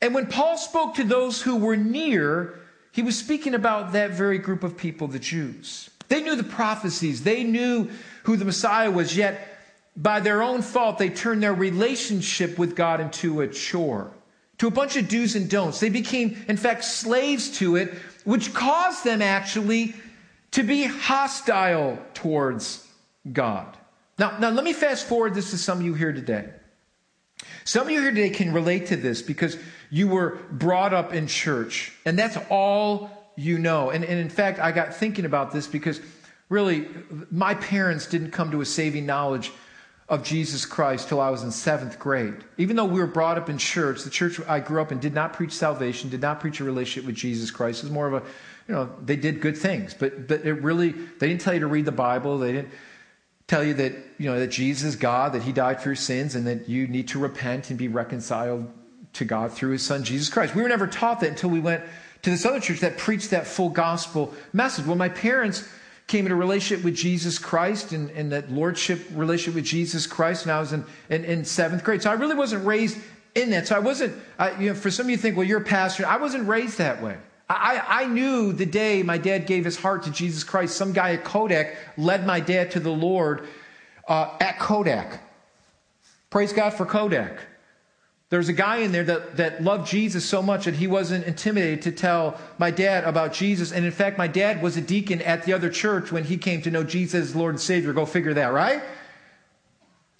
And 0.00 0.14
when 0.14 0.26
Paul 0.26 0.56
spoke 0.56 0.94
to 0.94 1.04
those 1.04 1.40
who 1.40 1.56
were 1.56 1.76
near, 1.76 2.58
he 2.92 3.02
was 3.02 3.18
speaking 3.18 3.54
about 3.54 3.92
that 3.92 4.12
very 4.12 4.38
group 4.38 4.62
of 4.62 4.76
people, 4.76 5.08
the 5.08 5.18
Jews. 5.18 5.90
They 6.08 6.22
knew 6.22 6.36
the 6.36 6.44
prophecies. 6.44 7.22
They 7.22 7.44
knew 7.44 7.90
who 8.24 8.36
the 8.36 8.44
Messiah 8.44 8.90
was, 8.90 9.16
yet 9.16 9.58
by 9.96 10.20
their 10.20 10.42
own 10.42 10.62
fault, 10.62 10.98
they 10.98 11.08
turned 11.08 11.42
their 11.42 11.54
relationship 11.54 12.58
with 12.58 12.76
God 12.76 13.00
into 13.00 13.40
a 13.40 13.48
chore, 13.48 14.12
to 14.58 14.66
a 14.66 14.70
bunch 14.70 14.96
of 14.96 15.08
do's 15.08 15.34
and 15.34 15.48
don'ts. 15.48 15.80
They 15.80 15.88
became, 15.88 16.44
in 16.48 16.56
fact, 16.56 16.84
slaves 16.84 17.58
to 17.58 17.76
it, 17.76 17.94
which 18.24 18.52
caused 18.52 19.04
them 19.04 19.22
actually 19.22 19.94
to 20.52 20.62
be 20.62 20.84
hostile 20.84 21.98
towards 22.14 22.86
God. 23.32 23.76
Now, 24.18 24.38
now 24.38 24.50
let 24.50 24.64
me 24.64 24.72
fast 24.72 25.06
forward 25.06 25.34
this 25.34 25.50
to 25.50 25.58
some 25.58 25.78
of 25.78 25.84
you 25.84 25.94
here 25.94 26.12
today. 26.12 26.48
Some 27.64 27.86
of 27.86 27.90
you 27.90 28.00
here 28.00 28.10
today 28.10 28.30
can 28.30 28.52
relate 28.52 28.86
to 28.86 28.96
this 28.96 29.22
because 29.22 29.58
you 29.90 30.08
were 30.08 30.38
brought 30.50 30.92
up 30.92 31.12
in 31.12 31.26
church, 31.26 31.92
and 32.04 32.18
that's 32.18 32.38
all 32.50 33.32
you 33.36 33.58
know. 33.58 33.90
And, 33.90 34.04
and 34.04 34.18
in 34.18 34.28
fact, 34.28 34.58
I 34.58 34.72
got 34.72 34.94
thinking 34.94 35.24
about 35.24 35.52
this 35.52 35.66
because 35.66 36.00
really, 36.48 36.88
my 37.30 37.54
parents 37.54 38.06
didn't 38.06 38.30
come 38.30 38.50
to 38.50 38.60
a 38.60 38.66
saving 38.66 39.06
knowledge 39.06 39.52
of 40.08 40.22
Jesus 40.22 40.64
Christ 40.64 41.08
till 41.08 41.20
I 41.20 41.30
was 41.30 41.42
in 41.42 41.50
seventh 41.50 41.98
grade. 41.98 42.36
Even 42.58 42.76
though 42.76 42.84
we 42.84 43.00
were 43.00 43.08
brought 43.08 43.38
up 43.38 43.48
in 43.48 43.58
church, 43.58 44.02
the 44.02 44.10
church 44.10 44.40
I 44.48 44.60
grew 44.60 44.80
up 44.80 44.92
in 44.92 45.00
did 45.00 45.14
not 45.14 45.32
preach 45.32 45.52
salvation, 45.52 46.10
did 46.10 46.20
not 46.20 46.40
preach 46.40 46.60
a 46.60 46.64
relationship 46.64 47.06
with 47.06 47.16
Jesus 47.16 47.50
Christ. 47.50 47.82
It 47.82 47.86
was 47.86 47.92
more 47.92 48.06
of 48.06 48.14
a 48.14 48.22
you 48.68 48.74
know, 48.74 48.90
they 49.04 49.16
did 49.16 49.40
good 49.40 49.56
things, 49.56 49.94
but, 49.94 50.26
but 50.26 50.44
it 50.44 50.54
really, 50.54 50.90
they 50.90 51.28
didn't 51.28 51.40
tell 51.40 51.54
you 51.54 51.60
to 51.60 51.66
read 51.66 51.84
the 51.84 51.92
Bible. 51.92 52.38
They 52.38 52.52
didn't 52.52 52.72
tell 53.46 53.62
you 53.62 53.74
that, 53.74 53.92
you 54.18 54.28
know, 54.28 54.40
that 54.40 54.48
Jesus 54.48 54.88
is 54.88 54.96
God, 54.96 55.32
that 55.34 55.42
he 55.42 55.52
died 55.52 55.80
for 55.80 55.90
your 55.90 55.96
sins, 55.96 56.34
and 56.34 56.46
that 56.46 56.68
you 56.68 56.88
need 56.88 57.08
to 57.08 57.20
repent 57.20 57.70
and 57.70 57.78
be 57.78 57.86
reconciled 57.86 58.68
to 59.16 59.24
God 59.24 59.52
through 59.52 59.72
his 59.72 59.84
son, 59.84 60.04
Jesus 60.04 60.28
Christ. 60.28 60.54
We 60.54 60.62
were 60.62 60.68
never 60.68 60.86
taught 60.86 61.20
that 61.20 61.30
until 61.30 61.50
we 61.50 61.60
went 61.60 61.82
to 62.22 62.30
this 62.30 62.44
other 62.44 62.60
church 62.60 62.80
that 62.80 62.98
preached 62.98 63.30
that 63.30 63.46
full 63.46 63.68
gospel 63.68 64.34
message. 64.52 64.86
When 64.86 64.98
my 64.98 65.08
parents 65.08 65.68
came 66.06 66.24
into 66.24 66.36
relationship 66.36 66.84
with 66.84 66.94
Jesus 66.94 67.38
Christ 67.38 67.92
and, 67.92 68.10
and 68.10 68.30
that 68.32 68.50
lordship 68.50 69.00
relationship 69.12 69.54
with 69.54 69.64
Jesus 69.64 70.06
Christ, 70.06 70.44
and 70.44 70.52
I 70.52 70.60
was 70.60 70.72
in, 70.72 70.84
in, 71.10 71.24
in 71.24 71.44
seventh 71.44 71.84
grade. 71.84 72.02
So 72.02 72.10
I 72.10 72.14
really 72.14 72.34
wasn't 72.34 72.64
raised 72.64 72.98
in 73.34 73.50
that. 73.50 73.66
So 73.66 73.76
I 73.76 73.80
wasn't, 73.80 74.16
I, 74.38 74.58
you 74.60 74.70
know, 74.70 74.74
for 74.74 74.90
some 74.90 75.06
of 75.06 75.10
you 75.10 75.16
think, 75.16 75.36
well, 75.36 75.46
you're 75.46 75.60
a 75.60 75.64
pastor. 75.64 76.06
I 76.06 76.16
wasn't 76.16 76.48
raised 76.48 76.78
that 76.78 77.02
way. 77.02 77.16
I, 77.48 77.82
I 77.86 78.06
knew 78.06 78.52
the 78.52 78.66
day 78.66 79.04
my 79.04 79.18
dad 79.18 79.46
gave 79.46 79.64
his 79.64 79.76
heart 79.76 80.02
to 80.04 80.10
Jesus 80.10 80.42
Christ, 80.42 80.76
some 80.76 80.92
guy 80.92 81.12
at 81.12 81.22
Kodak 81.22 81.76
led 81.96 82.26
my 82.26 82.40
dad 82.40 82.72
to 82.72 82.80
the 82.80 82.90
Lord 82.90 83.46
uh, 84.08 84.36
at 84.40 84.58
Kodak. 84.58 85.20
Praise 86.28 86.52
God 86.52 86.70
for 86.70 86.84
Kodak. 86.84 87.38
There's 88.28 88.48
a 88.48 88.52
guy 88.52 88.78
in 88.78 88.90
there 88.90 89.04
that, 89.04 89.36
that 89.36 89.62
loved 89.62 89.86
Jesus 89.88 90.24
so 90.24 90.42
much 90.42 90.64
that 90.64 90.74
he 90.74 90.88
wasn't 90.88 91.26
intimidated 91.26 91.82
to 91.82 91.92
tell 91.92 92.40
my 92.58 92.72
dad 92.72 93.04
about 93.04 93.32
Jesus. 93.32 93.70
And 93.70 93.84
in 93.84 93.92
fact, 93.92 94.18
my 94.18 94.26
dad 94.26 94.62
was 94.62 94.76
a 94.76 94.80
deacon 94.80 95.22
at 95.22 95.44
the 95.44 95.52
other 95.52 95.70
church 95.70 96.10
when 96.10 96.24
he 96.24 96.36
came 96.36 96.60
to 96.62 96.70
know 96.70 96.82
Jesus 96.82 97.28
as 97.28 97.36
Lord 97.36 97.54
and 97.54 97.60
Savior. 97.60 97.92
Go 97.92 98.04
figure 98.04 98.34
that, 98.34 98.48
right? 98.52 98.82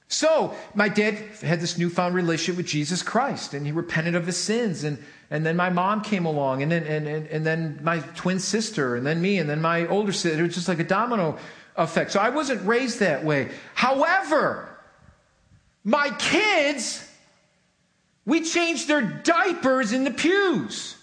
So 0.06 0.54
my 0.72 0.88
dad 0.88 1.14
had 1.42 1.60
this 1.60 1.78
newfound 1.78 2.14
relationship 2.14 2.56
with 2.56 2.66
Jesus 2.66 3.02
Christ 3.02 3.54
and 3.54 3.66
he 3.66 3.72
repented 3.72 4.14
of 4.14 4.24
his 4.24 4.36
sins. 4.36 4.84
And, 4.84 5.02
and 5.30 5.44
then 5.44 5.56
my 5.56 5.70
mom 5.70 6.02
came 6.02 6.26
along 6.26 6.62
and 6.62 6.70
then, 6.70 6.84
and, 6.84 7.08
and, 7.08 7.26
and 7.26 7.44
then 7.44 7.80
my 7.82 7.98
twin 7.98 8.38
sister 8.38 8.94
and 8.94 9.04
then 9.04 9.20
me 9.20 9.38
and 9.38 9.50
then 9.50 9.60
my 9.60 9.84
older 9.88 10.12
sister. 10.12 10.38
It 10.38 10.42
was 10.42 10.54
just 10.54 10.68
like 10.68 10.78
a 10.78 10.84
domino 10.84 11.38
effect. 11.74 12.12
So 12.12 12.20
I 12.20 12.28
wasn't 12.28 12.64
raised 12.64 13.00
that 13.00 13.24
way. 13.24 13.50
However, 13.74 14.78
my 15.82 16.10
kids 16.20 17.05
we 18.26 18.42
changed 18.42 18.88
their 18.88 19.02
diapers 19.02 19.92
in 19.92 20.04
the 20.04 20.10
pews. 20.10 20.96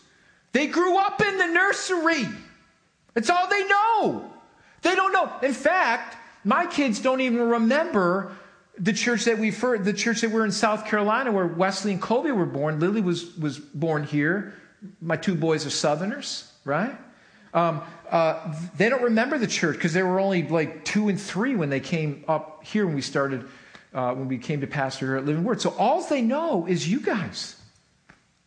They 0.52 0.68
grew 0.68 0.98
up 0.98 1.22
in 1.22 1.38
the 1.38 1.48
nursery. 1.48 2.28
That's 3.14 3.30
all 3.30 3.48
they 3.48 3.66
know. 3.66 4.32
They 4.82 4.94
don't 4.94 5.14
know. 5.14 5.32
In 5.42 5.54
fact, 5.54 6.18
my 6.44 6.66
kids 6.66 7.00
don't 7.00 7.22
even 7.22 7.42
remember 7.42 8.36
the 8.78 8.94
church 8.94 9.26
that 9.26 9.38
we 9.38 9.52
the 9.52 9.94
church 9.94 10.22
that 10.22 10.32
we're 10.32 10.46
in 10.46 10.52
South 10.52 10.86
Carolina 10.86 11.32
where 11.32 11.48
Wesley 11.48 11.94
and 11.94 12.02
Colby 12.02 12.32
were 12.32 12.46
born. 12.46 12.80
Lily 12.80 13.02
was 13.02 13.36
was 13.38 13.58
born 13.58 14.04
here. 14.04 14.54
My 15.02 15.16
two 15.16 15.36
boys 15.36 15.66
are 15.66 15.70
Southerners, 15.70 16.52
right? 16.66 16.96
Um, 17.54 17.84
uh, 18.10 18.54
they 18.78 18.90
don't 18.90 19.04
remember 19.04 19.38
the 19.38 19.48
church 19.48 19.76
because 19.76 19.94
they 19.94 20.04
were 20.04 20.20
only 20.20 20.48
like 20.48 20.84
two 20.84 21.08
and 21.08 21.22
three 21.22 21.56
when 21.56 21.70
they 21.70 21.80
came 21.80 22.26
up 22.28 22.64
here 22.66 22.86
when 22.86 22.96
we 22.96 23.02
started 23.02 23.48
uh, 23.94 24.14
when 24.14 24.28
we 24.28 24.38
came 24.38 24.62
to 24.62 24.68
pastor 24.68 25.08
here 25.08 25.18
at 25.18 25.26
Living 25.26 25.44
Word. 25.44 25.62
So 25.62 25.74
all 25.78 26.02
they 26.04 26.22
know 26.22 26.66
is 26.66 26.90
you 26.90 27.00
guys. 27.00 27.56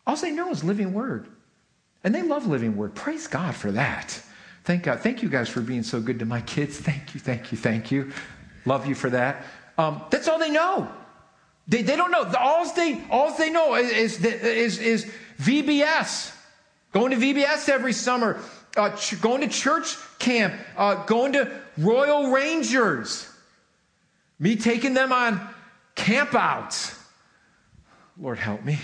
All 0.06 0.16
they 0.16 0.30
know 0.30 0.50
is 0.50 0.64
Living 0.64 0.92
Word. 0.92 1.28
And 2.04 2.14
they 2.14 2.22
love 2.22 2.46
Living 2.46 2.76
Word. 2.76 2.94
Praise 2.94 3.26
God 3.26 3.54
for 3.54 3.72
that. 3.72 4.20
Thank 4.64 4.84
God. 4.84 5.00
Thank 5.00 5.22
you 5.22 5.28
guys 5.28 5.48
for 5.48 5.60
being 5.60 5.82
so 5.82 6.00
good 6.00 6.18
to 6.18 6.24
my 6.24 6.40
kids. 6.40 6.78
Thank 6.78 7.14
you, 7.14 7.20
thank 7.20 7.52
you, 7.52 7.58
thank 7.58 7.90
you. 7.90 8.12
Love 8.64 8.86
you 8.86 8.94
for 8.94 9.10
that. 9.10 9.44
Um, 9.78 10.02
that's 10.10 10.28
all 10.28 10.38
they 10.38 10.50
know. 10.50 10.90
They, 11.68 11.82
they 11.82 11.96
don't 11.96 12.10
know. 12.10 12.32
All 12.38 12.72
they, 12.74 13.04
all 13.10 13.36
they 13.36 13.50
know 13.50 13.74
is, 13.76 14.24
is, 14.24 14.78
is 14.78 15.12
VBS. 15.40 16.34
Going 16.92 17.10
to 17.10 17.16
VBS 17.16 17.68
every 17.68 17.92
summer. 17.92 18.40
Uh, 18.76 18.90
ch- 18.90 19.20
going 19.20 19.40
to 19.42 19.48
church 19.48 19.96
camp. 20.18 20.54
Uh, 20.76 21.04
going 21.04 21.32
to 21.32 21.50
Royal 21.78 22.30
Rangers. 22.30 23.28
Me 24.38 24.56
taking 24.56 24.94
them 24.94 25.12
on 25.12 25.40
campouts. 25.94 26.98
Lord 28.18 28.38
help 28.38 28.64
me 28.64 28.78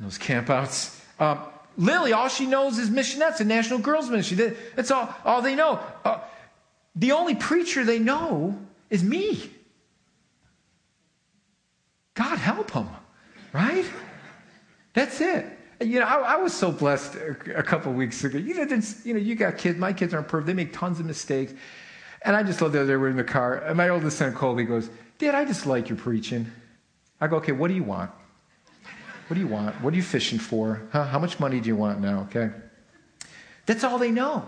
those 0.00 0.18
campouts. 0.18 0.98
Um, 1.20 1.40
Lily, 1.78 2.12
all 2.12 2.28
she 2.28 2.46
knows 2.46 2.78
is 2.78 2.90
missionettes 2.90 3.40
and 3.40 3.48
National 3.48 3.78
Girls 3.78 4.08
Ministry. 4.08 4.56
That's 4.74 4.90
all, 4.90 5.14
all 5.24 5.42
they 5.42 5.54
know. 5.54 5.80
Uh, 6.04 6.20
the 6.94 7.12
only 7.12 7.34
preacher 7.34 7.84
they 7.84 7.98
know 7.98 8.58
is 8.88 9.02
me. 9.02 9.50
God 12.14 12.38
help 12.38 12.72
them, 12.72 12.88
right? 13.52 13.84
That's 14.94 15.20
it. 15.20 15.46
You 15.82 16.00
know, 16.00 16.06
I, 16.06 16.34
I 16.34 16.36
was 16.36 16.54
so 16.54 16.72
blessed 16.72 17.16
a, 17.16 17.58
a 17.58 17.62
couple 17.62 17.92
weeks 17.92 18.24
ago. 18.24 18.38
You 18.38 18.54
know, 18.54 19.20
you 19.20 19.34
got 19.34 19.58
kids. 19.58 19.78
My 19.78 19.92
kids 19.92 20.14
aren't 20.14 20.28
perfect. 20.28 20.46
They 20.46 20.54
make 20.54 20.72
tons 20.72 20.98
of 20.98 21.04
mistakes. 21.04 21.52
And 22.26 22.34
I 22.34 22.42
just 22.42 22.60
love 22.60 22.72
that 22.72 22.84
they 22.84 22.96
were 22.96 23.08
in 23.08 23.16
the 23.16 23.24
car. 23.24 23.58
And 23.58 23.76
my 23.76 23.88
oldest 23.88 24.18
son, 24.18 24.34
Colby, 24.34 24.64
goes, 24.64 24.90
Dad, 25.18 25.36
I 25.36 25.44
just 25.44 25.64
like 25.64 25.88
your 25.88 25.96
preaching. 25.96 26.50
I 27.20 27.28
go, 27.28 27.36
okay, 27.36 27.52
what 27.52 27.68
do 27.68 27.74
you 27.74 27.84
want? 27.84 28.10
What 29.28 29.34
do 29.34 29.40
you 29.40 29.46
want? 29.46 29.80
What 29.80 29.94
are 29.94 29.96
you 29.96 30.02
fishing 30.02 30.40
for? 30.40 30.82
Huh? 30.90 31.04
How 31.04 31.20
much 31.20 31.38
money 31.38 31.60
do 31.60 31.68
you 31.68 31.76
want 31.76 32.00
now? 32.00 32.26
Okay. 32.28 32.50
That's 33.64 33.84
all 33.84 33.98
they 33.98 34.10
know. 34.10 34.44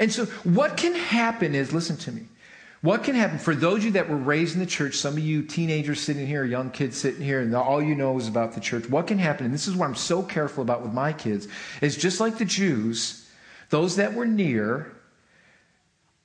And 0.00 0.12
so, 0.12 0.26
what 0.42 0.76
can 0.76 0.94
happen 0.94 1.54
is 1.54 1.72
listen 1.72 1.96
to 1.98 2.12
me. 2.12 2.22
What 2.82 3.04
can 3.04 3.14
happen 3.14 3.38
for 3.38 3.54
those 3.54 3.78
of 3.78 3.84
you 3.84 3.90
that 3.92 4.08
were 4.08 4.16
raised 4.16 4.54
in 4.54 4.60
the 4.60 4.66
church, 4.66 4.96
some 4.96 5.14
of 5.14 5.20
you 5.20 5.42
teenagers 5.42 6.00
sitting 6.00 6.26
here, 6.26 6.44
young 6.44 6.70
kids 6.70 6.96
sitting 6.96 7.22
here, 7.22 7.40
and 7.40 7.54
all 7.54 7.80
you 7.80 7.94
know 7.94 8.16
is 8.18 8.28
about 8.28 8.52
the 8.52 8.60
church, 8.60 8.88
what 8.88 9.06
can 9.06 9.18
happen, 9.18 9.46
and 9.46 9.54
this 9.54 9.66
is 9.66 9.74
what 9.74 9.86
I'm 9.86 9.94
so 9.94 10.22
careful 10.22 10.62
about 10.62 10.82
with 10.82 10.92
my 10.92 11.12
kids, 11.12 11.48
is 11.80 11.96
just 11.96 12.20
like 12.20 12.38
the 12.38 12.44
Jews, 12.44 13.28
those 13.70 13.96
that 13.96 14.14
were 14.14 14.26
near, 14.26 14.95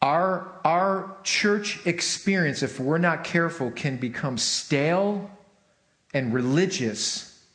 our, 0.02 0.52
our 0.66 1.16
church 1.24 1.86
experience, 1.86 2.64
if 2.64 2.80
we're 2.80 2.98
not 2.98 3.24
careful, 3.24 3.70
can 3.72 3.98
become 3.98 4.38
stale 4.38 5.30
and 6.14 6.34
religious, 6.34 7.46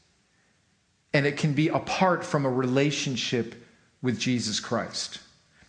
and 1.12 1.26
it 1.26 1.36
can 1.36 1.54
be 1.54 1.68
apart 1.68 2.24
from 2.24 2.46
a 2.46 2.50
relationship 2.50 3.54
with 4.00 4.18
Jesus 4.18 4.60
Christ. 4.60 5.18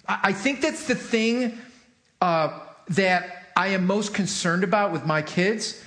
I, 0.08 0.20
I 0.24 0.34
think 0.34 0.62
that's 0.62 0.88
the 0.88 0.96
thing 0.96 1.58
uh, 2.22 2.60
that 2.90 3.48
I 3.56 3.70
am 3.70 3.88
most 3.88 4.14
concerned 4.14 4.64
about 4.64 4.92
with 4.92 5.06
my 5.06 5.24
kids 5.24 5.84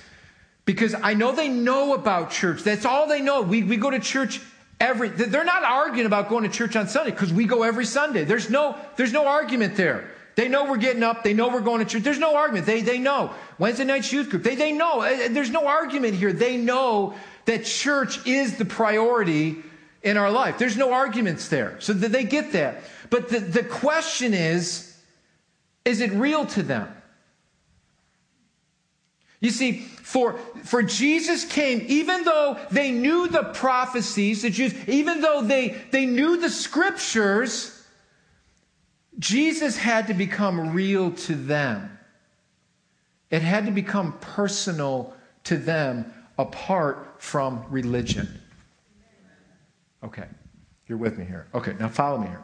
because 0.65 0.93
I 0.93 1.13
know 1.13 1.31
they 1.31 1.47
know 1.47 1.93
about 1.93 2.31
church. 2.31 2.63
That's 2.63 2.85
all 2.85 3.07
they 3.07 3.21
know. 3.21 3.41
We, 3.41 3.63
we 3.63 3.77
go 3.77 3.89
to 3.89 3.99
church 3.99 4.41
every, 4.79 5.07
they're 5.07 5.45
not 5.45 5.63
arguing 5.63 6.05
about 6.05 6.27
going 6.27 6.43
to 6.43 6.49
church 6.49 6.75
on 6.75 6.89
Sunday 6.89 7.11
because 7.11 7.31
we 7.31 7.45
go 7.45 7.63
every 7.63 7.85
Sunday. 7.85 8.25
There's 8.25 8.49
no, 8.49 8.77
there's 8.97 9.13
no 9.13 9.25
argument 9.25 9.75
there. 9.77 10.09
They 10.41 10.47
know 10.47 10.65
we're 10.65 10.77
getting 10.77 11.03
up. 11.03 11.23
They 11.23 11.35
know 11.35 11.49
we're 11.49 11.61
going 11.61 11.85
to 11.85 11.85
church. 11.85 12.01
There's 12.01 12.17
no 12.17 12.35
argument. 12.35 12.65
They, 12.65 12.81
they 12.81 12.97
know. 12.97 13.31
Wednesday 13.59 13.83
night 13.83 14.11
youth 14.11 14.31
group. 14.31 14.41
They, 14.41 14.55
they 14.55 14.71
know. 14.71 15.01
Uh, 15.01 15.27
there's 15.29 15.51
no 15.51 15.67
argument 15.67 16.15
here. 16.15 16.33
They 16.33 16.57
know 16.57 17.13
that 17.45 17.63
church 17.63 18.25
is 18.25 18.57
the 18.57 18.65
priority 18.65 19.57
in 20.01 20.17
our 20.17 20.31
life. 20.31 20.57
There's 20.57 20.77
no 20.77 20.93
arguments 20.93 21.47
there. 21.49 21.79
So 21.79 21.93
they 21.93 22.23
get 22.23 22.53
that. 22.53 22.81
But 23.11 23.29
the, 23.29 23.39
the 23.39 23.63
question 23.63 24.33
is, 24.33 24.97
is 25.85 26.01
it 26.01 26.11
real 26.13 26.47
to 26.47 26.63
them? 26.63 26.91
You 29.41 29.51
see, 29.51 29.73
for, 29.81 30.39
for 30.63 30.81
Jesus 30.81 31.45
came, 31.45 31.85
even 31.87 32.23
though 32.23 32.57
they 32.71 32.89
knew 32.89 33.27
the 33.27 33.43
prophecies, 33.43 34.41
the 34.41 34.49
Jews, 34.49 34.73
even 34.87 35.21
though 35.21 35.43
they, 35.43 35.79
they 35.91 36.07
knew 36.07 36.37
the 36.37 36.49
scriptures, 36.49 37.70
Jesus 39.21 39.77
had 39.77 40.07
to 40.07 40.15
become 40.15 40.73
real 40.73 41.11
to 41.11 41.35
them. 41.35 41.99
It 43.29 43.43
had 43.43 43.67
to 43.67 43.71
become 43.71 44.17
personal 44.19 45.13
to 45.43 45.57
them 45.57 46.11
apart 46.39 47.21
from 47.21 47.63
religion. 47.69 48.41
Okay, 50.03 50.25
you're 50.87 50.97
with 50.97 51.19
me 51.19 51.25
here. 51.25 51.45
Okay, 51.53 51.75
now 51.79 51.87
follow 51.87 52.17
me 52.17 52.27
here. 52.27 52.43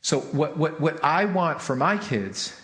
So, 0.00 0.20
what, 0.20 0.56
what, 0.56 0.80
what 0.80 1.04
I 1.04 1.26
want 1.26 1.60
for 1.60 1.76
my 1.76 1.98
kids, 1.98 2.58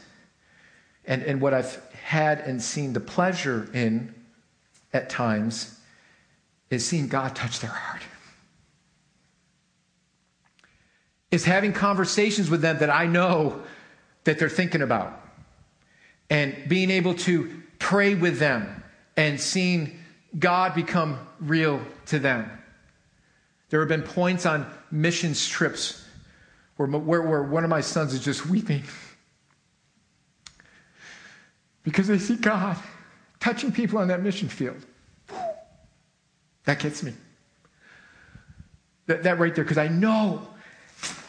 and, 1.04 1.22
and 1.22 1.42
what 1.42 1.52
I've 1.52 1.78
had 1.92 2.40
and 2.40 2.62
seen 2.62 2.94
the 2.94 3.00
pleasure 3.00 3.68
in 3.74 4.14
at 4.94 5.10
times, 5.10 5.78
is 6.70 6.86
seeing 6.86 7.06
God 7.06 7.36
touch 7.36 7.60
their 7.60 7.70
heart. 7.70 8.00
Is 11.34 11.44
having 11.44 11.72
conversations 11.72 12.48
with 12.48 12.60
them 12.60 12.78
that 12.78 12.90
I 12.90 13.06
know 13.06 13.60
that 14.22 14.38
they're 14.38 14.48
thinking 14.48 14.82
about 14.82 15.20
and 16.30 16.56
being 16.68 16.92
able 16.92 17.14
to 17.14 17.60
pray 17.80 18.14
with 18.14 18.38
them 18.38 18.84
and 19.16 19.40
seeing 19.40 19.98
God 20.38 20.76
become 20.76 21.18
real 21.40 21.80
to 22.06 22.20
them. 22.20 22.48
There 23.70 23.80
have 23.80 23.88
been 23.88 24.02
points 24.02 24.46
on 24.46 24.64
missions 24.92 25.46
trips 25.48 26.06
where, 26.76 26.88
where, 26.88 27.22
where 27.22 27.42
one 27.42 27.64
of 27.64 27.70
my 27.70 27.80
sons 27.80 28.14
is 28.14 28.24
just 28.24 28.46
weeping 28.46 28.84
because 31.82 32.06
they 32.06 32.18
see 32.18 32.36
God 32.36 32.76
touching 33.40 33.72
people 33.72 33.98
on 33.98 34.06
that 34.08 34.22
mission 34.22 34.48
field. 34.48 34.86
That 36.64 36.78
gets 36.78 37.02
me. 37.02 37.12
That, 39.06 39.24
that 39.24 39.40
right 39.40 39.52
there, 39.52 39.64
because 39.64 39.78
I 39.78 39.88
know 39.88 40.48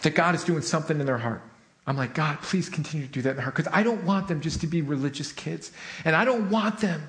that 0.01 0.15
God 0.15 0.35
is 0.35 0.43
doing 0.43 0.61
something 0.61 0.99
in 0.99 1.05
their 1.05 1.17
heart. 1.17 1.41
I'm 1.87 1.97
like, 1.97 2.13
God, 2.13 2.41
please 2.41 2.67
continue 2.67 3.05
to 3.05 3.11
do 3.11 3.21
that 3.21 3.31
in 3.31 3.35
their 3.35 3.43
heart 3.43 3.55
because 3.55 3.71
I 3.71 3.83
don't 3.83 4.03
want 4.05 4.27
them 4.27 4.41
just 4.41 4.61
to 4.61 4.67
be 4.67 4.81
religious 4.81 5.31
kids. 5.31 5.71
And 6.03 6.15
I 6.15 6.25
don't 6.25 6.49
want 6.49 6.79
them 6.79 7.07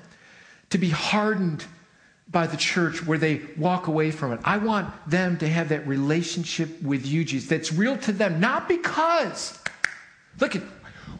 to 0.69 0.77
be 0.77 0.89
hardened 0.89 1.65
by 2.29 2.45
the 2.45 2.57
church 2.57 3.05
where 3.05 3.17
they 3.17 3.41
walk 3.57 3.87
away 3.87 4.11
from 4.11 4.33
it. 4.33 4.39
I 4.43 4.57
want 4.57 4.93
them 5.09 5.37
to 5.37 5.47
have 5.47 5.69
that 5.69 5.87
relationship 5.87 6.81
with 6.81 7.05
you, 7.05 7.23
Jesus, 7.23 7.49
that's 7.49 7.71
real 7.71 7.97
to 7.99 8.11
them, 8.11 8.39
not 8.39 8.67
because, 8.67 9.57
look, 10.39 10.55
at, 10.55 10.61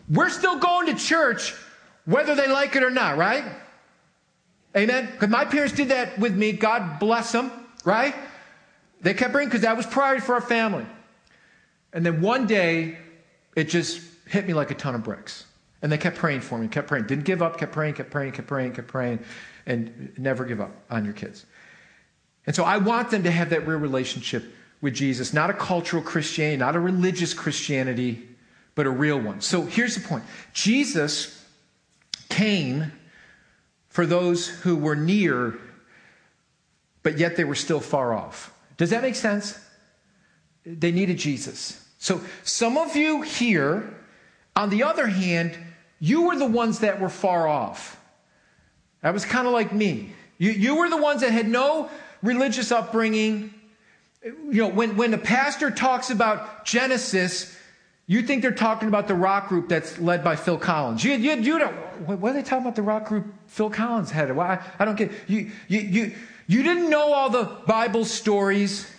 we're 0.10 0.30
still 0.30 0.60
going 0.60 0.88
to 0.88 0.96
church 0.96 1.54
whether 2.06 2.36
they 2.36 2.48
like 2.48 2.76
it 2.76 2.84
or 2.84 2.92
not, 2.92 3.18
right? 3.18 3.46
Amen? 4.76 5.10
Because 5.12 5.30
my 5.30 5.46
parents 5.46 5.74
did 5.74 5.90
that 5.90 6.20
with 6.20 6.36
me. 6.36 6.52
God 6.52 7.00
bless 7.00 7.32
them, 7.32 7.52
right? 7.86 8.14
They 9.02 9.14
kept 9.14 9.32
bringing, 9.32 9.50
because 9.50 9.62
that 9.62 9.78
was 9.78 9.86
priority 9.86 10.22
for 10.22 10.36
our 10.36 10.42
family. 10.42 10.86
And 11.94 12.06
then 12.06 12.22
one 12.22 12.48
day, 12.48 12.98
it 13.56 13.70
just 13.70 14.02
hit 14.28 14.46
me 14.48 14.54
like 14.54 14.72
a 14.72 14.76
ton 14.76 14.96
of 14.96 15.04
bricks. 15.04 15.46
And 15.82 15.92
they 15.92 15.98
kept 15.98 16.18
praying 16.18 16.42
for 16.42 16.58
me, 16.58 16.68
kept 16.68 16.88
praying. 16.88 17.06
Didn't 17.06 17.26
give 17.26 17.42
up, 17.42 17.58
kept 17.58 17.72
praying, 17.72 17.96
kept 17.96 18.12
praying, 18.12 18.32
kept 18.34 18.48
praying, 18.48 18.74
kept 18.74 18.88
praying. 18.88 19.20
And 19.66 20.14
never 20.18 20.46
give 20.46 20.62
up 20.62 20.72
on 20.90 21.06
your 21.06 21.14
kids. 21.14 21.46
And 22.46 22.56
so 22.56 22.64
I 22.64 22.78
want 22.78 23.12
them 23.12 23.24
to 23.24 23.32
have 23.32 23.50
that 23.50 23.68
real 23.68 23.78
relationship 23.78 24.46
with 24.82 24.94
Jesus, 24.94 25.34
not 25.34 25.50
a 25.50 25.54
cultural 25.54 26.02
Christianity, 26.02 26.58
not 26.58 26.76
a 26.76 26.80
religious 26.80 27.34
Christianity, 27.34 28.28
but 28.76 28.86
a 28.86 28.90
real 28.90 29.20
one. 29.20 29.42
So 29.42 29.64
here's 29.64 29.96
the 29.96 30.08
point 30.08 30.24
Jesus 30.54 31.46
came 32.30 32.92
for 33.90 34.06
those 34.06 34.48
who 34.48 34.76
were 34.76 34.96
near, 34.96 35.58
but 37.04 37.18
yet 37.18 37.36
they 37.36 37.44
were 37.44 37.56
still 37.56 37.80
far 37.80 38.14
off. 38.14 38.54
Does 38.78 38.92
that 38.92 39.02
make 39.02 39.16
sense? 39.16 39.60
They 40.68 40.92
needed 40.92 41.18
Jesus. 41.18 41.82
So 41.98 42.20
some 42.44 42.78
of 42.78 42.96
you 42.96 43.22
here, 43.22 43.96
on 44.56 44.70
the 44.70 44.84
other 44.84 45.08
hand, 45.08 45.58
you 46.00 46.24
were 46.24 46.36
the 46.36 46.46
ones 46.46 46.80
that 46.80 47.00
were 47.00 47.10
far 47.10 47.48
off. 47.48 48.00
That 49.02 49.14
was 49.14 49.24
kind 49.24 49.48
of 49.48 49.54
like 49.54 49.72
me. 49.72 50.14
You, 50.38 50.52
you 50.52 50.76
were 50.76 50.90
the 50.90 51.02
ones 51.02 51.22
that 51.22 51.32
had 51.32 51.48
no 51.48 51.90
religious 52.22 52.72
upbringing. 52.72 53.54
You 54.24 54.64
know, 54.64 54.68
when, 54.68 54.98
when 54.98 55.12
the 55.12 55.18
pastor 55.18 55.72
talks 55.72 56.10
about 56.10 56.66
Genesis, 56.66 57.58
you 58.06 58.22
think 58.22 58.42
they're 58.42 58.52
talking 58.52 58.90
about 58.90 59.08
the 59.08 59.16
rock 59.16 59.48
group 59.48 59.70
that's 59.70 59.98
led 60.00 60.24
by 60.24 60.36
Phil 60.36 60.58
Collins. 60.58 61.04
You, 61.04 61.14
you, 61.14 61.36
you 61.36 61.60
don't, 61.60 61.76
what 62.06 62.32
are 62.32 62.34
they 62.34 62.44
talking 62.44 62.66
about 62.66 62.76
the 62.76 62.82
rock 62.82 63.06
group 63.06 63.26
Phil 63.48 63.70
Collins 63.70 64.12
had? 64.12 64.32
I, 64.32 64.62
I 64.78 64.86
don't 64.86 64.98
get 64.98 65.12
you, 65.28 65.52
you, 65.68 65.80
you, 65.80 66.16
you 66.48 66.64
didn't 66.64 66.90
know 66.90 67.14
all 67.14 67.30
the 67.30 67.46
Bible 67.66 68.04
stories. 68.04 68.92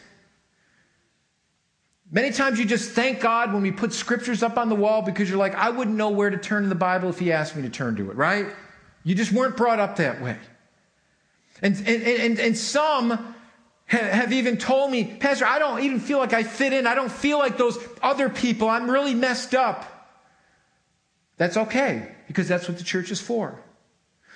Many 2.11 2.31
times 2.31 2.59
you 2.59 2.65
just 2.65 2.93
thank 2.93 3.21
God 3.21 3.53
when 3.53 3.63
we 3.63 3.71
put 3.71 3.93
scriptures 3.93 4.43
up 4.43 4.57
on 4.57 4.71
the 4.71 4.75
wall 4.75 5.03
because 5.03 5.29
you're 5.29 5.39
like, 5.39 5.55
I 5.55 5.69
wouldn't 5.69 5.97
know 5.97 6.09
where 6.09 6.31
to 6.31 6.39
turn 6.39 6.63
in 6.63 6.69
the 6.71 6.75
Bible 6.75 7.11
if 7.11 7.19
He 7.19 7.33
asked 7.33 7.55
me 7.55 7.63
to 7.63 7.69
turn 7.69 7.97
to 7.97 8.11
it, 8.11 8.17
right? 8.17 8.47
You 9.05 9.15
just 9.15 9.31
weren't 9.31 9.57
brought 9.57 9.79
up 9.79 9.97
that 9.97 10.23
way. 10.23 10.39
And, 11.61 11.77
and, 11.87 12.03
and, 12.03 12.41
and 12.41 12.57
some 12.57 13.35
have 13.87 14.33
even 14.33 14.57
told 14.57 14.91
me, 14.91 15.17
Pastor, 15.19 15.47
I 15.47 15.59
don't 15.59 15.81
even 15.83 16.01
feel 16.01 16.19
like 16.19 16.33
I 16.33 16.43
fit 16.43 16.73
in. 16.73 16.87
I 16.87 16.95
don't 16.95 17.11
feel 17.11 17.39
like 17.39 17.57
those 17.59 17.79
other 18.03 18.29
people. 18.29 18.69
I'm 18.69 18.91
really 18.91 19.15
messed 19.15 19.55
up. 19.55 19.85
That's 21.37 21.57
okay, 21.57 22.15
because 22.27 22.49
that's 22.49 22.69
what 22.69 22.79
the 22.79 22.85
church 22.85 23.11
is 23.11 23.21
for. 23.21 23.59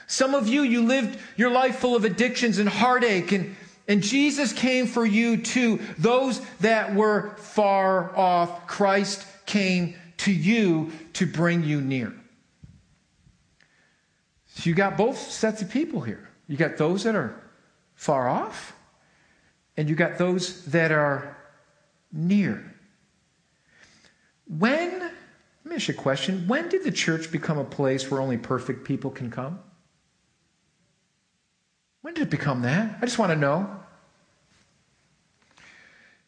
Some 0.07 0.35
of 0.35 0.49
you, 0.49 0.63
you 0.63 0.83
lived 0.83 1.19
your 1.37 1.51
life 1.51 1.77
full 1.77 1.97
of 1.97 2.05
addictions 2.05 2.59
and 2.59 2.69
heartache, 2.69 3.33
and, 3.33 3.57
and 3.93 4.03
Jesus 4.03 4.55
came 4.55 4.87
for 4.87 5.05
you 5.05 5.37
too. 5.37 5.79
Those 5.99 6.41
that 6.61 6.95
were 6.95 7.37
far 7.37 8.17
off, 8.17 8.67
Christ 8.67 9.27
came 9.45 9.95
to 10.17 10.33
you 10.33 10.91
to 11.13 11.27
bring 11.27 11.63
you 11.63 11.83
near. 11.83 12.15
So 14.47 14.71
you 14.71 14.75
got 14.75 14.97
both 14.97 15.19
sets 15.19 15.61
of 15.61 15.71
people 15.71 16.01
here. 16.01 16.27
You 16.49 16.57
got 16.57 16.79
those 16.79 17.05
that 17.05 17.15
are 17.15 17.39
far 17.95 18.31
off, 18.31 18.75
and 19.77 19.91
you 19.91 19.95
got 19.95 20.17
those 20.17 20.65
that 20.67 20.91
are 20.91 21.37
near. 22.11 22.75
When, 24.47 25.01
let 25.01 25.13
me 25.67 25.75
ask 25.75 25.89
you 25.89 25.93
a 25.93 25.99
question. 25.99 26.49
When 26.49 26.71
did 26.71 26.83
the 26.83 26.93
church 26.93 27.31
become 27.31 27.59
a 27.59 27.65
place 27.65 28.11
where 28.11 28.23
only 28.23 28.39
perfect 28.39 28.85
people 28.85 29.11
can 29.11 29.31
come? 29.31 29.61
When 32.01 32.15
did 32.15 32.23
it 32.23 32.31
become 32.31 32.63
that? 32.63 32.97
I 33.03 33.05
just 33.05 33.19
want 33.19 33.33
to 33.33 33.37
know. 33.37 33.81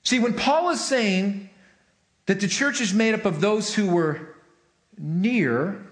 See, 0.05 0.21
when 0.21 0.35
Paul 0.35 0.71
is 0.71 0.85
saying 0.85 1.51
that 2.27 2.41
the 2.41 2.49
church 2.49 2.81
is 2.81 2.95
made 2.95 3.15
up 3.15 3.25
of 3.25 3.41
those 3.41 3.75
who 3.75 3.89
were 3.89 4.35
near, 4.99 5.85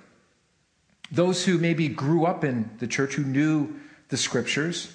those 1.10 1.44
who 1.44 1.58
maybe 1.58 1.88
grew 1.88 2.24
up 2.24 2.44
in 2.44 2.70
the 2.78 2.86
church, 2.86 3.14
who 3.14 3.24
knew 3.24 3.74
the 4.08 4.16
scriptures, 4.16 4.94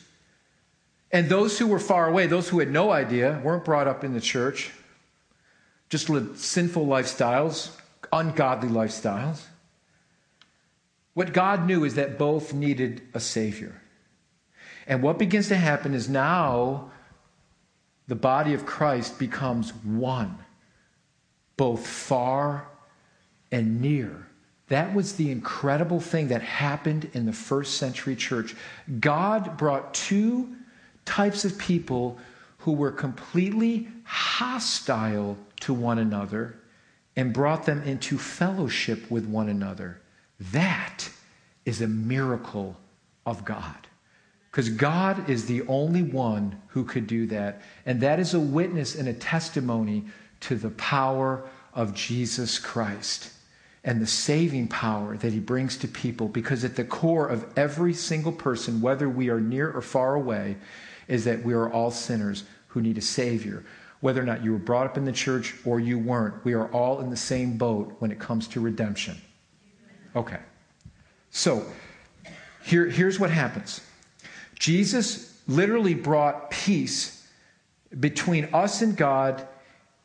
and 1.12 1.30
those 1.30 1.58
who 1.58 1.68
were 1.68 1.80
far 1.80 2.08
away, 2.08 2.28
those 2.28 2.50
who 2.50 2.60
had 2.60 2.70
no 2.70 2.92
idea, 2.92 3.42
weren't 3.44 3.66
brought 3.66 3.88
up 3.88 4.04
in 4.04 4.14
the 4.14 4.22
church, 4.22 4.72
just 5.90 6.10
lived 6.10 6.38
sinful 6.38 6.86
lifestyles, 6.86 7.72
ungodly 8.12 8.70
lifestyles. 8.70 9.44
What 11.14 11.34
God 11.34 11.66
knew 11.66 11.84
is 11.84 11.96
that 11.96 12.20
both 12.20 12.54
needed 12.54 13.02
a 13.14 13.20
Savior. 13.20 13.82
And 14.86 15.02
what 15.02 15.18
begins 15.18 15.48
to 15.48 15.56
happen 15.56 15.94
is 15.94 16.08
now 16.08 16.92
the 18.08 18.16
body 18.16 18.54
of 18.54 18.66
Christ 18.66 19.20
becomes 19.20 19.72
one, 19.84 20.38
both 21.58 21.86
far 21.86 22.68
and 23.52 23.82
near. 23.82 24.28
That 24.70 24.94
was 24.94 25.14
the 25.14 25.32
incredible 25.32 26.00
thing 26.00 26.28
that 26.30 26.42
happened 26.42 27.10
in 27.14 27.26
the 27.26 27.34
first 27.34 27.78
century 27.78 28.16
church. 28.16 28.56
God 29.00 29.58
brought 29.58 29.94
two 29.94 30.56
types 31.06 31.46
of 31.46 31.58
people 31.58 32.18
who 32.60 32.74
were 32.74 32.92
completely 32.92 33.88
hostile 34.04 35.38
to 35.62 35.74
one 35.74 36.00
another 36.00 36.60
and 37.16 37.34
brought 37.34 37.66
them 37.66 37.82
into 37.84 38.18
fellowship 38.18 39.10
with 39.10 39.26
one 39.26 39.50
another. 39.50 40.02
That 40.52 41.10
is 41.66 41.82
a 41.82 41.88
miracle 41.88 42.78
of 43.26 43.44
God. 43.46 43.87
Because 44.58 44.72
God 44.72 45.30
is 45.30 45.46
the 45.46 45.62
only 45.68 46.02
one 46.02 46.60
who 46.70 46.84
could 46.84 47.06
do 47.06 47.28
that. 47.28 47.62
And 47.86 48.02
that 48.02 48.20
is 48.20 48.34
a 48.34 48.40
witness 48.40 48.96
and 48.96 49.08
a 49.08 49.14
testimony 49.14 50.06
to 50.40 50.56
the 50.56 50.72
power 50.72 51.48
of 51.76 51.94
Jesus 51.94 52.58
Christ 52.58 53.34
and 53.84 54.02
the 54.02 54.08
saving 54.08 54.70
power 54.70 55.16
that 55.18 55.32
he 55.32 55.40
brings 55.40 55.78
to 55.78 55.88
people. 55.88 56.28
Because 56.28 56.64
at 56.64 56.76
the 56.76 56.84
core 56.84 57.28
of 57.28 57.46
every 57.56 57.94
single 57.94 58.32
person, 58.32 58.82
whether 58.82 59.08
we 59.08 59.30
are 59.30 59.40
near 59.40 59.70
or 59.70 59.84
far 59.84 60.16
away, 60.16 60.58
is 61.08 61.24
that 61.26 61.44
we 61.44 61.54
are 61.54 61.72
all 61.72 61.92
sinners 61.92 62.44
who 62.70 62.82
need 62.82 62.98
a 62.98 63.02
Savior. 63.02 63.64
Whether 64.00 64.24
or 64.24 64.26
not 64.26 64.44
you 64.44 64.54
were 64.54 64.58
brought 64.58 64.88
up 64.88 64.98
in 64.98 65.06
the 65.06 65.12
church 65.12 65.54
or 65.66 65.80
you 65.80 66.00
weren't, 66.00 66.44
we 66.44 66.54
are 66.54 66.68
all 66.72 67.00
in 67.02 67.12
the 67.12 67.16
same 67.16 67.60
boat 67.60 67.96
when 68.00 68.12
it 68.12 68.18
comes 68.18 68.48
to 68.48 68.60
redemption. 68.60 69.22
Okay. 70.16 70.40
So, 71.30 71.64
here, 72.64 72.88
here's 72.88 73.20
what 73.20 73.30
happens 73.30 73.82
Jesus 74.60 75.42
literally 75.48 75.94
brought 75.94 76.52
peace 76.52 77.28
between 78.00 78.50
us 78.54 78.82
and 78.82 78.98
God, 78.98 79.48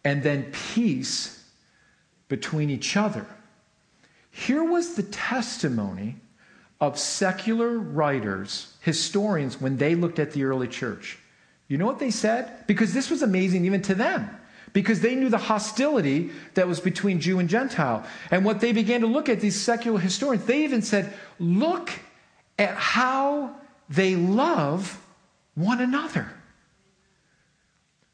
and 0.05 0.23
then 0.23 0.53
peace 0.53 1.45
between 2.29 2.71
each 2.71 2.97
other. 2.97 3.27
Here 4.31 4.65
was 4.65 4.95
the 4.95 5.03
testimony 5.03 6.17
of 6.81 6.99
secular 6.99 7.79
writers, 7.79 8.75
historians, 8.81 9.61
when 9.61 9.77
they 9.77 9.95
looked 9.95 10.19
at 10.19 10.33
the 10.33 10.45
early 10.45 10.69
church. 10.69 11.19
You 11.69 11.79
know 11.79 11.87
what 11.87 11.99
they 11.99 12.11
said? 12.11 12.67
Because 12.67 12.93
this 12.93 13.11
was 13.11 13.23
amazing 13.23 13.65
even 13.65 13.83
to 13.83 13.95
them. 13.95 14.31
Because 14.73 15.01
they 15.01 15.15
knew 15.15 15.29
the 15.29 15.39
hostility 15.39 16.31
that 16.55 16.67
was 16.67 16.81
between 16.81 17.21
Jew 17.21 17.39
and 17.39 17.49
Gentile. 17.49 18.07
And 18.31 18.45
what 18.45 18.61
they 18.61 18.73
began 18.73 19.03
to 19.03 19.07
look 19.07 19.29
at, 19.29 19.41
these 19.41 19.61
secular 19.61 20.01
historians, 20.01 20.47
they 20.47 20.65
even 20.65 20.83
said, 20.83 21.13
look 21.39 21.91
at 22.59 22.75
how 22.75 23.55
they 23.89 24.17
love 24.17 25.01
one 25.55 25.81
another. 25.81 26.31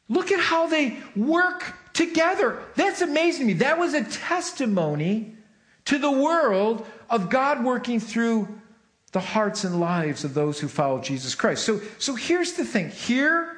Look 0.08 0.32
at 0.32 0.40
how 0.40 0.66
they 0.66 0.96
work 1.14 1.74
together. 1.92 2.62
That's 2.74 3.02
amazing 3.02 3.42
to 3.42 3.46
me. 3.46 3.52
That 3.54 3.78
was 3.78 3.94
a 3.94 4.04
testimony 4.04 5.34
to 5.84 5.98
the 5.98 6.10
world 6.10 6.86
of 7.10 7.30
God 7.30 7.62
working 7.64 8.00
through 8.00 8.48
the 9.12 9.20
hearts 9.20 9.64
and 9.64 9.80
lives 9.80 10.24
of 10.24 10.34
those 10.34 10.60
who 10.60 10.68
follow 10.68 11.00
Jesus 11.00 11.34
Christ. 11.34 11.64
So, 11.64 11.80
so 11.98 12.14
here's 12.14 12.54
the 12.54 12.64
thing 12.64 12.90
here 12.90 13.54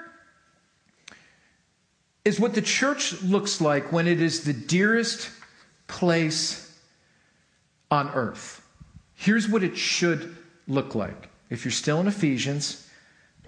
is 2.25 2.39
what 2.39 2.55
the 2.55 2.63
church 2.63 3.21
looks 3.23 3.61
like 3.61 3.93
when 3.93 4.07
it 4.07 4.21
is 4.21 4.45
the 4.45 4.53
dearest 4.53 5.31
place 5.89 6.79
on 7.91 8.11
earth. 8.11 8.65
Here's 9.15 9.49
what 9.49 9.65
it 9.65 9.77
should 9.77 10.37
look 10.69 10.95
like. 10.95 11.30
If 11.51 11.65
you're 11.65 11.73
still 11.73 12.01
in 12.01 12.07
Ephesians, 12.07 12.89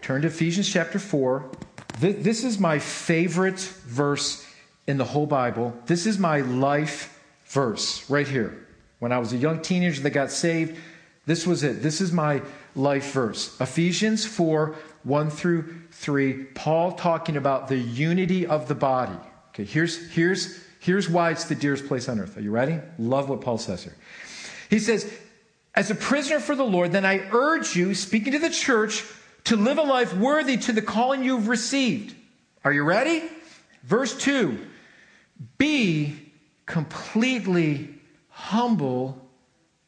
turn 0.02 0.22
to 0.22 0.28
Ephesians 0.28 0.68
chapter 0.68 0.98
4. 0.98 1.48
This 2.00 2.42
is 2.42 2.58
my 2.58 2.80
favorite 2.80 3.60
verse 3.60 4.44
in 4.88 4.98
the 4.98 5.04
whole 5.04 5.26
Bible. 5.26 5.72
This 5.86 6.06
is 6.06 6.18
my 6.18 6.40
life 6.40 7.16
verse 7.46 8.08
right 8.10 8.26
here. 8.26 8.66
When 8.98 9.12
I 9.12 9.18
was 9.18 9.32
a 9.32 9.36
young 9.36 9.62
teenager 9.62 10.02
that 10.02 10.10
got 10.10 10.32
saved, 10.32 10.78
this 11.26 11.46
was 11.46 11.62
it. 11.62 11.82
This 11.82 12.00
is 12.00 12.12
my 12.12 12.42
life 12.74 13.12
verse. 13.12 13.58
Ephesians 13.60 14.26
4 14.26 14.74
1 15.04 15.30
through 15.30 15.82
3. 15.92 16.44
Paul 16.54 16.92
talking 16.92 17.36
about 17.36 17.68
the 17.68 17.76
unity 17.76 18.46
of 18.46 18.66
the 18.68 18.74
body. 18.74 19.16
Okay, 19.48 19.64
here's, 19.64 20.10
here's, 20.10 20.60
here's 20.80 21.08
why 21.08 21.30
it's 21.30 21.44
the 21.44 21.54
dearest 21.54 21.86
place 21.86 22.08
on 22.08 22.18
earth. 22.18 22.36
Are 22.36 22.40
you 22.40 22.50
ready? 22.50 22.78
Love 22.98 23.28
what 23.28 23.40
Paul 23.40 23.58
says 23.58 23.84
here. 23.84 23.94
He 24.70 24.78
says, 24.78 25.12
As 25.74 25.90
a 25.90 25.94
prisoner 25.94 26.38
for 26.38 26.54
the 26.54 26.64
Lord, 26.64 26.92
then 26.92 27.06
I 27.06 27.28
urge 27.32 27.74
you, 27.74 27.94
speaking 27.94 28.32
to 28.32 28.38
the 28.38 28.50
church, 28.50 29.04
to 29.44 29.56
live 29.56 29.78
a 29.78 29.82
life 29.82 30.14
worthy 30.14 30.56
to 30.58 30.72
the 30.72 30.82
calling 30.82 31.24
you've 31.24 31.48
received. 31.48 32.14
Are 32.64 32.72
you 32.72 32.84
ready? 32.84 33.22
Verse 33.82 34.16
2 34.16 34.58
be 35.58 36.32
completely 36.66 37.88
humble 38.28 39.20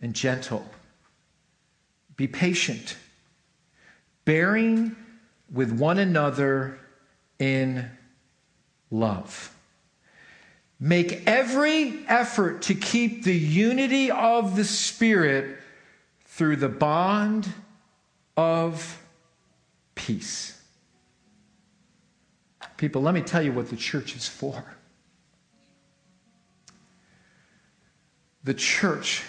and 0.00 0.14
gentle. 0.14 0.66
Be 2.16 2.26
patient, 2.26 2.96
bearing 4.24 4.96
with 5.52 5.72
one 5.72 5.98
another 5.98 6.78
in 7.38 7.90
love. 8.90 9.54
Make 10.80 11.26
every 11.26 12.04
effort 12.08 12.62
to 12.62 12.74
keep 12.74 13.24
the 13.24 13.36
unity 13.36 14.10
of 14.10 14.56
the 14.56 14.64
Spirit 14.64 15.58
through 16.34 16.56
the 16.56 16.68
bond 16.68 17.46
of 18.36 19.00
peace. 19.94 20.60
People, 22.76 23.02
let 23.02 23.14
me 23.14 23.20
tell 23.20 23.40
you 23.40 23.52
what 23.52 23.70
the 23.70 23.76
church 23.76 24.16
is 24.16 24.26
for. 24.26 24.64
The 28.42 28.52
church 28.52 29.22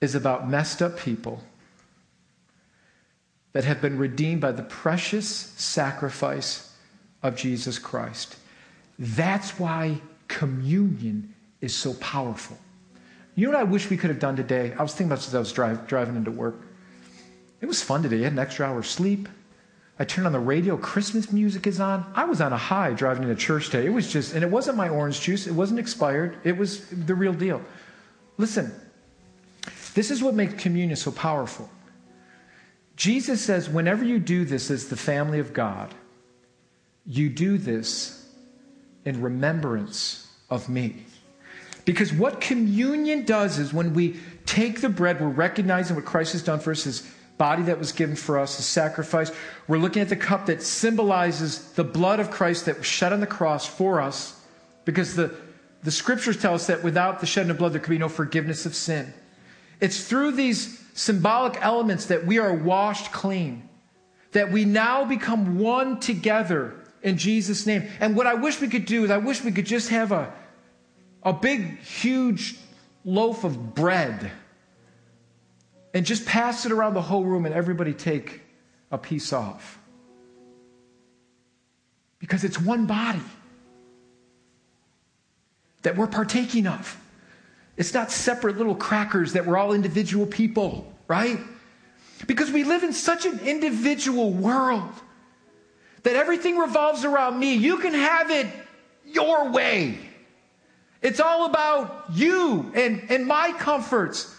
is 0.00 0.14
about 0.14 0.48
messed 0.48 0.80
up 0.80 0.98
people 0.98 1.42
that 3.52 3.64
have 3.64 3.82
been 3.82 3.98
redeemed 3.98 4.40
by 4.40 4.52
the 4.52 4.62
precious 4.62 5.26
sacrifice 5.28 6.72
of 7.22 7.36
Jesus 7.36 7.78
Christ. 7.78 8.36
That's 8.98 9.58
why 9.58 10.00
communion 10.26 11.34
is 11.60 11.74
so 11.74 11.92
powerful. 11.94 12.56
You 13.34 13.46
know 13.46 13.52
what 13.52 13.60
I 13.60 13.64
wish 13.64 13.88
we 13.88 13.96
could 13.96 14.10
have 14.10 14.18
done 14.18 14.36
today? 14.36 14.74
I 14.78 14.82
was 14.82 14.92
thinking 14.92 15.06
about 15.06 15.20
this 15.20 15.28
as 15.28 15.34
I 15.34 15.38
was 15.38 15.52
drive, 15.52 15.86
driving 15.86 16.16
into 16.16 16.30
work. 16.30 16.60
It 17.60 17.66
was 17.66 17.82
fun 17.82 18.02
today. 18.02 18.20
I 18.20 18.24
had 18.24 18.32
an 18.32 18.38
extra 18.38 18.66
hour 18.66 18.78
of 18.78 18.86
sleep. 18.86 19.28
I 19.98 20.04
turned 20.04 20.26
on 20.26 20.32
the 20.32 20.40
radio, 20.40 20.76
Christmas 20.76 21.30
music 21.30 21.66
is 21.66 21.78
on. 21.78 22.10
I 22.14 22.24
was 22.24 22.40
on 22.40 22.52
a 22.52 22.56
high 22.56 22.92
driving 22.92 23.22
into 23.22 23.36
church 23.36 23.66
today. 23.66 23.86
It 23.86 23.90
was 23.90 24.10
just, 24.10 24.34
and 24.34 24.42
it 24.42 24.50
wasn't 24.50 24.76
my 24.76 24.88
orange 24.88 25.20
juice, 25.20 25.46
it 25.46 25.52
wasn't 25.52 25.78
expired, 25.78 26.38
it 26.44 26.56
was 26.56 26.88
the 26.88 27.14
real 27.14 27.32
deal. 27.32 27.62
Listen, 28.36 28.72
this 29.94 30.10
is 30.10 30.22
what 30.22 30.34
makes 30.34 30.54
communion 30.54 30.96
so 30.96 31.12
powerful. 31.12 31.70
Jesus 32.96 33.40
says, 33.40 33.68
whenever 33.68 34.04
you 34.04 34.18
do 34.18 34.44
this 34.44 34.70
as 34.70 34.88
the 34.88 34.96
family 34.96 35.38
of 35.38 35.52
God, 35.52 35.94
you 37.06 37.28
do 37.28 37.58
this 37.58 38.28
in 39.04 39.20
remembrance 39.20 40.26
of 40.50 40.68
me. 40.68 41.04
Because 41.84 42.12
what 42.12 42.40
communion 42.40 43.24
does 43.24 43.58
is 43.58 43.72
when 43.72 43.94
we 43.94 44.20
take 44.46 44.80
the 44.80 44.88
bread, 44.88 45.20
we're 45.20 45.28
recognizing 45.28 45.96
what 45.96 46.04
Christ 46.04 46.32
has 46.32 46.42
done 46.42 46.60
for 46.60 46.70
us, 46.70 46.84
his 46.84 47.10
body 47.38 47.64
that 47.64 47.78
was 47.78 47.90
given 47.90 48.14
for 48.14 48.38
us, 48.38 48.56
his 48.56 48.66
sacrifice. 48.66 49.32
We're 49.66 49.78
looking 49.78 50.02
at 50.02 50.08
the 50.08 50.16
cup 50.16 50.46
that 50.46 50.62
symbolizes 50.62 51.72
the 51.72 51.84
blood 51.84 52.20
of 52.20 52.30
Christ 52.30 52.66
that 52.66 52.78
was 52.78 52.86
shed 52.86 53.12
on 53.12 53.20
the 53.20 53.26
cross 53.26 53.66
for 53.66 54.00
us. 54.00 54.40
Because 54.84 55.16
the, 55.16 55.34
the 55.82 55.90
scriptures 55.90 56.40
tell 56.40 56.54
us 56.54 56.68
that 56.68 56.84
without 56.84 57.20
the 57.20 57.26
shedding 57.26 57.50
of 57.50 57.58
blood, 57.58 57.72
there 57.72 57.80
could 57.80 57.90
be 57.90 57.98
no 57.98 58.08
forgiveness 58.08 58.66
of 58.66 58.74
sin. 58.74 59.12
It's 59.80 60.06
through 60.06 60.32
these 60.32 60.80
symbolic 60.94 61.58
elements 61.60 62.06
that 62.06 62.24
we 62.24 62.38
are 62.38 62.54
washed 62.54 63.10
clean, 63.10 63.68
that 64.32 64.52
we 64.52 64.64
now 64.64 65.04
become 65.04 65.58
one 65.58 65.98
together 65.98 66.76
in 67.02 67.18
Jesus' 67.18 67.66
name. 67.66 67.88
And 67.98 68.14
what 68.14 68.28
I 68.28 68.34
wish 68.34 68.60
we 68.60 68.68
could 68.68 68.86
do 68.86 69.04
is, 69.04 69.10
I 69.10 69.16
wish 69.16 69.42
we 69.42 69.50
could 69.50 69.66
just 69.66 69.88
have 69.88 70.12
a, 70.12 70.32
a 71.22 71.32
big, 71.32 71.78
huge 71.80 72.56
loaf 73.04 73.44
of 73.44 73.74
bread 73.74 74.30
and 75.94 76.06
just 76.06 76.26
pass 76.26 76.66
it 76.66 76.72
around 76.72 76.94
the 76.94 77.02
whole 77.02 77.24
room 77.24 77.46
and 77.46 77.54
everybody 77.54 77.92
take 77.92 78.40
a 78.90 78.98
piece 78.98 79.32
off. 79.32 79.78
Because 82.18 82.44
it's 82.44 82.60
one 82.60 82.86
body 82.86 83.20
that 85.82 85.96
we're 85.96 86.06
partaking 86.06 86.66
of. 86.66 86.98
It's 87.76 87.94
not 87.94 88.10
separate 88.10 88.58
little 88.58 88.74
crackers 88.74 89.32
that 89.32 89.46
we're 89.46 89.56
all 89.56 89.72
individual 89.72 90.26
people, 90.26 90.92
right? 91.08 91.38
Because 92.26 92.50
we 92.50 92.64
live 92.64 92.84
in 92.84 92.92
such 92.92 93.26
an 93.26 93.40
individual 93.40 94.30
world 94.30 94.92
that 96.04 96.14
everything 96.14 96.58
revolves 96.58 97.04
around 97.04 97.38
me. 97.38 97.54
You 97.54 97.78
can 97.78 97.94
have 97.94 98.30
it 98.30 98.46
your 99.04 99.50
way. 99.50 99.98
It's 101.02 101.20
all 101.20 101.46
about 101.46 102.06
you 102.12 102.70
and, 102.74 103.02
and 103.10 103.26
my 103.26 103.52
comforts. 103.58 104.34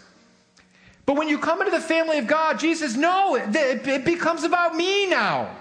But 1.05 1.17
when 1.17 1.27
you 1.27 1.37
come 1.37 1.59
into 1.59 1.71
the 1.71 1.81
family 1.81 2.17
of 2.17 2.27
God, 2.27 2.59
Jesus, 2.59 2.95
no, 2.95 3.35
it, 3.35 3.87
it 3.87 4.05
becomes 4.05 4.43
about 4.43 4.75
me 4.75 5.05
now. 5.05 5.53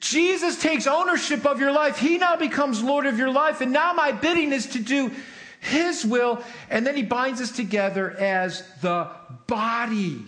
Jesus 0.00 0.60
takes 0.60 0.86
ownership 0.86 1.46
of 1.46 1.60
your 1.60 1.70
life. 1.70 1.98
He 1.98 2.18
now 2.18 2.34
becomes 2.34 2.82
Lord 2.82 3.06
of 3.06 3.18
your 3.18 3.30
life. 3.30 3.60
And 3.60 3.72
now 3.72 3.92
my 3.92 4.10
bidding 4.10 4.52
is 4.52 4.66
to 4.68 4.80
do 4.80 5.12
His 5.60 6.04
will. 6.04 6.42
And 6.70 6.86
then 6.86 6.96
He 6.96 7.02
binds 7.02 7.40
us 7.40 7.52
together 7.52 8.10
as 8.18 8.64
the 8.80 9.08
body. 9.46 10.24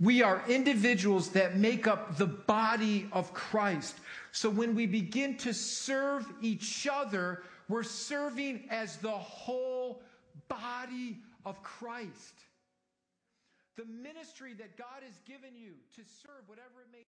We 0.00 0.22
are 0.22 0.42
individuals 0.48 1.28
that 1.30 1.58
make 1.58 1.86
up 1.86 2.16
the 2.16 2.26
body 2.26 3.06
of 3.12 3.32
Christ. 3.34 3.94
So 4.32 4.48
when 4.48 4.74
we 4.74 4.86
begin 4.86 5.36
to 5.38 5.52
serve 5.52 6.26
each 6.40 6.88
other, 6.90 7.42
we're 7.70 7.82
serving 7.82 8.64
as 8.70 8.96
the 8.98 9.10
whole 9.10 10.02
body 10.48 11.18
of 11.44 11.62
Christ. 11.62 12.34
The 13.76 13.84
ministry 13.84 14.52
that 14.54 14.76
God 14.76 15.02
has 15.02 15.18
given 15.24 15.54
you 15.54 15.72
to 15.96 16.02
serve, 16.22 16.42
whatever 16.46 16.82
it 16.82 16.88
may 16.92 17.04